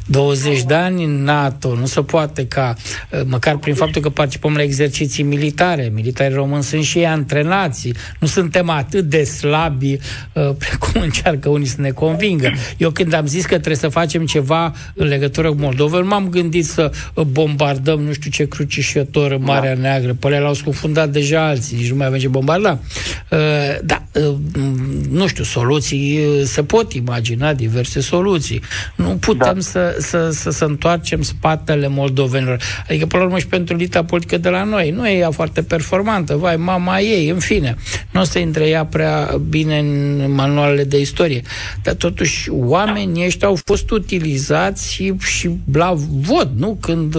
20 0.07 0.63
de 0.63 0.75
ani 0.75 1.05
în 1.05 1.23
NATO. 1.23 1.75
Nu 1.75 1.87
se 1.87 2.03
poate 2.03 2.47
ca, 2.47 2.75
uh, 3.11 3.21
măcar 3.25 3.57
prin 3.57 3.75
faptul 3.75 4.03
că 4.03 4.09
participăm 4.09 4.55
la 4.55 4.63
exerciții 4.63 5.23
militare, 5.23 5.91
militarii 5.95 6.37
români 6.37 6.63
sunt 6.63 6.85
și 6.85 6.99
ei 6.99 7.07
antrenați, 7.07 7.93
nu 8.21 8.27
suntem 8.27 8.71
atât 8.71 9.05
de 9.05 9.25
slabi 9.25 9.93
uh, 9.93 10.51
precum 10.59 11.01
încearcă 11.07 11.49
unii 11.49 11.67
să 11.67 11.81
ne 11.81 11.91
convingă. 11.91 12.53
Eu 12.77 12.91
când 12.91 13.13
am 13.13 13.27
zis 13.27 13.43
că 13.43 13.55
trebuie 13.55 13.77
să 13.77 13.89
facem 13.89 14.27
ceva 14.27 14.73
în 14.95 15.07
legătură 15.07 15.49
cu 15.49 15.57
Moldova, 15.59 15.99
nu 15.99 16.07
m-am 16.07 16.29
gândit 16.29 16.67
să 16.67 16.91
bombardăm 17.33 18.01
nu 18.01 18.13
știu 18.13 18.31
ce 18.31 18.49
crucișător 18.49 19.31
în 19.31 19.43
Marea 19.43 19.75
da. 19.75 19.81
Neagră. 19.81 20.15
Pe 20.15 20.27
alea 20.27 20.41
l-au 20.41 20.55
scufundat 20.55 21.09
deja 21.09 21.47
alții, 21.47 21.77
nici 21.77 21.91
nu 21.91 21.97
mai 21.97 22.07
avem 22.07 22.19
ce 22.19 22.29
bombarda. 22.29 22.46
Uh, 23.31 23.39
da, 23.85 24.03
uh, 24.13 24.35
nu 25.11 25.27
știu, 25.27 25.45
soluții, 25.45 26.19
uh, 26.19 26.43
se 26.45 26.63
pot 26.63 26.93
imagina 26.93 27.53
diverse 27.53 28.01
soluții. 28.01 28.61
Nu 28.97 29.17
putem 29.21 29.55
da. 29.55 29.61
să, 29.61 29.97
să, 30.01 30.31
să, 30.33 30.51
să 30.51 30.65
întoarcem 30.65 31.23
spatele 31.23 31.89
moldovenilor. 31.89 32.63
Adică, 32.89 33.07
până 33.07 33.23
la 33.23 33.29
urmă, 33.29 33.39
și 33.39 33.47
pentru 33.47 33.75
elita 33.75 34.05
politică 34.05 34.39
de 34.39 34.49
la 34.49 34.65
noi. 34.65 34.91
Nu 34.91 35.09
e 35.09 35.19
ea 35.19 35.31
foarte 35.31 35.63
performantă, 35.63 36.37
vai, 36.37 36.57
mama 36.57 37.01
ei, 37.01 37.29
în 37.29 37.39
fine. 37.39 37.77
Nu 38.11 38.21
o 38.21 38.25
să 38.25 38.39
intre 38.39 38.69
ea 38.69 38.85
prea 38.85 39.41
bine 39.49 39.79
în 39.79 40.33
manualele 40.33 40.85
de 40.85 41.01
istorie. 41.01 41.43
Dar, 41.83 41.95
totuși, 41.95 42.51
oamenii 42.51 43.27
ăștia 43.27 43.49
au 43.49 43.59
fost 43.65 43.91
utilizați 43.91 44.93
și, 44.93 45.15
și 45.19 45.51
la 45.73 45.95
vot, 46.21 46.51
nu? 46.57 46.79
Când 46.81 47.17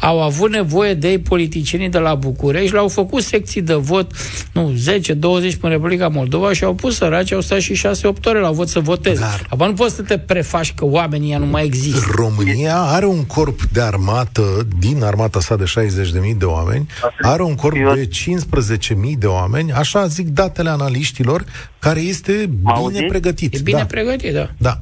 au 0.00 0.22
avut 0.22 0.50
nevoie 0.50 0.94
de 0.94 1.08
ei 1.08 1.18
politicienii 1.18 1.88
de 1.88 1.98
la 1.98 2.14
București, 2.14 2.72
le-au 2.72 2.88
făcut 2.88 3.22
secții 3.22 3.62
de 3.62 3.74
vot, 3.74 4.12
nu, 4.52 4.69
10, 4.76 5.14
20 5.14 5.56
în 5.60 5.70
Republica 5.70 6.08
Moldova 6.08 6.52
și 6.52 6.64
au 6.64 6.74
pus 6.74 6.96
săraci, 6.96 7.32
au 7.32 7.40
stat 7.40 7.60
și 7.60 7.80
6-8 7.86 8.24
ore 8.24 8.38
la 8.38 8.50
vot 8.50 8.68
să 8.68 8.80
voteze. 8.80 9.20
Dar... 9.20 9.46
Acum 9.48 9.66
nu 9.66 9.72
poți 9.72 9.94
să 9.94 10.02
te 10.02 10.18
prefaci 10.18 10.74
că 10.74 10.84
oamenii 10.84 11.36
nu 11.38 11.46
mai 11.46 11.64
există. 11.64 12.12
România 12.14 12.76
are 12.76 13.06
un 13.06 13.24
corp 13.26 13.62
de 13.62 13.80
armată, 13.80 14.42
din 14.78 15.02
armata 15.02 15.40
sa 15.40 15.56
de 15.56 15.64
60.000 15.64 16.36
de 16.38 16.44
oameni, 16.44 16.86
are 17.22 17.42
un 17.42 17.54
corp 17.54 17.76
de 17.94 18.08
15.000 18.08 19.18
de 19.18 19.26
oameni, 19.26 19.72
așa 19.72 20.06
zic 20.06 20.28
datele 20.28 20.68
analiștilor, 20.68 21.44
care 21.78 22.00
este 22.00 22.32
bine 22.32 22.72
Auzi? 22.74 23.04
pregătit. 23.04 23.54
E 23.54 23.60
bine 23.62 23.78
da. 23.78 23.84
pregătit, 23.84 24.32
da. 24.32 24.48
Da. 24.58 24.72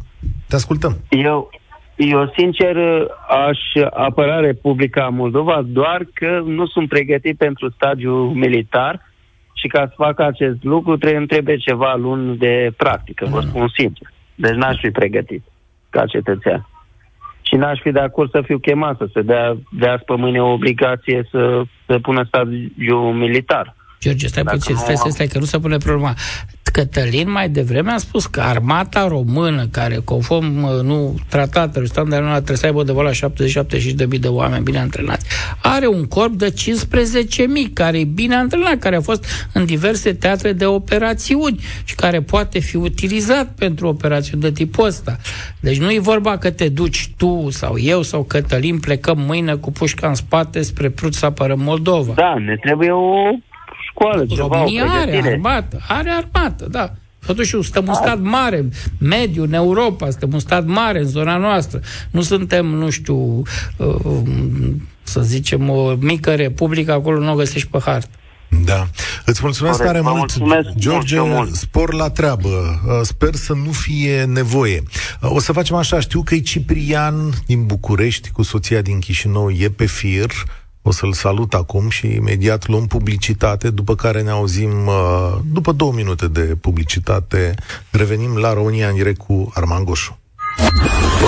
Te 0.49 0.55
ascultăm. 0.55 0.99
Eu, 1.09 1.51
eu, 1.97 2.32
sincer, 2.36 2.76
aș 3.49 3.59
apăra 3.91 4.41
Republica 4.41 5.09
Moldova, 5.09 5.62
doar 5.66 6.07
că 6.12 6.43
nu 6.47 6.66
sunt 6.66 6.89
pregătit 6.89 7.36
pentru 7.36 7.70
stagiul 7.70 8.30
militar 8.34 9.08
și 9.61 9.67
ca 9.69 9.87
să 9.89 9.95
facă 9.97 10.25
acest 10.25 10.63
lucru 10.63 10.97
trebuie, 10.97 11.27
trebuie 11.27 11.57
ceva 11.57 11.95
luni 11.95 12.37
de 12.37 12.71
practică, 12.77 13.27
vă 13.31 13.41
mm. 13.43 13.49
spun 13.49 13.69
sincer. 13.77 14.09
Deci 14.35 14.55
n-aș 14.55 14.79
fi 14.81 14.91
pregătit 14.91 15.43
ca 15.91 16.07
cetățean. 16.07 16.69
Și 17.43 17.55
n-aș 17.55 17.79
fi 17.81 17.91
de 17.91 18.01
acord 18.01 18.31
să 18.31 18.43
fiu 18.45 18.59
chemat 18.59 18.97
să 18.97 19.09
se 19.13 19.23
dea, 19.23 19.57
dea 19.71 20.03
pe 20.07 20.15
mâine 20.17 20.41
o 20.43 20.53
obligație 20.53 21.29
să, 21.31 21.63
să 21.87 21.99
pună 21.99 22.25
stadiul 22.25 23.13
militar. 23.13 23.77
George, 24.01 24.27
stai 24.27 24.43
Dacă 24.43 24.57
puțin, 24.57 24.77
stai, 24.77 24.97
stai, 24.97 25.11
stai, 25.11 25.27
că 25.27 25.39
nu 25.39 25.45
se 25.45 25.59
pune 25.59 25.77
problema. 25.77 26.15
Cătălin 26.73 27.31
mai 27.31 27.49
devreme 27.49 27.91
a 27.91 27.97
spus 27.97 28.27
că 28.27 28.41
armata 28.41 29.09
română, 29.09 29.66
care 29.71 30.01
conform 30.05 30.62
uh, 30.62 30.83
nu 30.83 31.14
tratatelor 31.29 31.89
standard 31.89 32.33
trebuie 32.33 32.57
să 32.57 32.66
aibă 32.66 32.83
de 32.83 32.93
la 32.93 33.11
70-75 33.11 33.95
de 33.95 34.05
mii 34.05 34.19
de 34.19 34.29
oameni 34.29 34.62
bine 34.62 34.79
antrenați, 34.79 35.27
are 35.62 35.87
un 35.87 36.05
corp 36.05 36.33
de 36.33 36.51
15 36.51 37.43
mii 37.43 37.71
care 37.71 37.99
e 37.99 38.05
bine 38.05 38.35
antrenat, 38.35 38.79
care 38.79 38.97
a 38.97 39.01
fost 39.01 39.49
în 39.53 39.64
diverse 39.64 40.12
teatre 40.12 40.53
de 40.53 40.66
operațiuni 40.66 41.61
și 41.85 41.95
care 41.95 42.21
poate 42.21 42.59
fi 42.59 42.77
utilizat 42.77 43.55
pentru 43.59 43.87
operațiuni 43.87 44.43
de 44.43 44.51
tipul 44.51 44.87
ăsta. 44.87 45.16
Deci 45.61 45.79
nu 45.79 45.91
e 45.91 45.99
vorba 45.99 46.39
că 46.39 46.51
te 46.51 46.69
duci 46.69 47.11
tu 47.16 47.51
sau 47.51 47.79
eu 47.79 48.03
sau 48.03 48.23
Cătălin 48.23 48.79
plecăm 48.79 49.19
mâine 49.19 49.55
cu 49.55 49.73
pușca 49.73 50.09
în 50.09 50.14
spate 50.14 50.62
spre 50.62 50.89
Prut 50.89 51.14
să 51.14 51.27
apărăm 51.27 51.61
Moldova. 51.61 52.12
Da, 52.12 52.35
ne 52.39 52.57
trebuie 52.57 52.91
o 52.91 53.31
școală, 53.99 54.27
ceva, 54.27 54.47
România 54.57 54.85
are 54.85 55.23
armată, 55.27 55.81
are 55.89 56.11
armată, 56.11 56.67
da. 56.71 56.93
Totuși, 57.27 57.51
suntem 57.51 57.87
un 57.87 57.95
stat 57.95 58.21
mare, 58.21 58.69
mediu 58.99 59.43
în 59.43 59.53
Europa, 59.53 60.11
suntem 60.11 60.33
un 60.33 60.39
stat 60.39 60.67
mare 60.67 60.99
în 60.99 61.07
zona 61.07 61.37
noastră. 61.37 61.81
Nu 62.11 62.21
suntem, 62.21 62.67
nu 62.67 62.91
știu, 62.91 63.43
uh, 63.77 64.23
să 65.03 65.21
zicem, 65.21 65.71
o 65.71 65.95
mică 65.95 66.35
republică, 66.35 66.93
acolo 66.93 67.19
nu 67.19 67.33
o 67.33 67.35
găsești 67.35 67.69
pe 67.69 67.79
hartă. 67.85 68.09
Da. 68.65 68.89
Îți 69.25 69.41
mulțumesc 69.43 69.83
tare 69.83 70.01
mult, 70.01 70.17
mulțumesc 70.17 70.69
George, 70.77 71.21
mult. 71.21 71.55
spor 71.55 71.95
la 71.95 72.11
treabă. 72.11 72.49
Uh, 72.49 73.01
sper 73.03 73.35
să 73.35 73.53
nu 73.53 73.71
fie 73.71 74.25
nevoie. 74.25 74.83
Uh, 75.21 75.31
o 75.35 75.41
să 75.41 75.53
facem 75.53 75.77
așa, 75.77 76.01
știu 76.01 76.23
că 76.23 76.35
e 76.35 76.41
Ciprian 76.41 77.31
din 77.47 77.67
București 77.67 78.31
cu 78.31 78.43
soția 78.43 78.81
din 78.81 78.99
Chișinău, 78.99 79.51
e 79.51 79.69
pe 79.69 79.87
fir. 79.87 80.31
O 80.89 80.91
să-l 80.91 81.12
salut 81.12 81.55
acum 81.55 81.89
și 81.89 82.14
imediat 82.14 82.66
luăm 82.66 82.86
publicitate, 82.86 83.70
după 83.70 83.95
care 83.95 84.22
ne 84.22 84.30
auzim, 84.30 84.86
uh, 84.86 85.39
după 85.53 85.72
două 85.72 85.93
minute 85.93 86.28
de 86.28 86.41
publicitate, 86.41 87.55
revenim 87.91 88.36
la 88.36 88.53
România 88.53 88.89
în 88.89 88.95
direct 88.95 89.18
cu 89.18 89.51
Arman 89.55 89.84
Goșu. 89.84 90.18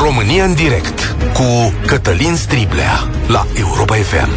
România 0.02 0.44
în 0.44 0.54
direct 0.54 1.16
cu 1.34 1.72
Cătălin 1.86 2.36
Striblea 2.36 3.10
la 3.26 3.46
Europa 3.54 3.94
FM. 3.94 4.30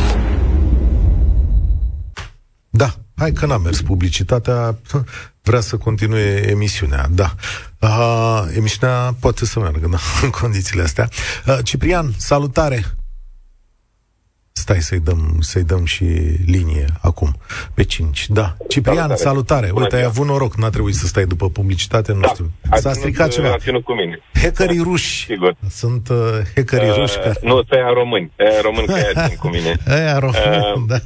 Da, 2.69 2.93
hai 3.15 3.31
că 3.31 3.45
n-a 3.45 3.57
mers 3.57 3.81
publicitatea, 3.81 4.77
vrea 5.49 5.61
să 5.61 5.77
continue 5.77 6.49
emisiunea, 6.49 7.07
da. 7.11 7.35
Uh, 7.79 8.43
emisiunea 8.55 9.15
poate 9.19 9.45
să 9.45 9.59
meargă, 9.59 9.87
da, 9.87 9.97
în 10.23 10.29
condițiile 10.29 10.83
astea. 10.83 11.09
Uh, 11.45 11.57
Ciprian, 11.63 12.13
salutare! 12.17 12.95
Stai 14.65 14.81
să-i 14.89 15.03
dăm, 15.09 15.21
să-i 15.39 15.63
dăm 15.71 15.85
și 15.85 16.05
linie 16.55 16.85
acum, 17.09 17.31
pe 17.75 17.83
5. 17.83 18.29
Da. 18.39 18.47
Ciprian, 18.73 18.95
salutare. 18.95 19.27
salutare. 19.27 19.69
Uite, 19.79 19.95
ai 19.95 20.03
avut 20.11 20.25
noroc, 20.25 20.53
n-a 20.55 20.69
trebuit 20.69 20.97
să 21.01 21.05
stai 21.07 21.25
după 21.33 21.49
publicitate, 21.49 22.13
nu 22.13 22.19
da. 22.19 22.27
știu. 22.27 22.45
S-a 22.83 22.93
stricat 22.99 23.29
ceva. 23.31 23.51
A 23.51 23.57
ținut 23.57 23.83
cu 23.83 23.93
mine. 23.93 24.19
Hackerii 24.41 24.83
ruși. 24.89 25.23
Sigur. 25.31 25.55
Sunt 25.69 26.09
uh, 26.09 26.17
hackerii 26.55 26.89
uh, 26.89 26.95
ruși 26.95 27.17
care... 27.17 27.39
Nu, 27.41 27.55
ăia 27.71 27.91
români. 27.93 28.31
Ăia 28.39 28.61
români 28.61 28.87
care 28.87 29.11
țin 29.27 29.37
cu 29.37 29.47
mine. 29.47 29.71
Ăia 29.97 30.17
români, 30.19 30.57
uh, 30.75 30.81
da. 30.87 30.99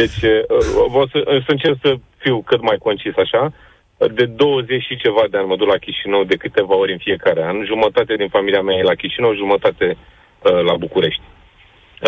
Deci, 0.00 0.20
uh, 0.22 1.00
o 1.00 1.06
să, 1.12 1.18
să 1.46 1.50
încerc 1.56 1.76
să 1.82 1.90
fiu 2.22 2.42
cât 2.50 2.62
mai 2.62 2.76
concis 2.86 3.14
așa. 3.16 3.52
De 4.18 4.24
20 4.24 4.82
și 4.88 4.96
ceva 4.96 5.24
de 5.30 5.36
ani 5.36 5.46
mă 5.46 5.56
duc 5.56 5.68
la 5.68 5.82
Chișinău 5.84 6.24
de 6.24 6.36
câteva 6.36 6.74
ori 6.82 6.92
în 6.92 7.02
fiecare 7.06 7.42
an. 7.44 7.56
Jumătate 7.64 8.14
din 8.14 8.28
familia 8.28 8.62
mea 8.62 8.76
e 8.76 8.90
la 8.92 9.00
Chișinău, 9.00 9.34
jumătate 9.34 9.86
uh, 9.96 10.60
la 10.68 10.74
București. 10.76 11.22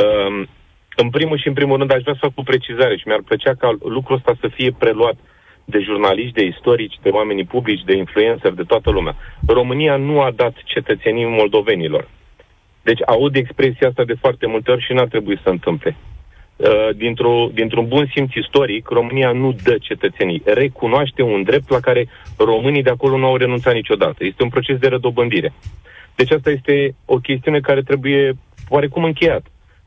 Uh, 0.03 0.49
în 0.97 1.11
primul 1.11 1.39
și 1.39 1.49
în 1.49 1.55
primul 1.55 1.77
rând 1.79 1.93
aș 1.93 2.03
vrea 2.03 2.15
să 2.15 2.27
fac 2.27 2.33
o 2.35 2.43
precizare 2.43 2.97
și 2.97 3.07
mi-ar 3.07 3.23
plăcea 3.25 3.55
ca 3.55 3.77
lucrul 3.83 4.17
ăsta 4.17 4.33
să 4.41 4.49
fie 4.49 4.71
preluat 4.79 5.17
de 5.65 5.79
jurnaliști, 5.79 6.33
de 6.33 6.45
istorici, 6.45 6.99
de 7.03 7.09
oamenii 7.09 7.45
publici, 7.45 7.85
de 7.85 7.97
influencer, 7.97 8.53
de 8.53 8.63
toată 8.63 8.91
lumea. 8.91 9.17
România 9.47 9.97
nu 9.97 10.21
a 10.21 10.31
dat 10.31 10.55
cetățenii 10.65 11.25
moldovenilor. 11.25 12.09
Deci 12.83 13.01
aud 13.07 13.37
expresia 13.37 13.89
asta 13.89 14.05
de 14.05 14.15
foarte 14.21 14.47
multe 14.47 14.71
ori 14.71 14.85
și 14.85 14.93
n-ar 14.93 15.07
trebui 15.07 15.41
să 15.43 15.49
întâmple. 15.49 15.97
Uh, 16.57 16.89
dintr-o, 16.97 17.49
dintr-un 17.53 17.87
bun 17.89 18.11
simț 18.15 18.35
istoric, 18.35 18.89
România 18.89 19.33
nu 19.33 19.57
dă 19.63 19.77
cetățenii. 19.81 20.43
Recunoaște 20.45 21.23
un 21.23 21.43
drept 21.43 21.69
la 21.71 21.81
care 21.81 22.09
românii 22.39 22.83
de 22.83 22.91
acolo 22.91 23.17
nu 23.17 23.27
au 23.27 23.37
renunțat 23.37 23.75
niciodată. 23.75 24.25
Este 24.25 24.43
un 24.43 24.49
proces 24.49 24.79
de 24.79 24.89
rădobândire. 24.89 25.53
Deci 26.15 26.31
asta 26.31 26.51
este 26.51 26.95
o 27.05 27.17
chestiune 27.17 27.61
care 27.61 27.83
trebuie 27.83 28.33
oarecum 28.69 29.05
încheiat. 29.05 29.47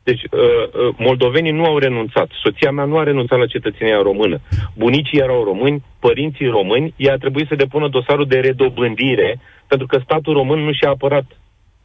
Deci, 0.10 0.24
uh, 0.24 0.40
uh, 0.40 0.96
moldovenii 0.98 1.52
nu 1.52 1.66
au 1.66 1.78
renunțat. 1.78 2.30
Soția 2.44 2.72
mea 2.72 2.86
nu 2.86 2.98
a 2.98 3.04
renunțat 3.04 3.40
la 3.40 3.46
cetățenia 3.46 4.02
română. 4.02 4.40
Bunicii 4.74 5.20
erau 5.20 5.44
români, 5.44 5.84
părinții 6.00 6.48
români, 6.48 6.94
ea 6.96 7.14
a 7.14 7.18
trebuit 7.18 7.48
să 7.48 7.56
depună 7.56 7.88
dosarul 7.88 8.28
de 8.28 8.40
redobândire, 8.40 9.40
pentru 9.68 9.88
că 9.88 10.00
statul 10.04 10.34
român 10.34 10.60
nu 10.60 10.72
și-a 10.74 10.90
apărat 10.90 11.26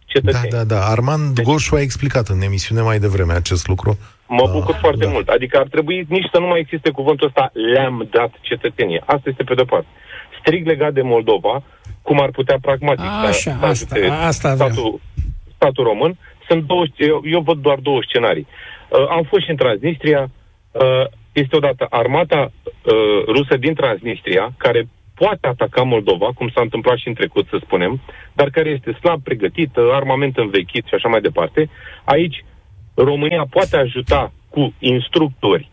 cetățenii. 0.05 0.51
Da, 0.51 0.57
da, 0.57 0.64
da. 0.75 0.81
Armand 0.87 1.35
deci, 1.35 1.45
Goșu 1.45 1.75
a 1.75 1.81
explicat 1.81 2.27
în 2.29 2.41
emisiune 2.41 2.81
mai 2.81 2.99
devreme 2.99 3.33
acest 3.33 3.66
lucru. 3.66 3.99
Mă 4.29 4.49
bucur 4.53 4.75
uh, 4.75 4.81
foarte 4.81 5.05
da. 5.05 5.11
mult. 5.11 5.29
Adică 5.29 5.59
ar 5.59 5.68
trebui 5.70 6.07
nici 6.09 6.29
să 6.33 6.39
nu 6.39 6.47
mai 6.47 6.59
existe 6.59 6.91
cuvântul 6.91 7.27
ăsta 7.27 7.51
le-am 7.73 8.09
dat 8.11 8.33
cetățenie. 8.41 9.03
Asta 9.07 9.29
este 9.31 9.43
pe 9.43 9.55
de 9.55 9.62
parte. 9.62 9.87
Strict 10.41 10.66
legat 10.66 10.93
de 10.93 11.03
Moldova, 11.03 11.62
cum 12.03 12.20
ar 12.20 12.31
putea 12.31 12.59
pragmatic 12.61 13.05
Așa, 13.05 13.31
să, 13.31 13.66
asta, 13.66 13.97
asta 14.31 14.55
statul, 14.55 15.01
statul 15.57 15.85
român, 15.85 16.18
sunt 16.53 16.66
două, 16.66 16.84
eu, 16.96 17.22
eu 17.24 17.40
văd 17.40 17.59
doar 17.59 17.78
două 17.78 18.00
scenarii. 18.09 18.46
Uh, 18.46 19.07
am 19.09 19.22
fost 19.22 19.44
și 19.44 19.50
în 19.50 19.57
Transnistria, 19.57 20.30
uh, 20.70 21.05
este 21.32 21.57
odată 21.57 21.86
armata 21.90 22.40
uh, 22.50 23.24
rusă 23.26 23.57
din 23.57 23.74
Transnistria, 23.74 24.53
care 24.57 24.88
poate 25.14 25.46
ataca 25.46 25.82
Moldova, 25.82 26.28
cum 26.34 26.48
s-a 26.55 26.61
întâmplat 26.61 26.96
și 26.96 27.09
în 27.09 27.14
trecut, 27.14 27.46
să 27.48 27.57
spunem, 27.61 28.00
dar 28.32 28.48
care 28.50 28.68
este 28.68 28.92
slab 29.00 29.22
pregătită, 29.22 29.80
armament 29.92 30.36
învechit 30.36 30.84
și 30.86 30.94
așa 30.94 31.09
mai 31.09 31.20
departe. 31.20 31.70
Aici 32.05 32.44
România 32.94 33.46
poate 33.50 33.76
ajuta 33.76 34.32
cu 34.48 34.74
instructori, 34.78 35.70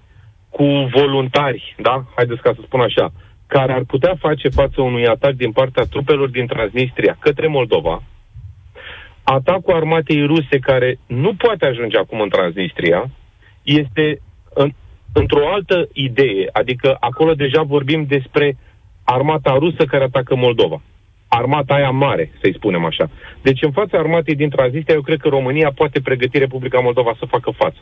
cu 0.50 0.66
voluntari, 1.00 1.76
da? 1.78 2.04
Haideți 2.16 2.42
ca 2.42 2.52
să 2.56 2.62
spun 2.64 2.82
așa, 2.82 3.12
care 3.48 3.74
ar 3.74 3.84
putea 3.84 4.16
face 4.20 4.50
față 4.50 4.82
unui 4.82 5.06
atac 5.08 5.32
din 5.32 5.52
partea 5.52 5.84
trupelor 5.84 6.30
din 6.30 6.48
Transnistria 6.48 7.18
către 7.20 7.48
Moldova, 7.48 8.04
atacul 9.32 9.74
armatei 9.74 10.26
ruse 10.26 10.60
care 10.60 11.00
nu 11.08 11.34
poate 11.34 11.66
ajunge 11.66 11.98
acum 11.98 12.22
în 12.22 12.30
Transnistria 12.30 13.10
este 13.64 14.22
în, 14.54 14.72
într-o 15.14 15.48
altă 15.48 15.88
idee, 15.94 16.50
adică 16.52 16.98
acolo 17.00 17.34
deja 17.34 17.62
vorbim 17.62 18.06
despre 18.06 18.58
armata 19.04 19.56
rusă 19.60 19.86
care 19.86 20.04
atacă 20.04 20.36
Moldova. 20.36 20.82
Armata 21.28 21.74
aia 21.74 21.90
mare, 21.90 22.32
să-i 22.42 22.54
spunem 22.54 22.86
așa. 22.86 23.10
Deci 23.42 23.62
în 23.62 23.72
fața 23.72 23.98
armatei 23.98 24.36
din 24.36 24.50
Transnistria, 24.50 24.96
eu 24.96 25.02
cred 25.02 25.20
că 25.20 25.28
România 25.28 25.72
poate 25.76 26.02
pregăti 26.02 26.38
Republica 26.38 26.80
Moldova 26.80 27.16
să 27.20 27.26
facă 27.26 27.52
față. 27.52 27.78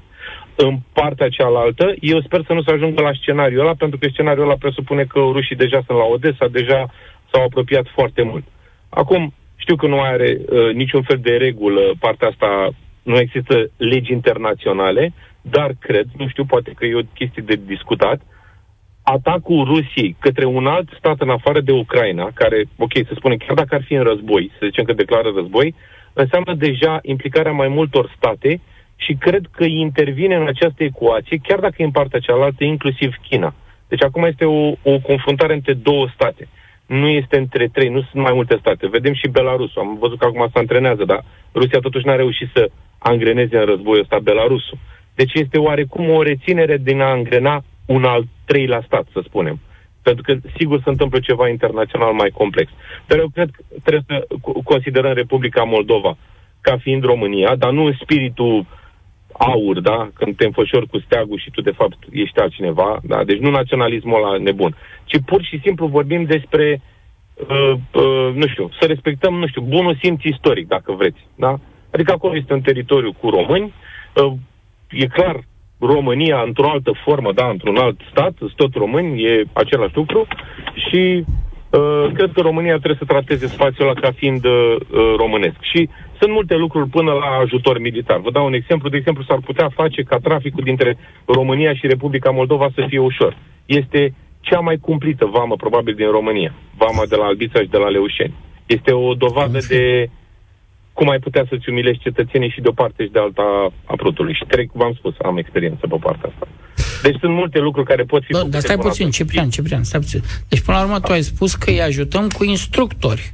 În 0.55 0.77
partea 0.93 1.29
cealaltă, 1.29 1.93
eu 1.99 2.21
sper 2.21 2.41
să 2.47 2.53
nu 2.53 2.61
se 2.61 2.71
ajungă 2.71 3.01
la 3.01 3.11
scenariul 3.13 3.59
ăla, 3.59 3.73
pentru 3.77 3.97
că 3.97 4.07
scenariul 4.11 4.45
ăla 4.45 4.55
presupune 4.59 5.03
că 5.03 5.19
rușii 5.19 5.55
deja 5.55 5.81
sunt 5.85 5.97
la 5.97 6.03
Odessa, 6.03 6.47
deja 6.47 6.93
s-au 7.31 7.43
apropiat 7.43 7.85
foarte 7.93 8.21
mult. 8.21 8.45
Acum, 8.89 9.33
știu 9.57 9.75
că 9.75 9.87
nu 9.87 10.01
are 10.01 10.37
uh, 10.39 10.73
niciun 10.73 11.01
fel 11.01 11.19
de 11.21 11.37
regulă 11.37 11.81
partea 11.99 12.27
asta, 12.27 12.69
nu 13.03 13.17
există 13.17 13.69
legi 13.77 14.11
internaționale, 14.11 15.13
dar 15.41 15.71
cred, 15.79 16.05
nu 16.17 16.27
știu, 16.27 16.45
poate 16.45 16.71
că 16.75 16.85
e 16.85 16.95
o 16.95 17.09
chestie 17.13 17.43
de 17.45 17.59
discutat, 17.65 18.21
atacul 19.03 19.65
Rusiei 19.65 20.15
către 20.19 20.45
un 20.45 20.67
alt 20.67 20.89
stat 20.97 21.21
în 21.21 21.29
afară 21.29 21.61
de 21.61 21.71
Ucraina, 21.71 22.31
care, 22.33 22.63
ok, 22.77 22.91
să 22.93 23.13
spunem, 23.15 23.37
chiar 23.37 23.55
dacă 23.55 23.75
ar 23.75 23.83
fi 23.83 23.93
în 23.93 24.03
război, 24.03 24.51
să 24.59 24.65
zicem 24.65 24.83
că 24.83 24.93
declară 24.93 25.31
război, 25.35 25.75
înseamnă 26.13 26.53
deja 26.53 26.99
implicarea 27.01 27.51
mai 27.51 27.67
multor 27.67 28.13
state 28.15 28.61
și 28.95 29.13
cred 29.13 29.45
că 29.51 29.63
intervine 29.63 30.35
în 30.35 30.47
această 30.47 30.83
ecuație, 30.83 31.39
chiar 31.43 31.59
dacă 31.59 31.75
e 31.77 31.83
în 31.83 31.91
partea 31.91 32.19
cealaltă, 32.19 32.63
inclusiv 32.63 33.15
China. 33.29 33.53
Deci 33.87 34.03
acum 34.03 34.23
este 34.23 34.45
o, 34.45 34.71
o 34.83 34.99
confruntare 34.99 35.53
între 35.53 35.73
două 35.73 36.07
state 36.13 36.47
nu 36.87 37.07
este 37.07 37.37
între 37.37 37.67
trei, 37.67 37.89
nu 37.89 38.01
sunt 38.01 38.23
mai 38.23 38.33
multe 38.33 38.57
state. 38.59 38.87
Vedem 38.87 39.13
și 39.13 39.27
Belarusul. 39.27 39.81
Am 39.81 39.97
văzut 39.99 40.19
că 40.19 40.25
acum 40.25 40.49
se 40.53 40.59
antrenează, 40.59 41.05
dar 41.05 41.23
Rusia 41.53 41.79
totuși 41.79 42.05
n-a 42.05 42.15
reușit 42.15 42.49
să 42.53 42.69
angreneze 42.97 43.57
în 43.57 43.65
războiul 43.65 44.01
ăsta 44.01 44.19
Belarusul. 44.19 44.77
Deci 45.15 45.33
este 45.33 45.57
oarecum 45.57 46.09
o 46.09 46.21
reținere 46.21 46.77
din 46.77 47.01
a 47.01 47.09
angrena 47.09 47.63
un 47.85 48.03
al 48.03 48.23
treilea 48.45 48.83
stat, 48.85 49.07
să 49.13 49.21
spunem. 49.23 49.59
Pentru 50.01 50.23
că, 50.23 50.37
sigur, 50.57 50.81
se 50.83 50.89
întâmplă 50.89 51.19
ceva 51.19 51.49
internațional 51.49 52.13
mai 52.13 52.29
complex. 52.29 52.71
Dar 53.07 53.17
eu 53.17 53.29
cred 53.33 53.49
că 53.55 53.63
trebuie 53.83 54.03
să 54.07 54.27
considerăm 54.63 55.13
Republica 55.13 55.63
Moldova 55.63 56.17
ca 56.61 56.77
fiind 56.77 57.03
România, 57.03 57.55
dar 57.55 57.71
nu 57.71 57.83
în 57.83 57.95
spiritul 58.01 58.65
aur, 59.37 59.79
da? 59.79 60.09
Când 60.13 60.35
te 60.35 60.45
înfășori 60.45 60.87
cu 60.87 60.99
steagul 60.99 61.39
și 61.39 61.51
tu, 61.51 61.61
de 61.61 61.71
fapt, 61.71 61.97
ești 62.11 62.39
altcineva, 62.39 62.99
da? 63.03 63.23
Deci 63.23 63.39
nu 63.39 63.49
naționalismul 63.49 64.23
ăla 64.23 64.37
nebun, 64.37 64.75
ci 65.05 65.17
pur 65.25 65.43
și 65.43 65.59
simplu 65.63 65.87
vorbim 65.87 66.23
despre, 66.23 66.81
uh, 67.33 67.73
uh, 67.93 68.33
nu 68.33 68.47
știu, 68.47 68.69
să 68.79 68.85
respectăm, 68.85 69.33
nu 69.33 69.47
știu, 69.47 69.61
bunul 69.61 69.97
simț 70.01 70.23
istoric, 70.23 70.67
dacă 70.67 70.91
vreți, 70.91 71.19
da? 71.35 71.59
Adică 71.91 72.11
acolo 72.11 72.35
este 72.35 72.53
un 72.53 72.61
teritoriu 72.61 73.13
cu 73.13 73.29
români, 73.29 73.73
uh, 74.15 74.33
e 74.89 75.07
clar, 75.07 75.43
România 75.79 76.41
într-o 76.45 76.69
altă 76.69 76.91
formă, 77.03 77.31
da, 77.31 77.47
într-un 77.49 77.75
alt 77.75 77.99
stat, 78.11 78.33
sunt 78.37 78.53
tot 78.55 78.73
români, 78.73 79.23
e 79.23 79.43
același 79.53 79.95
lucru 79.95 80.27
și 80.89 81.23
uh, 81.25 81.25
cred 82.13 82.31
că 82.33 82.41
România 82.41 82.75
trebuie 82.75 82.95
să 82.99 83.05
trateze 83.05 83.47
spațiul 83.47 83.87
ăla 83.87 83.99
ca 83.99 84.11
fiind 84.15 84.45
uh, 84.45 84.75
românesc. 85.17 85.57
Și 85.61 85.89
sunt 86.19 86.31
multe 86.31 86.55
lucruri 86.55 86.89
până 86.89 87.11
la 87.11 87.37
ajutor 87.41 87.79
militar. 87.79 88.19
Vă 88.19 88.31
dau 88.31 88.45
un 88.45 88.53
exemplu. 88.53 88.89
De 88.89 88.97
exemplu, 88.97 89.23
s-ar 89.23 89.39
putea 89.45 89.69
face 89.69 90.03
ca 90.03 90.17
traficul 90.17 90.63
dintre 90.63 90.97
România 91.25 91.73
și 91.73 91.87
Republica 91.87 92.29
Moldova 92.29 92.67
să 92.75 92.85
fie 92.87 92.99
ușor. 92.99 93.37
Este 93.65 94.13
cea 94.39 94.59
mai 94.59 94.77
cumplită 94.77 95.25
vamă, 95.25 95.55
probabil, 95.55 95.93
din 95.93 96.09
România. 96.11 96.53
Vama 96.77 97.03
de 97.09 97.15
la 97.15 97.25
Albița 97.25 97.59
și 97.59 97.69
de 97.69 97.77
la 97.77 97.89
Leușeni. 97.89 98.33
Este 98.65 98.91
o 98.91 99.13
dovadă 99.13 99.59
de 99.67 100.09
cum 100.93 101.09
ai 101.09 101.19
putea 101.19 101.45
să-ți 101.49 101.69
umilești 101.69 102.03
cetățenii 102.03 102.49
și 102.49 102.61
de 102.61 102.67
o 102.67 102.71
parte 102.71 103.03
și 103.03 103.09
de 103.09 103.19
alta 103.19 103.67
a 103.85 103.95
prutului. 103.95 104.33
Și 104.33 104.45
trec, 104.47 104.69
v-am 104.71 104.93
spus, 104.93 105.13
am 105.21 105.37
experiență 105.37 105.87
pe 105.87 105.97
partea 105.99 106.29
asta. 106.33 106.47
Deci 107.01 107.17
sunt 107.19 107.33
multe 107.33 107.59
lucruri 107.59 107.87
care 107.87 108.03
pot 108.03 108.23
fi 108.23 108.31
da, 108.31 108.43
Dar 108.43 108.61
stai 108.61 108.77
puțin, 108.77 109.09
Ciprian, 109.09 109.49
Ciprian, 109.49 109.83
stai 109.83 109.99
puțin. 109.99 110.23
Deci, 110.47 110.61
până 110.61 110.77
la 110.77 110.83
urmă, 110.83 110.99
tu 110.99 111.11
ai 111.11 111.21
spus 111.21 111.55
că 111.55 111.69
îi 111.69 111.81
ajutăm 111.81 112.29
cu 112.29 112.43
instructori 112.43 113.33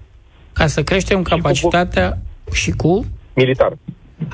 ca 0.54 0.68
să 0.68 0.84
creștem 0.84 1.22
capacitatea 1.22 2.18
și 2.54 2.72
cu? 2.72 3.06
Militar. 3.34 3.78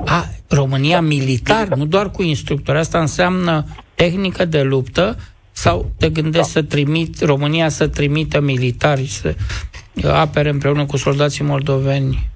A, 0.06 0.26
România 0.48 1.02
militar, 1.02 1.58
militar, 1.58 1.78
nu 1.78 1.86
doar 1.86 2.12
cu 2.12 2.24
instructori. 2.24 2.78
Asta 2.78 3.00
înseamnă 3.00 3.66
tehnică 3.96 4.46
de 4.46 4.62
luptă 4.62 5.18
sau 5.52 5.92
te 5.98 6.10
gândești 6.10 6.54
da. 6.54 6.60
să 6.60 6.62
trimit, 6.62 7.22
România 7.22 7.70
să 7.70 7.88
trimită 7.88 8.40
militari 8.40 9.06
să 9.06 9.36
apere 10.08 10.50
împreună 10.50 10.86
cu 10.86 10.98
soldații 10.98 11.44
moldoveni 11.44 12.30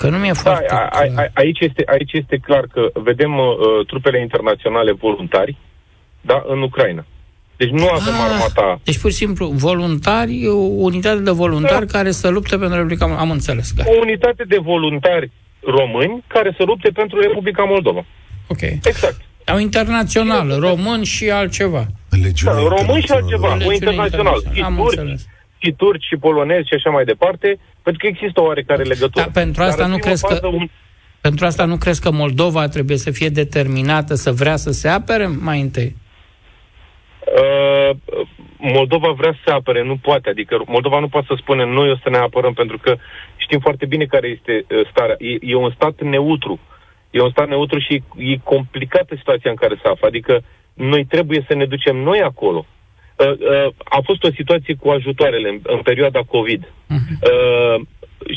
Că 0.00 0.08
nu 0.08 0.16
mi-e 0.18 0.32
foarte 0.32 0.66
da, 0.70 0.76
a, 0.76 0.88
clar. 0.88 1.08
a, 1.26 1.30
aici, 1.34 1.60
este, 1.60 1.82
aici 1.86 2.12
este 2.12 2.36
clar 2.46 2.64
că 2.72 2.80
vedem 3.08 3.32
uh, 3.38 3.86
trupele 3.86 4.20
internaționale 4.20 4.92
voluntari 4.92 5.56
da, 6.20 6.42
în 6.46 6.62
Ucraina. 6.62 7.04
Deci 7.56 7.68
nu 7.70 7.86
avem 7.88 8.14
Ah, 8.14 8.28
armata... 8.30 8.80
Deci, 8.84 8.98
pur 8.98 9.10
și 9.10 9.16
simplu, 9.16 9.46
voluntari, 9.46 10.46
o 10.46 10.52
unitate 10.90 11.20
de 11.20 11.30
voluntari 11.30 11.86
Da. 11.86 11.92
care 11.98 12.10
să 12.10 12.28
lupte 12.28 12.56
pentru 12.56 12.76
Republica 12.76 13.04
Moldova. 13.06 13.24
Am 13.26 13.30
înțeles, 13.30 13.72
da. 13.72 13.82
O 13.86 13.98
unitate 14.00 14.44
de 14.44 14.58
voluntari 14.62 15.30
români 15.60 16.24
care 16.26 16.54
să 16.56 16.62
lupte 16.66 16.90
pentru 16.90 17.20
Republica 17.20 17.64
Moldova. 17.64 18.04
Ok. 18.48 18.60
Exact. 18.62 19.20
Au 19.46 19.58
internațional, 19.58 20.56
român 20.58 21.02
și 21.02 21.30
altceva. 21.30 21.86
Legiunea 22.22 22.54
Da, 22.54 22.60
români 22.60 23.02
și 23.02 23.10
internațională. 23.10 23.22
altceva, 23.22 23.46
o 23.48 23.56
Legiune 23.56 23.74
internațional. 23.74 24.34
Și 24.40 24.46
internațională. 24.46 24.66
Am 24.66 24.76
turci, 24.76 24.98
înțeles. 24.98 25.26
și 25.58 25.70
turci, 25.76 26.04
și 26.10 26.16
polonezi 26.16 26.68
și 26.68 26.74
așa 26.74 26.90
mai 26.90 27.04
departe, 27.04 27.58
pentru 27.90 27.98
că 27.98 28.06
există 28.06 28.40
o 28.40 28.44
oarecare 28.44 28.82
legătură. 28.82 29.24
Dar 29.24 29.30
pentru 29.42 29.62
asta 29.62 29.76
Dar 29.76 29.86
în 29.86 29.90
nu 29.92 29.98
primă 29.98 30.06
crezi 30.14 30.26
că- 30.26 30.34
fază, 30.34 30.46
Un, 30.56 30.68
Pentru 31.20 31.44
asta 31.46 31.64
nu 31.64 31.76
crezi 31.76 32.00
că 32.00 32.10
Moldova 32.10 32.68
trebuie 32.68 32.96
să 32.96 33.10
fie 33.10 33.28
determinată 33.28 34.14
să 34.14 34.30
vrea 34.32 34.56
să 34.56 34.70
se 34.70 34.88
apere 34.88 35.26
mai 35.26 35.60
întâi? 35.60 35.96
uh, 37.40 37.96
Moldova 38.58 39.10
vrea 39.10 39.32
să 39.32 39.38
se 39.44 39.50
apere, 39.52 39.82
nu 39.84 39.96
poate. 39.96 40.28
Adică 40.28 40.62
Moldova 40.66 40.98
nu 40.98 41.08
poate 41.08 41.26
să 41.28 41.34
spună 41.38 41.64
noi 41.64 41.90
o 41.90 41.96
să 42.02 42.08
ne 42.10 42.16
apărăm, 42.16 42.52
pentru 42.52 42.78
că 42.78 42.96
știm 43.36 43.60
foarte 43.60 43.86
bine 43.86 44.04
care 44.04 44.28
este 44.28 44.64
uh, 44.74 44.86
starea. 44.90 45.16
E, 45.18 45.36
e 45.40 45.54
un 45.54 45.72
stat 45.74 46.00
neutru. 46.00 46.58
E 47.10 47.20
un 47.20 47.30
stat 47.30 47.48
neutru 47.48 47.78
și 47.78 48.02
e 48.16 48.36
complicată 48.44 49.14
situația 49.16 49.50
în 49.50 49.56
care 49.56 49.74
se 49.82 49.88
află. 49.88 50.06
Adică 50.06 50.42
noi 50.74 51.04
trebuie 51.04 51.44
să 51.48 51.54
ne 51.54 51.64
ducem 51.64 51.96
noi 51.96 52.20
acolo. 52.20 52.66
Uh, 53.20 53.30
uh, 53.30 53.72
a 53.84 54.00
fost 54.04 54.24
o 54.24 54.30
situație 54.36 54.74
cu 54.74 54.88
ajutoarele 54.88 55.48
în, 55.48 55.58
în 55.62 55.80
perioada 55.82 56.20
COVID. 56.20 56.72
Uh, 56.88 57.80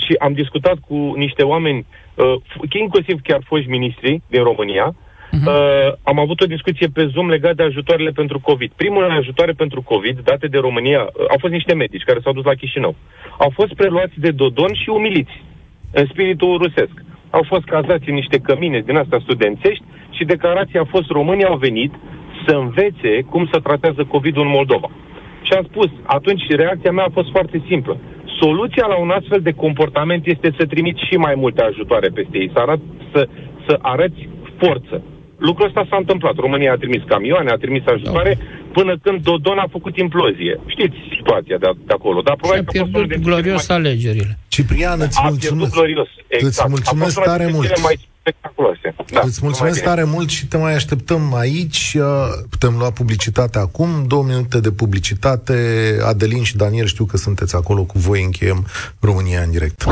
și 0.06 0.14
am 0.20 0.34
discutat 0.34 0.78
cu 0.88 1.14
niște 1.16 1.44
oameni, 1.44 1.86
uh, 2.14 2.36
f- 2.52 2.72
inclusiv 2.80 3.20
chiar 3.24 3.42
foști 3.46 3.70
ministri 3.70 4.22
din 4.28 4.44
România, 4.44 4.96
Uh, 5.34 5.94
am 6.04 6.20
avut 6.20 6.42
o 6.42 6.46
discuție 6.46 6.88
pe 6.88 7.08
Zoom 7.14 7.30
legat 7.30 7.56
de 7.56 7.64
ajutoarele 7.64 8.12
pentru 8.12 8.40
COVID. 8.40 8.72
Primul 8.76 9.04
ajutoare 9.04 9.52
pentru 9.52 9.82
COVID, 9.82 10.20
date 10.20 10.48
de 10.48 10.58
România, 10.58 11.02
uh, 11.02 11.26
au 11.30 11.38
fost 11.40 11.54
niște 11.54 11.74
medici 11.74 12.04
care 12.04 12.20
s-au 12.24 12.34
dus 12.34 12.44
la 12.44 12.54
Chișinău. 12.54 12.96
Au 13.38 13.52
fost 13.54 13.74
preluați 13.74 14.14
de 14.16 14.32
Dodon 14.32 14.74
și 14.74 14.90
umiliți 14.90 15.44
în 15.92 16.06
spiritul 16.06 16.58
rusesc. 16.58 16.96
Au 17.30 17.44
fost 17.48 17.64
cazați 17.64 18.10
în 18.10 18.16
niște 18.16 18.38
cămine 18.38 18.80
din 18.80 18.98
astea 18.98 19.20
studențești 19.20 19.84
și 20.10 20.24
declarația 20.26 20.82
a 20.82 20.92
fost 20.96 21.10
românii 21.10 21.46
au 21.46 21.58
venit 21.58 21.94
să 22.48 22.54
învețe 22.56 23.12
cum 23.30 23.50
să 23.52 23.60
tratează 23.60 24.02
COVID-ul 24.04 24.46
în 24.46 24.56
Moldova. 24.60 24.90
Și 25.48 25.54
am 25.54 25.66
spus, 25.72 25.90
atunci 26.18 26.44
reacția 26.50 26.92
mea 26.92 27.06
a 27.08 27.16
fost 27.18 27.30
foarte 27.32 27.64
simplă. 27.70 27.98
Soluția 28.42 28.86
la 28.88 28.98
un 29.06 29.10
astfel 29.10 29.42
de 29.42 29.52
comportament 29.64 30.26
este 30.26 30.50
să 30.58 30.66
trimiți 30.66 31.06
și 31.10 31.16
mai 31.18 31.36
multe 31.38 31.62
ajutoare 31.62 32.08
peste 32.08 32.38
ei, 32.38 32.50
să, 32.54 32.60
arăt, 32.60 32.80
să, 33.14 33.28
să 33.68 33.74
arăți 33.82 34.22
forță. 34.62 35.02
Lucrul 35.38 35.68
ăsta 35.68 35.86
s-a 35.90 35.98
întâmplat. 36.04 36.36
România 36.36 36.72
a 36.72 36.76
trimis 36.84 37.02
camioane, 37.08 37.50
a 37.52 37.56
trimis 37.66 37.84
ajutoare, 37.86 38.38
până 38.72 38.94
când 39.04 39.18
Dodon 39.24 39.58
a 39.58 39.68
făcut 39.72 39.98
implozie. 39.98 40.60
Știți 40.66 40.96
situația 41.18 41.58
de, 41.58 41.70
de 41.88 41.94
acolo. 41.94 42.22
Dar 42.22 42.36
Și 42.36 42.40
probabil 42.42 42.66
a 42.68 42.72
că 42.72 42.78
a 42.78 42.82
fost 42.82 42.92
pierdut 42.92 42.96
unul 42.96 43.08
dintre 43.08 43.30
cele 43.32 43.42
glorios 43.42 43.68
mai- 43.70 43.78
alegerile. 43.78 44.38
Ciprian, 44.48 45.00
îți 45.06 45.18
A 45.20 45.22
pierdut 45.22 45.40
mulțumesc. 45.42 45.74
glorios. 45.78 46.10
Exact. 46.28 46.48
Îți 46.50 46.64
mulțumesc 46.76 47.02
a 47.02 47.06
fost 47.06 47.18
una 47.18 47.26
tare 47.32 47.44
dintre 47.44 47.58
mult. 47.58 47.68
cele 47.74 47.86
mai 47.90 47.96
spectaculoase. 48.24 48.96
Da, 49.12 49.22
Îți 49.24 49.40
mulțumesc 49.42 49.58
numai 49.58 49.72
bine. 49.72 49.86
tare 49.86 50.04
mult 50.04 50.30
și 50.30 50.46
te 50.48 50.58
mai 50.58 50.74
așteptăm 50.74 51.34
aici. 51.34 51.96
Uh, 52.00 52.28
Putem 52.50 52.76
lua 52.78 52.92
publicitate 52.92 53.58
acum, 53.60 54.06
două 54.08 54.24
minute 54.24 54.60
de 54.60 54.72
publicitate. 54.72 55.56
Adelin 56.06 56.44
și 56.44 56.56
Daniel 56.58 56.86
știu 56.86 57.06
că 57.06 57.18
sunteți 57.18 57.56
acolo 57.56 57.84
cu 57.84 58.00
voi, 58.00 58.24
încheiem 58.24 58.66
România 59.00 59.42
în 59.42 59.52
direct. 59.52 59.84